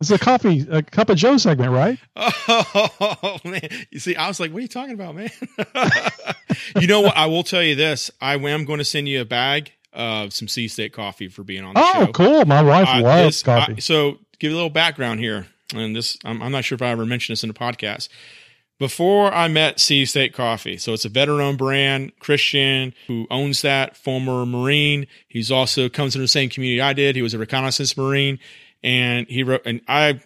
[0.00, 1.98] It's a coffee, a cup of Joe segment, right?
[2.48, 3.68] Oh man!
[3.90, 5.30] You see, I was like, "What are you talking about, man?"
[6.80, 7.16] you know what?
[7.16, 10.48] I will tell you this: I am going to send you a bag of some
[10.48, 12.00] Sea State coffee for being on the oh, show.
[12.02, 12.44] Oh, cool!
[12.44, 13.74] My wife uh, loves this, coffee.
[13.76, 16.82] I, so give you a little background here, and this I'm, I'm not sure if
[16.82, 18.08] I ever mentioned this in the podcast.
[18.78, 23.96] Before I met Sea State Coffee, so it's a veteran-owned brand, Christian who owns that,
[23.96, 25.06] former Marine.
[25.28, 27.14] He's also comes from the same community I did.
[27.14, 28.40] He was a reconnaissance Marine,
[28.82, 29.62] and he wrote.
[29.64, 30.20] And I,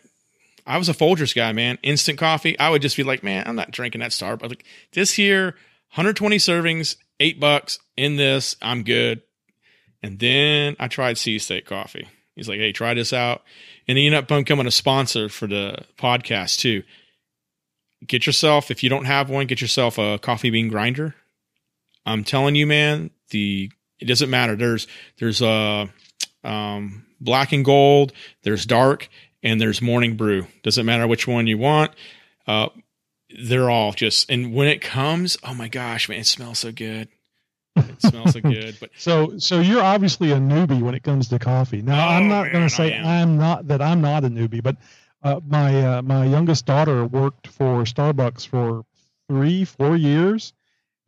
[0.66, 1.78] I was a Folgers guy, man.
[1.82, 2.59] Instant coffee.
[2.59, 4.48] I would just be like, man, I'm not drinking that Starbucks.
[4.48, 5.56] Like this here,
[5.90, 8.56] 120 servings, eight bucks in this.
[8.62, 9.20] I'm good.
[10.02, 12.09] And then I tried Sea State Coffee.
[12.36, 13.42] He's like, hey, try this out
[13.88, 16.82] and he ended up becoming a sponsor for the podcast too.
[18.06, 21.14] Get yourself, if you don't have one, get yourself a coffee bean grinder.
[22.04, 24.54] I'm telling you, man, the it doesn't matter.
[24.54, 24.86] There's
[25.18, 25.90] there's a
[26.44, 29.08] uh, um, black and gold, there's dark,
[29.42, 30.46] and there's morning brew.
[30.62, 31.92] Doesn't matter which one you want.
[32.46, 32.68] Uh,
[33.42, 37.08] they're all just and when it comes, oh my gosh, man, it smells so good.
[37.76, 38.76] It smells so good.
[38.80, 41.82] But so so you're obviously a newbie when it comes to coffee.
[41.82, 44.76] Now oh, I'm not going to say I'm not that I'm not a newbie, but
[45.22, 48.84] uh, my uh, my youngest daughter worked for Starbucks for
[49.28, 50.52] three four years,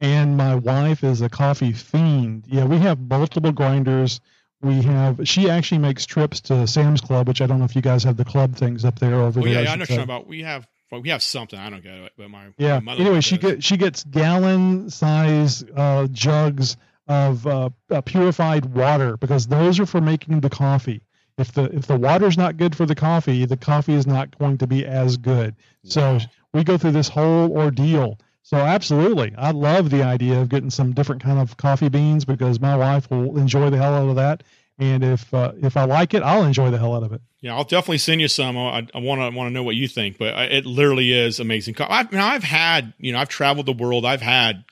[0.01, 2.45] and my wife is a coffee fiend.
[2.47, 4.21] Yeah, we have multiple grinders.
[4.61, 5.21] We have.
[5.29, 8.17] She actually makes trips to Sam's Club, which I don't know if you guys have
[8.17, 9.63] the club things up there over there.
[9.63, 10.27] Yeah, I know about.
[10.27, 11.59] We have well, we have something.
[11.59, 12.81] I don't get it, but my yeah.
[12.81, 19.17] My anyway, she get she gets gallon size uh, jugs of uh, uh, purified water
[19.17, 21.03] because those are for making the coffee.
[21.37, 24.59] If the if the water's not good for the coffee, the coffee is not going
[24.59, 25.55] to be as good.
[25.85, 25.91] Wow.
[25.91, 26.19] So
[26.53, 28.19] we go through this whole ordeal.
[28.43, 32.61] So absolutely, I love the idea of getting some different kind of coffee beans because
[32.61, 34.43] my wife will enjoy the hell out of that,
[34.79, 37.21] and if uh, if I like it, I'll enjoy the hell out of it.
[37.41, 38.57] Yeah, I'll definitely send you some.
[38.57, 41.77] I want to want to know what you think, but it literally is amazing.
[41.81, 44.05] I've, now I've had, you know, I've traveled the world.
[44.05, 44.65] I've had,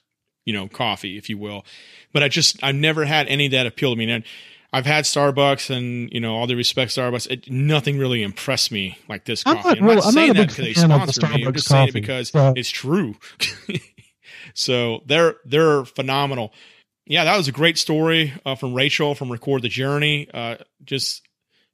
[0.45, 1.65] you know, coffee, if you will,
[2.13, 4.11] but I just I've never had any that appeal to me.
[4.11, 4.25] And
[4.73, 8.99] I've had Starbucks, and you know, all the respect Starbucks, it, nothing really impressed me
[9.09, 9.81] like this coffee.
[9.81, 11.45] I'm not, I'm not saying I'm not that because they sponsor me.
[11.47, 12.53] I'm just saying it because so.
[12.57, 13.17] it's true.
[14.55, 16.53] so they're they're phenomenal
[17.07, 20.29] yeah, that was a great story uh, from Rachel from Record the Journey.
[20.33, 21.23] Uh, just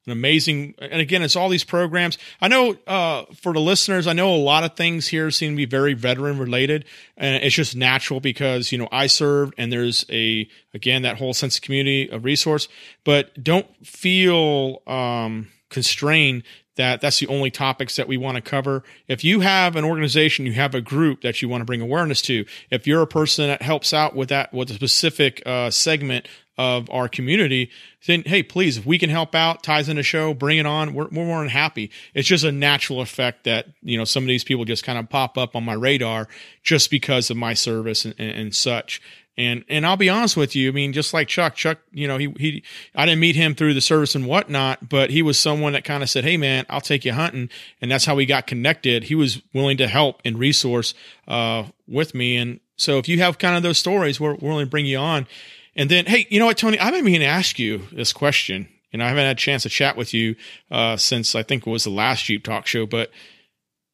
[0.07, 2.19] an amazing, and again, it's all these programs.
[2.41, 5.57] I know uh, for the listeners, I know a lot of things here seem to
[5.57, 6.85] be very veteran related,
[7.17, 11.35] and it's just natural because you know I served, and there's a again that whole
[11.35, 12.69] sense of community, of resource.
[13.05, 16.43] But don't feel um, constrained
[16.77, 18.83] that that's the only topics that we want to cover.
[19.09, 22.23] If you have an organization, you have a group that you want to bring awareness
[22.23, 26.27] to, if you're a person that helps out with that, with a specific uh, segment
[26.59, 27.71] of our community,
[28.07, 30.93] then hey, please, if we can help out, ties in the show, bring it on.
[30.93, 31.91] We're, we're more than happy.
[32.15, 35.09] It's just a natural effect that, you know, some of these people just kind of
[35.09, 36.29] pop up on my radar
[36.63, 39.01] just because of my service and, and, and such.
[39.39, 42.19] And and I'll be honest with you, I mean, just like Chuck, Chuck, you know,
[42.19, 42.63] he he
[42.95, 46.03] I didn't meet him through the service and whatnot, but he was someone that kind
[46.03, 47.49] of said, Hey man, I'll take you hunting.
[47.81, 49.05] And that's how we got connected.
[49.05, 50.93] He was willing to help and resource
[51.27, 52.37] uh with me.
[52.37, 55.27] And so if you have kind of those stories, we're, willing to bring you on.
[55.75, 58.69] And then, hey, you know what, Tony, I've been meaning to ask you this question.
[58.93, 60.37] And I haven't had a chance to chat with you
[60.71, 63.11] uh since I think it was the last Jeep talk show, but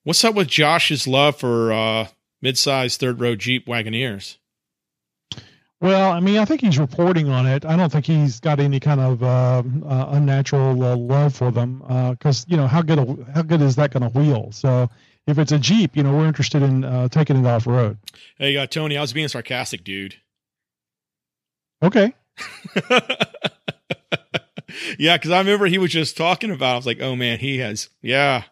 [0.03, 2.09] what's up with Josh's love for uh
[2.43, 4.37] mid-sized third row Jeep Wagoneers?
[5.81, 7.65] Well, I mean, I think he's reporting on it.
[7.65, 11.85] I don't think he's got any kind of uh, uh, unnatural uh, love for them
[12.11, 14.51] because you know how good a, how good is that going to wheel?
[14.51, 14.91] So
[15.29, 17.99] if it's a Jeep, you know, we're interested in uh, taking it off road.
[18.39, 20.17] Hey, uh, Tony, I was being sarcastic, dude.
[21.81, 22.13] Okay.
[24.99, 26.73] yeah, because I remember he was just talking about.
[26.73, 28.45] I was like, oh man, he has yeah,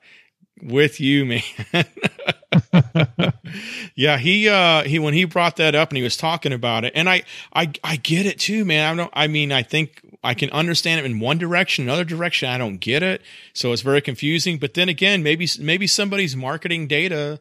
[0.63, 1.43] with you, man.
[3.95, 6.93] yeah, he uh he when he brought that up and he was talking about it,
[6.95, 7.23] and I
[7.55, 8.93] I I get it too, man.
[8.93, 9.13] I don't.
[9.15, 12.49] I mean, I think I can understand it in one direction, another direction.
[12.49, 13.23] I don't get it,
[13.53, 14.59] so it's very confusing.
[14.59, 17.41] But then again, maybe maybe somebody's marketing data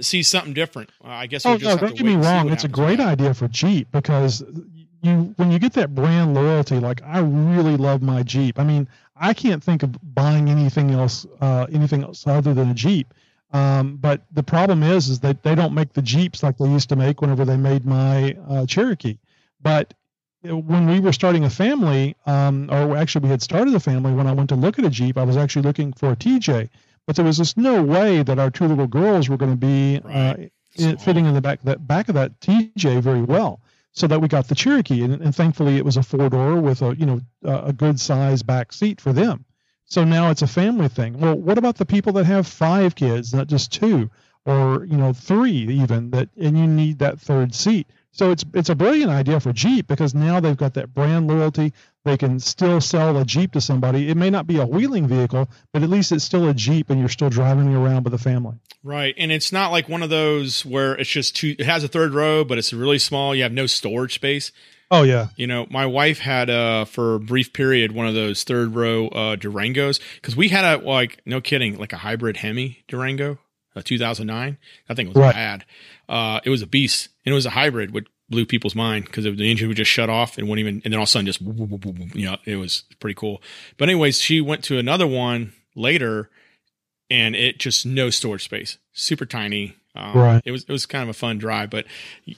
[0.00, 0.90] sees something different.
[1.04, 1.46] Uh, I guess.
[1.46, 2.50] Oh no, don't get me wrong.
[2.50, 4.42] It's a great idea for Jeep because
[5.02, 8.58] you when you get that brand loyalty, like I really love my Jeep.
[8.58, 12.74] I mean, I can't think of buying anything else, uh, anything else other than a
[12.74, 13.12] Jeep.
[13.54, 16.88] Um, but the problem is, is that they don't make the Jeeps like they used
[16.88, 19.18] to make whenever they made my uh, Cherokee.
[19.62, 19.94] But
[20.42, 24.26] when we were starting a family, um, or actually we had started a family, when
[24.26, 26.68] I went to look at a Jeep, I was actually looking for a TJ.
[27.06, 30.00] But there was just no way that our two little girls were going to be
[30.04, 31.00] uh, right.
[31.00, 33.60] fitting in the back that back of that TJ very well.
[33.92, 36.82] So that we got the Cherokee, and, and thankfully it was a four door with
[36.82, 39.44] a you know a good size back seat for them.
[39.86, 41.18] So now it's a family thing.
[41.18, 44.10] Well, what about the people that have five kids, not just two,
[44.46, 47.88] or you know three even that, and you need that third seat.
[48.12, 51.72] So it's it's a brilliant idea for Jeep because now they've got that brand loyalty.
[52.04, 54.08] They can still sell a Jeep to somebody.
[54.08, 57.00] It may not be a wheeling vehicle, but at least it's still a Jeep, and
[57.00, 58.56] you're still driving it around with a family.
[58.82, 61.56] Right, and it's not like one of those where it's just two.
[61.58, 63.34] It has a third row, but it's really small.
[63.34, 64.52] You have no storage space.
[64.90, 65.28] Oh yeah.
[65.36, 69.08] You know, my wife had uh for a brief period one of those third row
[69.08, 73.38] uh Durangos because we had a like no kidding like a hybrid Hemi Durango,
[73.74, 74.58] a 2009.
[74.88, 75.34] That thing was right.
[75.34, 75.64] bad.
[76.08, 79.24] Uh, it was a beast and it was a hybrid, which blew people's mind because
[79.24, 81.26] the engine would just shut off and wouldn't even, and then all of a sudden
[81.26, 83.42] just you know it was pretty cool.
[83.76, 86.30] But anyways, she went to another one later,
[87.10, 90.42] and it just no storage space, super tiny um, right.
[90.44, 91.86] It was it was kind of a fun drive, but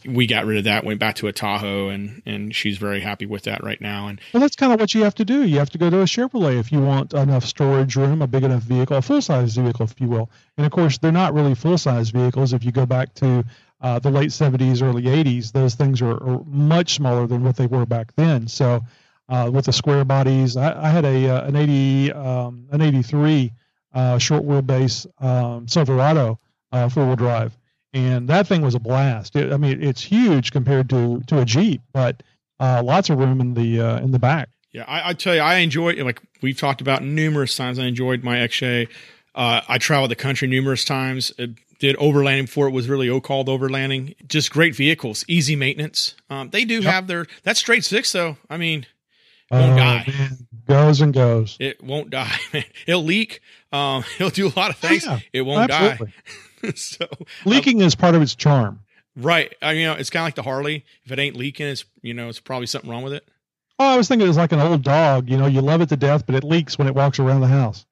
[0.05, 0.85] we got rid of that.
[0.85, 4.09] Went back to a Tahoe, and and she's very happy with that right now.
[4.09, 5.43] And well, that's kind of what you have to do.
[5.43, 8.45] You have to go to a Chevrolet if you want enough storage room, a big
[8.45, 10.31] enough vehicle, a full size vehicle, if you will.
[10.59, 12.53] And of course, they're not really full size vehicles.
[12.53, 13.45] If you go back to
[13.81, 17.67] uh, the late 70s, early 80s, those things are, are, much smaller than what they
[17.67, 18.49] were back then.
[18.49, 18.83] So
[19.29, 23.53] uh, with the square bodies, I, I had a uh, an 80 um, an 83
[23.95, 26.39] uh, short wheelbase um, Silverado
[26.73, 27.57] uh, four wheel drive,
[27.93, 29.37] and that thing was a blast.
[29.37, 32.23] It, I mean, it's huge compared to to a Jeep, but
[32.61, 34.49] uh, lots of room in the uh, in the back.
[34.73, 37.79] Yeah, I, I tell you, I enjoy like we've talked about numerous times.
[37.79, 38.89] I enjoyed my XJ.
[39.35, 41.33] Uh, I traveled the country numerous times.
[41.39, 44.15] It did overlanding before it was really called overlanding.
[44.29, 46.15] Just great vehicles, easy maintenance.
[46.31, 46.85] Um, they do yep.
[46.85, 48.37] have their that straight six though.
[48.49, 48.87] I mean,
[49.51, 50.05] won't oh, die.
[50.09, 50.39] Man.
[50.67, 51.57] Goes and goes.
[51.61, 52.39] It won't die.
[52.87, 53.41] It'll leak.
[53.73, 55.07] Um, it'll do a lot of things.
[55.07, 56.07] Yeah, it won't absolutely.
[56.07, 56.13] die.
[56.75, 57.07] so
[57.45, 58.81] leaking um, is part of its charm.
[59.17, 59.55] Right.
[59.63, 60.85] I mean, you know, it's kind of like the Harley.
[61.05, 63.27] If it ain't leaking, it's you know, it's probably something wrong with it.
[63.79, 65.29] Oh, I was thinking it was like an old dog.
[65.29, 67.47] You know, you love it to death, but it leaks when it walks around the
[67.47, 67.85] house.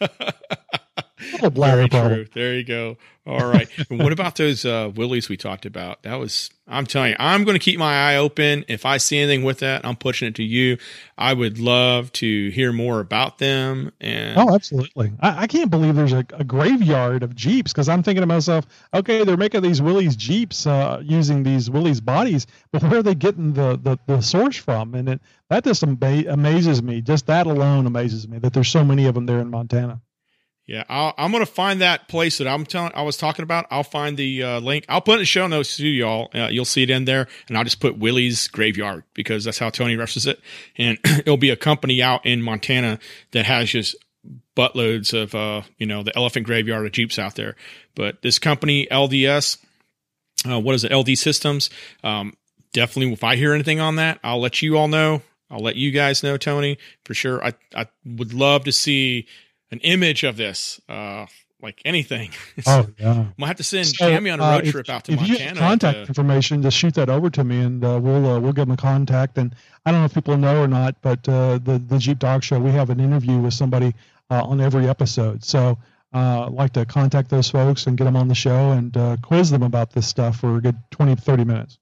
[1.18, 2.26] Very true.
[2.34, 2.96] There you go.
[3.28, 3.68] All right.
[3.90, 6.02] what about those uh, Willys we talked about?
[6.02, 8.64] That was, I'm telling you, I'm going to keep my eye open.
[8.68, 10.78] If I see anything with that, I'm pushing it to you.
[11.18, 13.92] I would love to hear more about them.
[14.00, 15.12] And oh, absolutely.
[15.20, 18.64] I, I can't believe there's a, a graveyard of Jeeps because I'm thinking to myself,
[18.94, 23.14] okay, they're making these Willys Jeeps uh, using these Willys bodies, but where are they
[23.14, 24.94] getting the, the, the source from?
[24.94, 25.20] And it,
[25.50, 27.02] that just ama- amazes me.
[27.02, 30.00] Just that alone amazes me that there's so many of them there in Montana.
[30.68, 33.66] Yeah, i am going to find that place that I'm telling I was talking about.
[33.70, 34.84] I'll find the uh, link.
[34.86, 36.28] I'll put in the show notes to y'all.
[36.34, 39.70] Uh, you'll see it in there, and I'll just put Willie's Graveyard because that's how
[39.70, 40.40] Tony references it.
[40.76, 42.98] And it'll be a company out in Montana
[43.30, 43.96] that has just
[44.54, 47.56] buttloads of uh, you know the elephant graveyard of Jeeps out there.
[47.94, 49.56] But this company LDS,
[50.46, 50.92] uh, what is it?
[50.92, 51.70] LD Systems.
[52.04, 52.34] Um,
[52.74, 55.22] definitely, if I hear anything on that, I'll let you all know.
[55.50, 56.76] I'll let you guys know, Tony,
[57.06, 57.42] for sure.
[57.42, 59.26] I I would love to see
[59.70, 60.80] an image of this.
[60.88, 61.26] Uh,
[61.60, 62.30] like anything.
[62.66, 63.26] oh yeah.
[63.36, 65.20] Might have to send so, Jamie on a road uh, trip if, out to if
[65.20, 65.50] Montana.
[65.50, 68.52] You contact to, information, just shoot that over to me, and uh, we'll uh, we'll
[68.52, 69.38] give them a contact.
[69.38, 69.54] And
[69.84, 72.60] I don't know if people know or not, but uh, the the Jeep Talk Show,
[72.60, 73.94] we have an interview with somebody
[74.30, 75.44] uh, on every episode.
[75.44, 75.78] So
[76.14, 79.50] uh, I'd like to contact those folks and get them on the show and quiz
[79.50, 81.78] them about this stuff for a good 20, 30 minutes.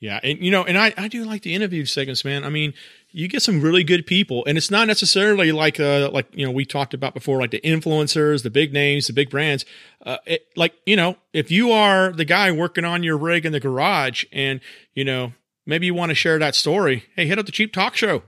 [0.00, 2.44] Yeah, and you know, and I, I do like the interview segments, man.
[2.44, 2.72] I mean,
[3.10, 6.52] you get some really good people, and it's not necessarily like uh like you know
[6.52, 9.64] we talked about before, like the influencers, the big names, the big brands.
[10.06, 13.50] Uh, it, like you know, if you are the guy working on your rig in
[13.50, 14.60] the garage, and
[14.94, 15.32] you know
[15.66, 18.22] maybe you want to share that story, hey, hit up the Jeep Talk Show.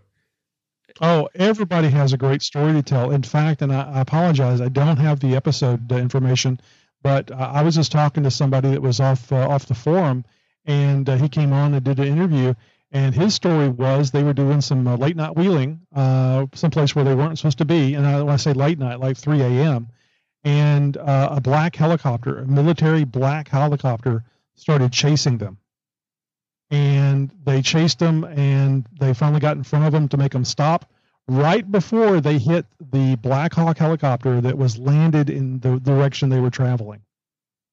[1.01, 3.13] Oh, everybody has a great story to tell.
[3.13, 6.61] In fact, and I, I apologize, I don't have the episode uh, information,
[7.01, 10.25] but I was just talking to somebody that was off uh, off the forum
[10.65, 12.55] and uh, he came on and did an interview.
[12.93, 17.05] And his story was they were doing some uh, late night wheeling, uh, someplace where
[17.05, 17.95] they weren't supposed to be.
[17.95, 19.89] And I, when I say late night, like 3 a.m.,
[20.43, 24.25] and uh, a black helicopter, a military black helicopter,
[24.55, 25.59] started chasing them.
[26.71, 30.45] And they chased them, and they finally got in front of them to make them
[30.45, 30.91] stop.
[31.29, 36.41] Right before they hit the Black Hawk helicopter that was landed in the direction they
[36.41, 37.03] were traveling.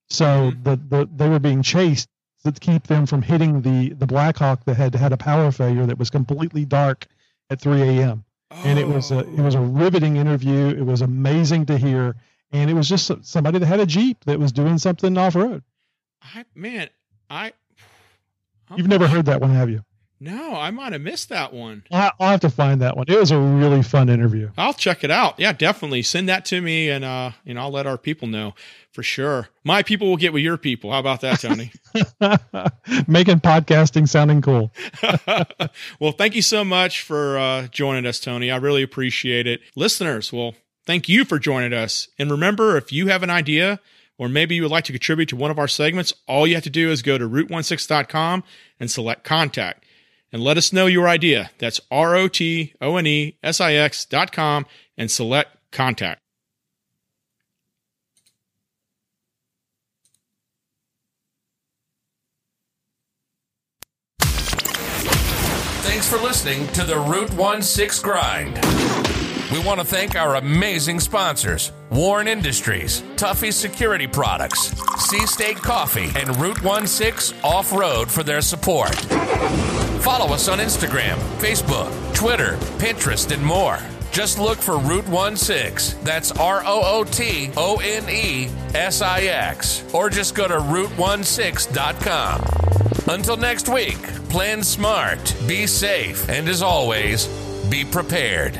[0.09, 0.63] So mm-hmm.
[0.63, 2.09] the, the they were being chased
[2.55, 5.97] to keep them from hitting the the Blackhawk that had had a power failure that
[5.97, 7.07] was completely dark
[7.49, 8.23] at 3 a.m.
[8.51, 8.61] Oh.
[8.63, 10.67] And it was a it was a riveting interview.
[10.69, 12.15] It was amazing to hear,
[12.51, 15.63] and it was just somebody that had a Jeep that was doing something off road.
[16.21, 16.89] I man,
[17.29, 17.53] I
[18.69, 19.83] I'm you've never heard that one, have you?
[20.19, 21.83] No, I might have missed that one.
[21.91, 23.05] I'll have to find that one.
[23.07, 24.49] It was a really fun interview.
[24.57, 25.39] I'll check it out.
[25.39, 28.55] Yeah, definitely send that to me, and uh, you know, I'll let our people know
[28.91, 29.49] for sure.
[29.63, 30.91] My people will get with your people.
[30.91, 31.71] How about that, Tony?
[33.07, 34.71] Making podcasting sounding cool.
[35.99, 38.49] well, thank you so much for uh, joining us, Tony.
[38.49, 39.61] I really appreciate it.
[39.75, 40.55] Listeners, well,
[40.87, 42.07] thank you for joining us.
[42.17, 43.79] And remember, if you have an idea
[44.17, 46.63] or maybe you would like to contribute to one of our segments, all you have
[46.63, 48.43] to do is go to rootonesix.com
[48.79, 49.83] and select contact
[50.31, 51.51] and let us know your idea.
[51.57, 54.65] That's R O T O N E S I X dot com
[54.97, 56.21] and select contact.
[65.83, 68.57] Thanks for listening to the Root One Six Grind.
[69.51, 74.73] We want to thank our amazing sponsors Warn Industries, Tuffy Security Products,
[75.09, 78.93] Sea State Coffee, and Root One Six Off Road for their support.
[80.03, 83.79] Follow us on Instagram, Facebook, Twitter, Pinterest, and more.
[84.11, 85.93] Just look for Root One Six.
[86.03, 89.81] That's R O O T O N E S I X.
[89.93, 92.41] Or just go to rootonesix.com.
[93.13, 97.27] Until next week, plan smart, be safe, and as always,
[97.69, 98.59] be prepared.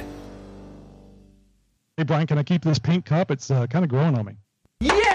[1.97, 3.31] Hey, Brian, can I keep this pink cup?
[3.31, 4.33] It's uh, kind of growing on me.
[4.79, 5.06] Yeah!